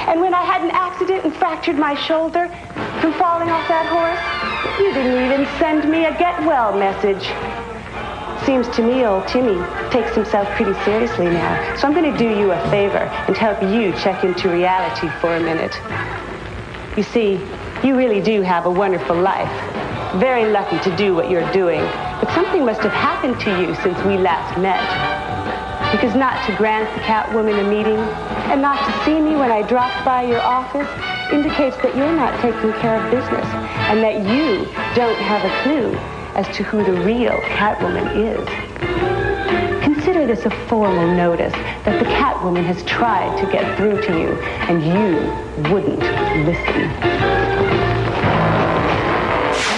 [0.08, 2.48] And when I had an accident and fractured my shoulder
[3.02, 4.22] from falling off that horse,
[4.80, 7.26] you didn't even send me a get well message.
[8.46, 9.58] Seems to me old Timmy
[9.90, 11.76] takes himself pretty seriously now.
[11.76, 15.36] So I'm going to do you a favor and help you check into reality for
[15.36, 15.76] a minute.
[16.96, 17.42] You see,
[17.84, 19.52] you really do have a wonderful life.
[20.22, 21.82] Very lucky to do what you're doing.
[22.22, 25.27] But something must have happened to you since we last met.
[25.92, 27.98] Because not to grant the Catwoman a meeting
[28.52, 30.88] and not to see me when I dropped by your office
[31.32, 33.46] indicates that you're not taking care of business
[33.90, 34.66] and that you
[34.96, 35.94] don't have a clue
[36.36, 39.84] as to who the real Catwoman is.
[39.84, 41.54] Consider this a formal notice
[41.86, 44.30] that the Catwoman has tried to get through to you
[44.68, 46.00] and you wouldn't
[46.46, 46.90] listen.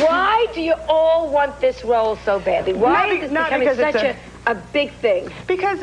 [0.04, 2.74] Why do you all want this role so badly?
[2.74, 5.30] Why Not be- is this not becoming because it's such a, a- big thing?
[5.48, 5.80] Because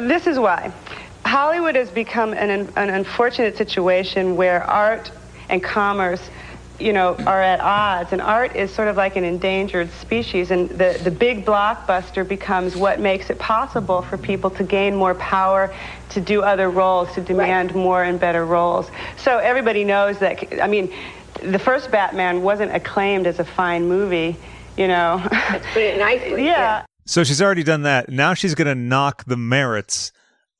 [0.00, 0.72] this is why.
[1.24, 5.10] Hollywood has become an, an unfortunate situation where art
[5.50, 6.22] and commerce,
[6.78, 8.12] you know, are at odds.
[8.12, 10.50] And art is sort of like an endangered species.
[10.50, 15.14] And the, the big blockbuster becomes what makes it possible for people to gain more
[15.16, 15.74] power,
[16.10, 18.90] to do other roles, to demand more and better roles.
[19.16, 20.92] So everybody knows that, I mean,
[21.42, 24.36] the first Batman wasn't acclaimed as a fine movie,
[24.76, 25.22] you know.
[25.30, 26.44] Let's put it nicely.
[26.46, 26.84] yeah.
[27.08, 28.10] So she's already done that.
[28.10, 30.12] Now she's going to knock the merits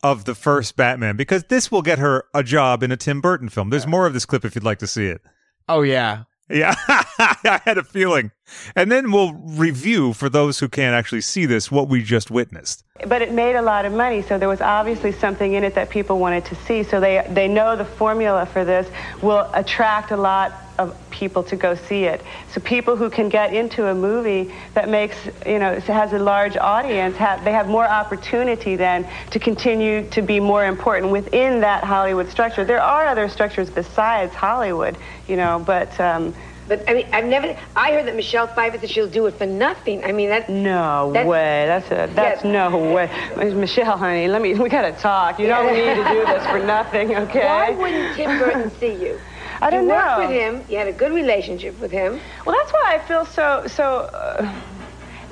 [0.02, 3.50] of the first Batman because this will get her a job in a Tim Burton
[3.50, 3.68] film.
[3.68, 5.20] There's more of this clip if you'd like to see it.
[5.68, 6.24] Oh yeah.
[6.48, 8.30] Yeah, I had a feeling.
[8.74, 12.82] And then we'll review for those who can't actually see this what we just witnessed.
[13.06, 15.90] But it made a lot of money, so there was obviously something in it that
[15.90, 16.82] people wanted to see.
[16.82, 21.56] So they, they know the formula for this will attract a lot of people to
[21.56, 22.22] go see it.
[22.52, 26.56] So people who can get into a movie that makes, you know, has a large
[26.56, 31.84] audience, have, they have more opportunity then to continue to be more important within that
[31.84, 32.64] Hollywood structure.
[32.64, 34.96] There are other structures besides Hollywood,
[35.26, 35.98] you know, but...
[36.00, 36.34] Um,
[36.68, 37.56] But I mean, I've never.
[37.74, 40.04] I heard that Michelle Pfeiffer said she'll do it for nothing.
[40.04, 40.50] I mean, that.
[40.50, 41.64] No That's- way.
[41.66, 43.08] That's a, that's no way.
[43.54, 44.52] Michelle, honey, let me.
[44.52, 45.40] We gotta talk.
[45.40, 47.46] You don't need to do this for nothing, okay?
[47.46, 49.18] Why wouldn't Tim Burton see you?
[49.60, 50.18] I don't you worked know.
[50.20, 50.64] with him.
[50.68, 52.20] You had a good relationship with him.
[52.44, 54.52] Well, that's why I feel so so uh,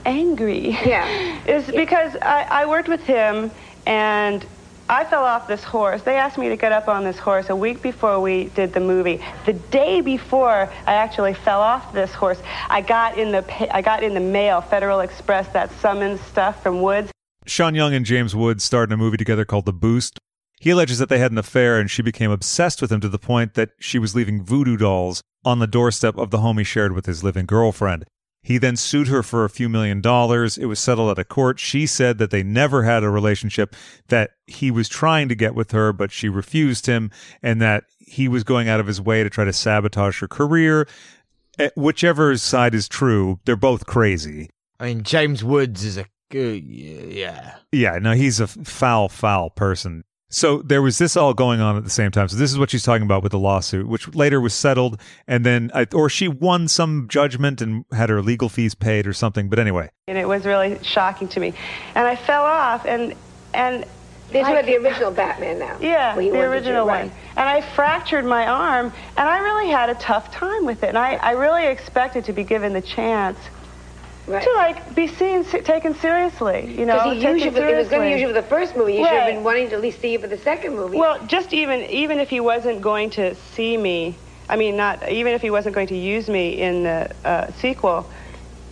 [0.04, 0.70] angry.
[0.70, 1.38] Yeah.
[1.46, 3.50] Is because I, I worked with him
[3.86, 4.44] and
[4.88, 6.02] I fell off this horse.
[6.02, 8.80] They asked me to get up on this horse a week before we did the
[8.80, 9.20] movie.
[9.44, 12.40] The day before I actually fell off this horse,
[12.70, 16.62] I got in the pa- I got in the mail, Federal Express, that summons stuff
[16.62, 17.10] from Woods.
[17.46, 20.18] Sean Young and James Woods starred in a movie together called The Boost.
[20.58, 23.18] He alleges that they had an affair and she became obsessed with him to the
[23.18, 26.92] point that she was leaving voodoo dolls on the doorstep of the home he shared
[26.92, 28.04] with his living girlfriend.
[28.42, 30.56] He then sued her for a few million dollars.
[30.56, 31.58] It was settled at a court.
[31.58, 33.74] She said that they never had a relationship,
[34.06, 37.10] that he was trying to get with her, but she refused him,
[37.42, 40.86] and that he was going out of his way to try to sabotage her career.
[41.58, 44.48] Eh, Whichever side is true, they're both crazy.
[44.78, 47.56] I mean, James Woods is a good, yeah.
[47.72, 50.04] Yeah, no, he's a foul, foul person.
[50.28, 52.28] So there was this all going on at the same time.
[52.28, 55.46] So this is what she's talking about with the lawsuit, which later was settled, and
[55.46, 59.48] then I, or she won some judgment and had her legal fees paid or something.
[59.48, 61.54] But anyway, and it was really shocking to me.
[61.94, 63.14] And I fell off, and
[63.54, 63.84] and
[64.32, 65.76] This I- was the original Batman now.
[65.80, 67.02] Yeah, where the original one.
[67.02, 67.12] right.
[67.36, 70.88] And I fractured my arm, and I really had a tough time with it.
[70.88, 73.38] And I, I really expected to be given the chance
[74.26, 76.74] to like be seen, taken seriously.
[76.78, 78.76] You know, Because he taken you it was going to use you for the first
[78.76, 78.94] movie.
[78.94, 80.98] You should have been wanting to at least see you for the second movie.
[80.98, 85.34] Well, just even even if he wasn't going to see me, I mean, not even
[85.34, 88.10] if he wasn't going to use me in the uh, sequel,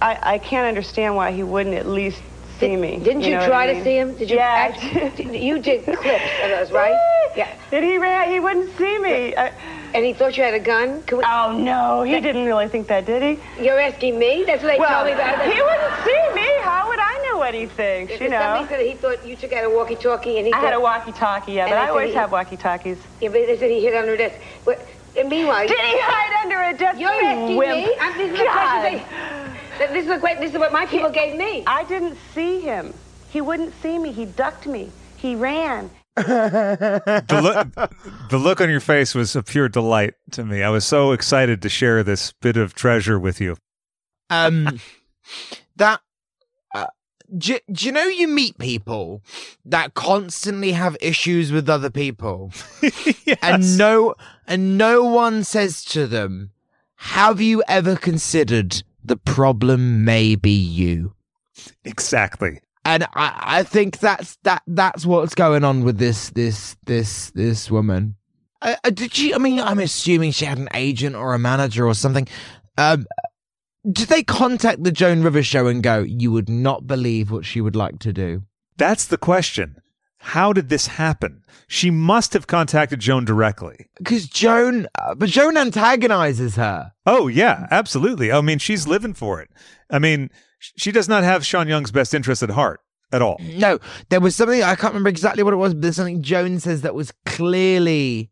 [0.02, 2.22] I, I can't understand why he wouldn't at least
[2.58, 2.98] see me.
[2.98, 4.14] Didn't you, know what try I to see him?
[4.16, 4.36] Did you?
[4.36, 6.98] Yeah, act- you did clips of us, right?
[7.36, 7.48] Yeah.
[7.68, 7.98] Did he?
[7.98, 9.34] Ra- he wouldn't see me.
[9.36, 9.52] I-
[9.94, 11.02] and he thought you had a gun.
[11.10, 13.64] We- oh no, he didn't really think that, did he?
[13.64, 14.44] You're asking me?
[14.44, 15.54] That's what they well, told me about it.
[15.54, 16.48] He wouldn't see me.
[16.62, 18.20] How would I know what he thinks?
[18.20, 18.40] You know.
[18.40, 21.52] Somebody said he thought you took out a walkie-talkie and he I had a walkie-talkie,
[21.52, 22.98] yeah, but I always he- have walkie-talkies.
[23.20, 24.36] Yeah, but they said he hid under a desk.
[24.64, 24.84] But,
[25.16, 25.66] and meanwhile...
[25.66, 26.98] Did he hide under a desk?
[26.98, 27.86] You're You asking wimp.
[27.86, 27.96] me?
[28.00, 29.02] I'm, this is God.
[29.78, 31.64] This is, the, this is what my people gave me.
[31.66, 32.92] I didn't see him.
[33.30, 34.12] He wouldn't see me.
[34.12, 34.90] He ducked me.
[35.16, 35.90] He ran.
[36.16, 37.90] The look,
[38.30, 40.62] the look on your face was a pure delight to me.
[40.62, 43.56] I was so excited to share this bit of treasure with you.
[44.30, 44.80] Um,
[45.76, 46.00] that.
[46.74, 46.86] Uh,
[47.36, 49.22] do, do you know you meet people
[49.64, 52.52] that constantly have issues with other people,
[53.42, 54.14] and no,
[54.46, 56.50] and no one says to them,
[56.96, 61.14] "Have you ever considered the problem may be you?"
[61.84, 62.60] Exactly.
[62.84, 67.70] And I, I think that's that that's what's going on with this this this this
[67.70, 68.16] woman.
[68.60, 69.34] Uh, uh, did she?
[69.34, 72.28] I mean, I'm assuming she had an agent or a manager or something.
[72.76, 73.06] Um,
[73.90, 77.60] did they contact the Joan Rivers show and go, "You would not believe what she
[77.60, 78.42] would like to do"?
[78.76, 79.76] That's the question.
[80.18, 81.44] How did this happen?
[81.68, 83.90] She must have contacted Joan directly.
[83.98, 86.92] Because Joan, uh, but Joan antagonizes her.
[87.04, 88.32] Oh yeah, absolutely.
[88.32, 89.50] I mean, she's living for it.
[89.90, 90.30] I mean,
[90.76, 92.80] she does not have Sean Young's best interest at heart
[93.12, 93.40] at all.
[93.40, 93.78] No,
[94.08, 96.82] there was something I can't remember exactly what it was, but there's something Joan says
[96.82, 98.30] that was clearly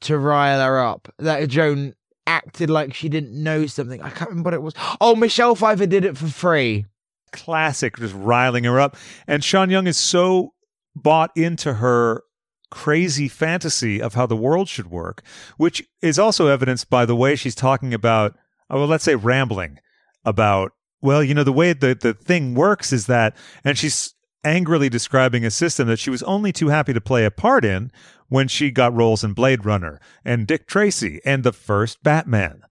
[0.00, 1.12] to rile her up.
[1.18, 1.94] That Joan
[2.26, 4.02] acted like she didn't know something.
[4.02, 4.74] I can't remember what it was.
[5.00, 6.84] Oh, Michelle Pfeiffer did it for free.
[7.32, 8.96] Classic, just riling her up.
[9.26, 10.52] And Sean Young is so
[10.94, 12.22] bought into her
[12.70, 15.22] crazy fantasy of how the world should work,
[15.56, 18.36] which is also evidenced by the way she's talking about,
[18.68, 19.78] oh, well, let's say rambling
[20.24, 24.14] about, well, you know, the way the, the thing works is that, and she's
[24.44, 27.90] angrily describing a system that she was only too happy to play a part in
[28.28, 32.62] when she got roles in Blade Runner and Dick Tracy and the first Batman.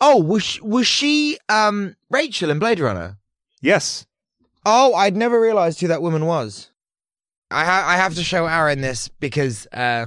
[0.00, 3.18] Oh, was she, was she um Rachel in Blade Runner?
[3.60, 4.06] Yes.
[4.64, 6.70] Oh, I'd never realized who that woman was.
[7.50, 10.06] I ha- I have to show Aaron this because uh,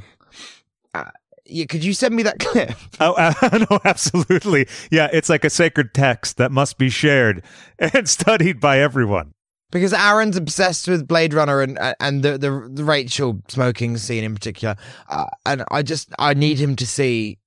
[0.94, 1.11] uh
[1.45, 2.72] yeah, could you send me that clip?
[2.99, 4.68] Oh, uh, no, absolutely.
[4.91, 7.44] Yeah, it's like a sacred text that must be shared
[7.80, 9.34] and studied by everyone.
[9.72, 14.24] Because Aaron's obsessed with Blade Runner and uh, and the the, the Rachel smoking scene
[14.24, 14.76] in particular,
[15.10, 17.40] uh, and I just I need him to see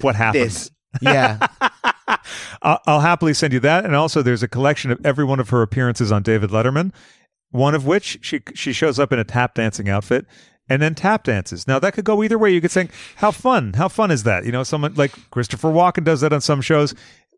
[0.00, 0.70] What happens.
[1.02, 1.46] Yeah,
[2.62, 3.84] I'll, I'll happily send you that.
[3.84, 6.94] And also, there's a collection of every one of her appearances on David Letterman.
[7.50, 10.24] One of which she she shows up in a tap dancing outfit
[10.68, 11.66] and then tap dances.
[11.66, 12.50] Now that could go either way.
[12.50, 13.74] You could think, how fun?
[13.74, 14.44] How fun is that?
[14.44, 16.94] You know, someone like Christopher Walken does that on some shows.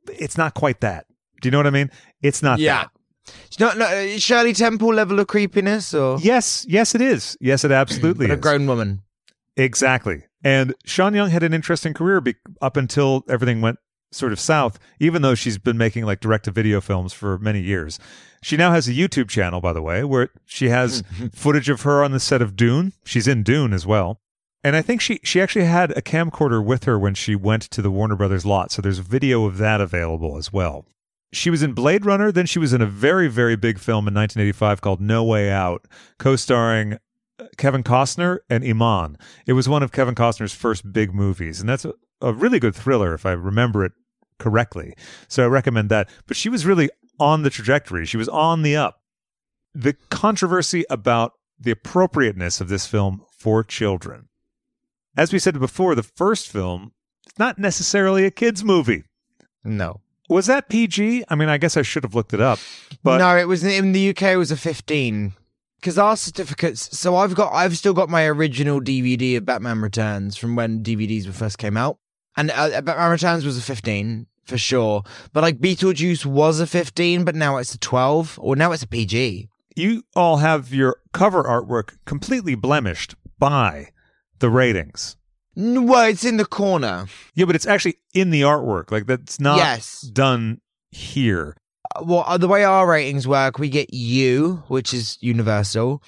[0.08, 1.06] It's not quite that.
[1.40, 1.90] Do you know what I mean?
[2.22, 2.84] It's not yeah.
[2.84, 2.90] that.
[3.46, 7.36] It's not, not Shirley Temple level of creepiness, or Yes, yes, it is.
[7.40, 9.02] Yes, it absolutely a grown woman.
[9.56, 10.22] Exactly.
[10.44, 13.78] And Sean Young had an interesting career be- up until everything went
[14.12, 17.60] sort of south, even though she's been making like direct to video films for many
[17.60, 17.98] years.
[18.42, 21.28] She now has a YouTube channel, by the way, where she has mm-hmm.
[21.28, 22.92] footage of her on the set of Dune.
[23.04, 24.20] She's in Dune as well.
[24.62, 27.82] And I think she, she actually had a camcorder with her when she went to
[27.82, 28.72] the Warner Brothers lot.
[28.72, 30.84] So there's video of that available as well.
[31.32, 32.32] She was in Blade Runner.
[32.32, 35.86] Then she was in a very, very big film in 1985 called No Way Out,
[36.18, 36.94] co starring
[37.38, 39.18] uh, Kevin Costner and Iman.
[39.46, 41.86] It was one of Kevin Costner's first big movies, and that's
[42.20, 43.92] a, really good thriller if I remember it
[44.38, 44.94] correctly.
[45.28, 46.08] So I recommend that.
[46.26, 48.06] But she was really on the trajectory.
[48.06, 49.00] She was on the up.
[49.74, 54.28] The controversy about the appropriateness of this film for children.
[55.16, 56.92] As we said before, the first film
[57.26, 59.04] is not necessarily a kids movie.
[59.64, 60.00] No.
[60.28, 61.24] Was that PG?
[61.28, 62.58] I mean, I guess I should have looked it up.
[63.02, 64.22] But no, it was in the UK.
[64.22, 65.34] It was a fifteen.
[65.80, 66.98] Because our certificates.
[66.98, 67.52] So I've got.
[67.52, 71.98] I've still got my original DVD of Batman Returns from when DVDs first came out,
[72.36, 75.02] and uh, Batman Returns was a fifteen for sure.
[75.32, 78.88] But like Beetlejuice was a fifteen, but now it's a twelve, or now it's a
[78.88, 79.48] PG.
[79.76, 83.88] you all have your cover artwork completely blemished by
[84.38, 85.16] the ratings.
[85.54, 87.06] Well, it's in the corner.
[87.34, 88.90] Yeah, but it's actually in the artwork.
[88.90, 90.00] Like that's not Yes.
[90.02, 90.60] done
[90.90, 91.56] here.
[91.94, 96.02] Uh, Well, uh, the way our ratings work, we get U, which is universal.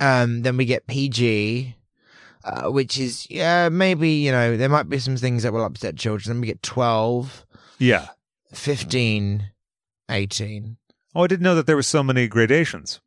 [0.00, 1.74] Um, then we get PG,
[2.46, 5.96] uh, which is yeah, maybe you know there might be some things that will upset
[5.96, 6.36] children.
[6.36, 7.44] Then we get 12,
[7.78, 8.06] Yeah.
[8.54, 9.50] 15,
[10.10, 10.76] 18.
[11.14, 13.00] Oh, I didn't know that there were so many gradations.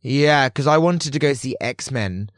[0.00, 2.30] Yeah, because I wanted to go see X Men,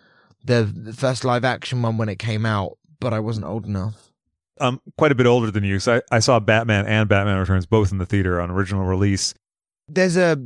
[0.45, 4.13] the, the first live action one when it came out, but I wasn't old enough.
[4.59, 7.67] I'm quite a bit older than you, so I, I saw Batman and Batman Returns
[7.67, 9.33] both in the theater on original release.
[9.89, 10.37] There's a,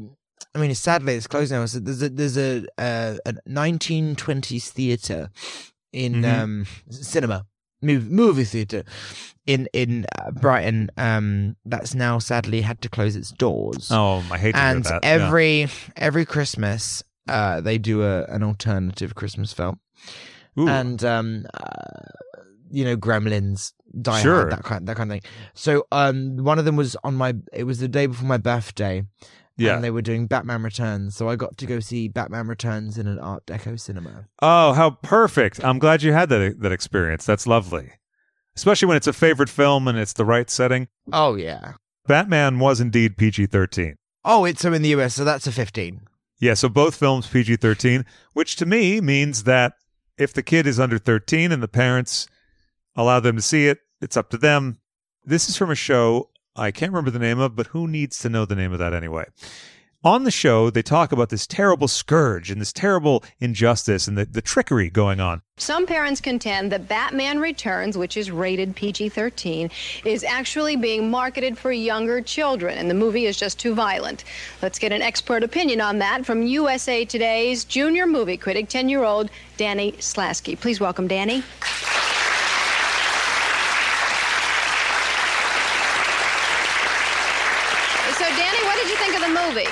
[0.55, 1.67] I mean, sadly it's closed now.
[1.67, 5.31] So there's a there's a uh, a 1920s theater
[5.95, 6.43] in Mhm.
[6.43, 7.47] um cinema
[7.81, 8.83] movie, movie theater
[9.47, 10.91] in in uh, Brighton.
[10.97, 13.89] Um, that's now sadly had to close its doors.
[13.91, 15.01] Oh, I hate and that.
[15.03, 15.09] Yeah.
[15.17, 19.79] every every Christmas, uh, they do a an alternative Christmas film,
[20.59, 20.69] Ooh.
[20.69, 22.09] and um, uh,
[22.71, 23.73] you know, Gremlins,
[24.03, 24.35] Die Sure.
[24.37, 25.31] Hard, that kind that kind of thing.
[25.55, 27.35] So, um, one of them was on my.
[27.53, 29.05] It was the day before my birthday.
[29.57, 29.77] Yeah.
[29.77, 33.07] And they were doing Batman Returns, so I got to go see Batman Returns in
[33.07, 34.27] an Art Deco cinema.
[34.43, 35.65] Oh, how perfect!
[35.65, 37.25] I'm glad you had that that experience.
[37.25, 37.93] That's lovely,
[38.57, 40.89] especially when it's a favorite film and it's the right setting.
[41.13, 41.75] Oh yeah.
[42.07, 43.95] Batman was indeed PG-13.
[44.27, 46.01] Oh, it's so in the US, so that's a fifteen.
[46.39, 49.75] Yeah, so both films PG-13, which to me means that
[50.19, 52.27] if the kid is under 13 and the parents
[52.97, 54.79] allow them to see it, it's up to them.
[55.25, 58.29] This is from a show I can't remember the name of, but who needs to
[58.29, 59.25] know the name of that anyway?
[60.05, 64.25] On the show, they talk about this terrible scourge and this terrible injustice and the,
[64.27, 65.41] the trickery going on.
[65.57, 69.71] Some parents contend that Batman Returns, which is rated PG 13,
[70.05, 74.23] is actually being marketed for younger children, and the movie is just too violent.
[74.63, 79.03] Let's get an expert opinion on that from USA Today's junior movie critic, 10 year
[79.03, 80.55] old Danny Slasky.
[80.55, 81.43] Please welcome Danny.
[88.15, 89.69] So, Danny, what did you think of the movie?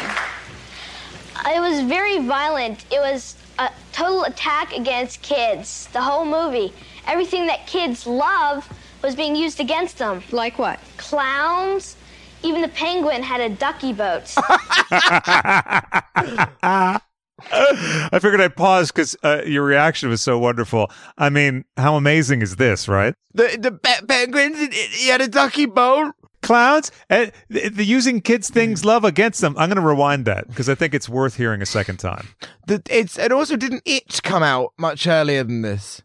[1.44, 2.84] It was very violent.
[2.92, 5.88] It was a total attack against kids.
[5.92, 6.72] The whole movie.
[7.06, 8.68] Everything that kids love
[9.02, 10.22] was being used against them.
[10.30, 10.78] Like what?
[10.96, 11.96] Clowns.
[12.44, 14.32] Even the penguin had a ducky boat.
[16.64, 17.00] I
[18.20, 20.90] figured I'd pause because uh, your reaction was so wonderful.
[21.18, 23.14] I mean, how amazing is this, right?
[23.34, 26.14] The the pe- penguins, it- it- he had a ducky boat.
[26.42, 29.54] Clowns, uh, the, the using kids' things love against them.
[29.56, 32.28] I'm going to rewind that because I think it's worth hearing a second time.
[32.66, 36.02] The, it's and also didn't it come out much earlier than this?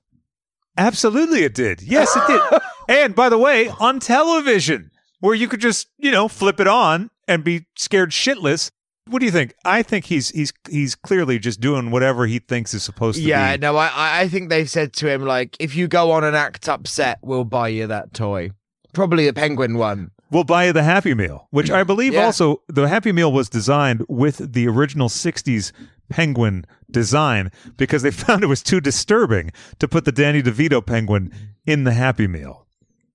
[0.78, 1.82] Absolutely, it did.
[1.82, 2.42] Yes, it did.
[2.88, 7.10] and by the way, on television, where you could just you know flip it on
[7.28, 8.70] and be scared shitless.
[9.08, 9.54] What do you think?
[9.66, 13.30] I think he's he's he's clearly just doing whatever he thinks is supposed to be.
[13.30, 13.62] Yeah, be.
[13.62, 16.36] no, I- I I think they've said to him like, if you go on and
[16.36, 18.52] act upset, we'll buy you that toy.
[18.94, 20.12] Probably a penguin one.
[20.30, 22.26] We'll buy you the Happy Meal, which I believe Yeah.
[22.26, 25.72] also the Happy Meal was designed with the original 60s
[26.10, 31.32] penguin design because they found it was too disturbing to put the Danny DeVito penguin
[31.66, 32.66] in the Happy Meal.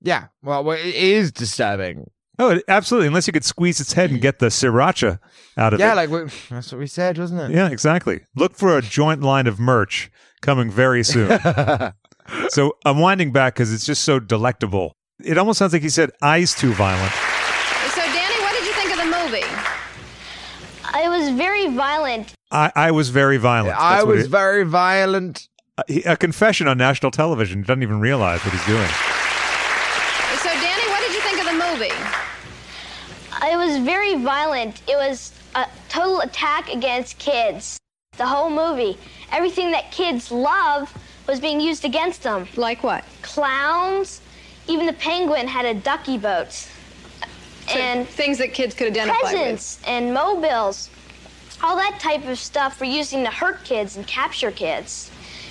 [0.00, 2.10] Yeah, well, it is disturbing.
[2.38, 3.06] Oh, it, absolutely.
[3.08, 5.18] Unless you could squeeze its head and get the sriracha
[5.56, 5.88] out of Yeah, it.
[5.90, 7.50] Yeah, like we, that's what we said, wasn't it?
[7.54, 8.22] yeah, exactly.
[8.34, 10.10] Look for a joint line of merch
[10.40, 11.38] coming very soon.
[12.48, 14.96] so I'm winding back because it's just so delectable.
[15.20, 17.12] It almost sounds like he said eyes too violent.
[17.94, 19.46] So, Danny, what did you think of the movie?
[20.94, 22.32] it was very violent.
[22.50, 23.76] I, I was very violent.
[23.78, 25.48] I That's what was it- very violent.
[25.78, 27.60] Uh, a, a confession on national television.
[27.60, 28.86] He doesn't even realize what he's doing.
[30.38, 31.94] So, Danny, what did you think of the movie?
[33.50, 34.82] It was very violent.
[34.88, 37.78] It was a total attack against kids.
[38.18, 38.98] The whole movie.
[39.32, 40.92] Everything that kids love
[41.26, 42.46] was being used against them.
[42.56, 43.04] Like what?
[43.22, 44.20] Clowns.
[44.68, 46.52] Even the penguin had a ducky boat.
[46.52, 49.32] So and things that kids could identify with.
[49.32, 50.90] presents and mobiles.
[51.62, 55.10] All that type of stuff we're using to hurt kids and capture kids.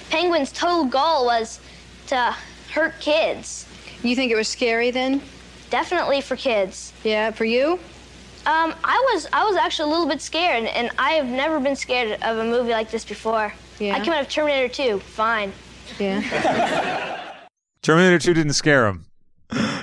[0.10, 1.60] Penguin's total goal was
[2.08, 2.36] to
[2.74, 3.66] hurt kids.
[4.04, 5.22] You think it was scary then?
[5.70, 6.92] Definitely for kids.
[7.04, 7.80] Yeah, for you?
[8.46, 11.76] Um, I was I was actually a little bit scared, and I have never been
[11.76, 13.54] scared of a movie like this before.
[13.80, 13.96] Yeah.
[13.96, 15.54] I came out of Terminator 2, fine.
[16.00, 17.28] Yeah.
[17.84, 19.06] Terminator 2 didn't scare him.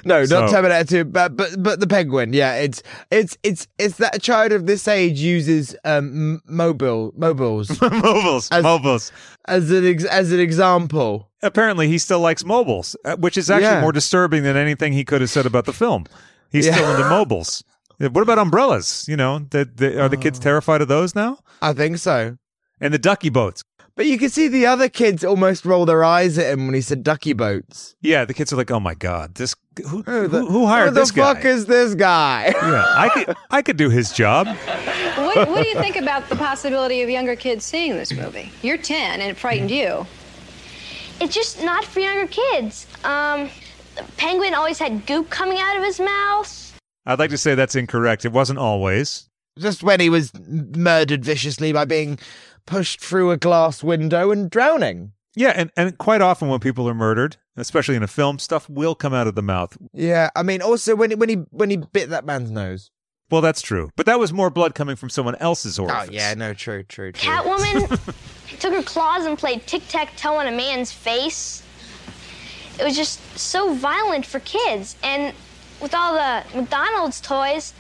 [0.05, 2.33] No, So- not Terminator 2, but but but the penguin.
[2.33, 7.69] Yeah, it's it's it's it's that a child of this age uses um mobile mobiles
[7.83, 9.13] mobiles, as, mobiles
[9.47, 11.29] as an ex- as an example.
[11.43, 13.81] Apparently, he still likes mobiles, uh, which is actually Yeah.
[13.83, 16.07] more disturbing than anything he could have said about the film.
[16.51, 16.75] He's Yeah.
[16.75, 17.63] still into mobiles.
[17.99, 19.05] What about umbrellas?
[19.09, 21.39] You know, that that- are the kids terrified of those now?
[21.61, 22.39] I think so.
[22.81, 23.63] And the ducky boats.
[23.99, 26.81] But you can see the other kids almost roll their eyes at him when he
[26.81, 27.97] said ducky boats.
[28.01, 29.57] Yeah, the kids are like, "Oh my god, this
[29.89, 32.55] who Who, the- who, who hired who the this guy?" fuck is this guy?
[32.63, 34.47] yeah, I could I could do his job.
[34.47, 38.53] what, what do you think about the possibility of younger kids seeing this movie?
[38.63, 40.07] You're 10 and it frightened you.
[41.21, 42.87] It's just not for younger kids.
[43.03, 43.51] Um,
[44.17, 46.79] Penguin always had goop coming out of his mouth.
[47.05, 48.25] I'd like to say that's incorrect.
[48.25, 49.29] It wasn't always.
[49.59, 52.21] Just when he was murdered viciously by being
[52.69, 55.13] pushed through a glass window and drowning.
[55.35, 58.95] Yeah, and, and quite often when people are murdered, especially in a film, stuff will
[58.95, 59.77] come out of the mouth.
[59.93, 62.91] Yeah, I mean, also when he, when he when he bit that man's nose.
[63.31, 66.09] Well, that's true, but that was more blood coming from someone else's oh, orifice.
[66.11, 67.31] Oh yeah, no, true, true, true.
[67.31, 71.63] Catwoman took her claws and played tic tac toe on a man's face.
[72.81, 74.97] It was just so violent for kids.
[75.03, 75.35] And
[75.81, 77.75] with all the McDonald's toys,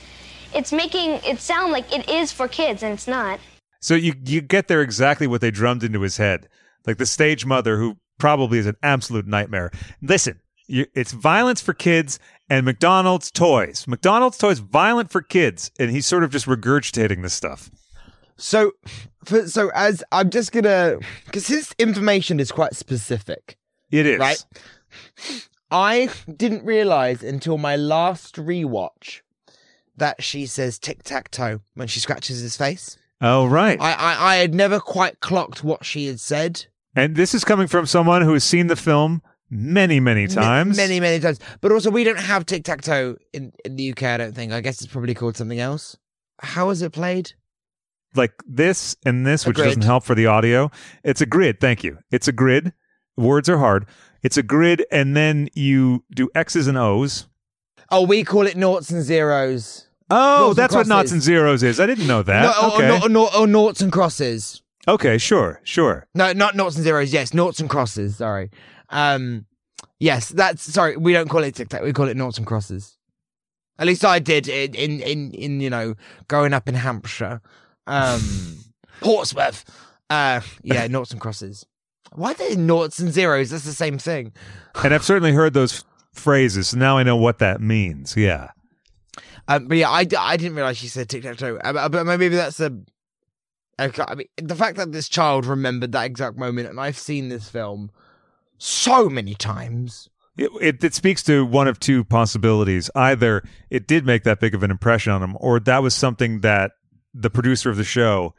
[0.55, 3.41] it's making it sound like it is for kids, and it's not.
[3.81, 6.49] So you you get there exactly what they drummed into his head,
[6.87, 9.71] like the stage mother who probably is an absolute nightmare.
[10.03, 12.19] Listen, you, it's violence for kids
[12.51, 13.87] and McDonald's toys.
[13.87, 17.71] McDonald's toys violent for kids, and he's sort of just regurgitating this stuff.
[18.37, 18.73] So,
[19.25, 23.57] for, so as I'm just gonna, because his information is quite specific,
[23.91, 24.45] It is right?
[25.71, 29.21] I didn't realize until my last rewatch
[29.97, 32.97] that she says tic tac toe when she scratches his face.
[33.21, 36.67] Oh right, I, I I had never quite clocked what she had said.
[36.95, 40.77] and this is coming from someone who has seen the film many many Ma- times.
[40.77, 41.41] many many times.
[41.61, 44.03] But also, we don't have tic tac toe in in the UK.
[44.05, 44.53] I don't think.
[44.53, 45.97] I guess it's probably called something else.
[46.41, 47.33] How is it played?
[48.15, 50.71] like this and this, A which doesn't help for the audio.
[51.05, 51.61] It's a grid.
[51.61, 51.99] Thank you.
[52.11, 52.73] It's a grid.
[53.19, 53.87] Words are hard.
[54.23, 57.27] It's a grid, and then you do X's and O's.
[57.91, 59.88] Oh, we call it noughts and zeros.
[60.11, 61.79] Oh, Noughts that's what knots and zeros is.
[61.79, 62.43] I didn't know that.
[62.43, 63.15] No, or, okay.
[63.15, 64.63] or, or, or noughts and crosses.
[64.87, 66.07] okay, sure, sure.
[66.15, 67.13] No, not noughts and zeros.
[67.13, 68.17] Yes, noughts and crosses.
[68.17, 68.51] Sorry.
[68.89, 69.45] Um,
[70.01, 70.97] yes, that's sorry.
[70.97, 71.83] We don't call it tic tac.
[71.83, 72.97] We call it noughts and crosses.
[73.79, 75.95] At least I did in in in, in you know
[76.27, 77.41] growing up in Hampshire,
[77.87, 78.57] um,
[79.01, 79.65] Portsmouth.
[80.09, 81.67] Uh, yeah, noughts and crosses.
[82.15, 83.51] Why are they noughts and zeros?
[83.51, 84.33] That's the same thing.
[84.83, 86.69] And I've certainly heard those phrases.
[86.69, 88.17] So now I know what that means.
[88.17, 88.49] Yeah.
[89.49, 91.57] Um, but yeah, I, I didn't realize she said tic tac toe.
[91.57, 92.79] Uh, But, but maybe that's a.
[93.79, 97.49] I mean, the fact that this child remembered that exact moment, and I've seen this
[97.49, 97.91] film
[98.59, 100.09] so many times.
[100.37, 102.91] It, it, it speaks to one of two possibilities.
[102.95, 106.41] Either it did make that big of an impression on him, or that was something
[106.41, 106.73] that
[107.15, 108.35] the producer of the show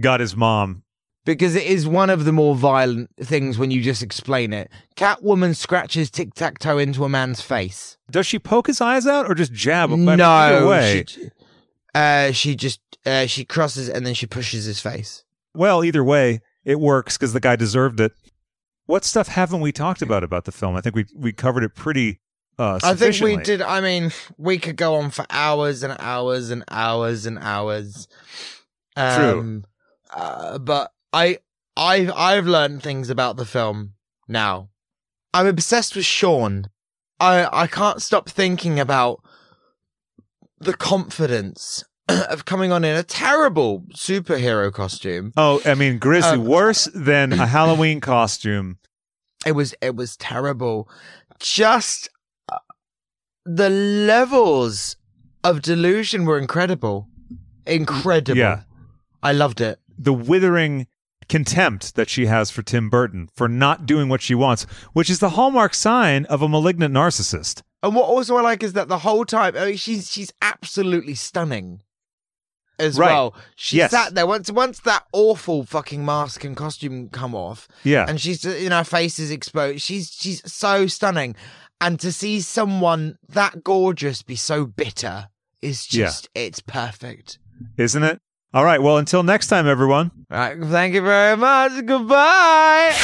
[0.00, 0.82] got his mom.
[1.28, 4.70] Because it is one of the more violent things when you just explain it.
[4.96, 7.98] Catwoman scratches tic tac toe into a man's face.
[8.10, 10.06] Does she poke his eyes out or just jab him?
[10.06, 11.04] No, way.
[11.06, 11.30] She,
[11.94, 15.22] uh, she just uh, she crosses and then she pushes his face.
[15.52, 18.12] Well, either way, it works because the guy deserved it.
[18.86, 20.76] What stuff haven't we talked about about the film?
[20.76, 22.20] I think we we covered it pretty.
[22.58, 23.60] Uh, I think we did.
[23.60, 28.08] I mean, we could go on for hours and hours and hours and hours.
[28.96, 29.62] True.
[30.10, 31.38] Uh, but I,
[31.76, 33.94] I've I've learned things about the film
[34.28, 34.68] now.
[35.32, 36.68] I'm obsessed with Sean.
[37.20, 39.20] I, I can't stop thinking about
[40.58, 45.32] the confidence of coming on in a terrible superhero costume.
[45.36, 48.78] Oh, I mean, Grizzly, Um, worse than a Halloween costume.
[49.46, 50.88] It was it was terrible.
[51.38, 52.08] Just
[52.50, 52.58] uh,
[53.44, 54.96] the levels
[55.44, 57.08] of delusion were incredible.
[57.66, 58.38] Incredible.
[58.38, 58.62] Yeah.
[59.22, 59.78] I loved it.
[59.98, 60.86] The withering
[61.28, 65.18] contempt that she has for Tim Burton for not doing what she wants, which is
[65.18, 67.62] the hallmark sign of a malignant narcissist.
[67.82, 71.14] And what also I like is that the whole time, I mean, she's she's absolutely
[71.14, 71.82] stunning
[72.78, 73.06] as Right.
[73.12, 73.34] well.
[73.56, 73.90] She Yes.
[73.90, 77.68] sat there once once that awful fucking mask and costume come off.
[77.84, 78.06] Yeah.
[78.08, 79.82] and she's uh, you know her face is exposed.
[79.82, 81.36] She's she's so stunning,
[81.80, 85.28] and to see someone that gorgeous be so bitter
[85.62, 86.06] is Yeah.
[86.06, 87.38] just it's perfect.
[87.76, 88.20] Isn't it?
[88.54, 88.82] All right.
[88.82, 90.10] Well, until next time, everyone.
[90.30, 91.84] All right, thank you very much.
[91.84, 92.94] Goodbye.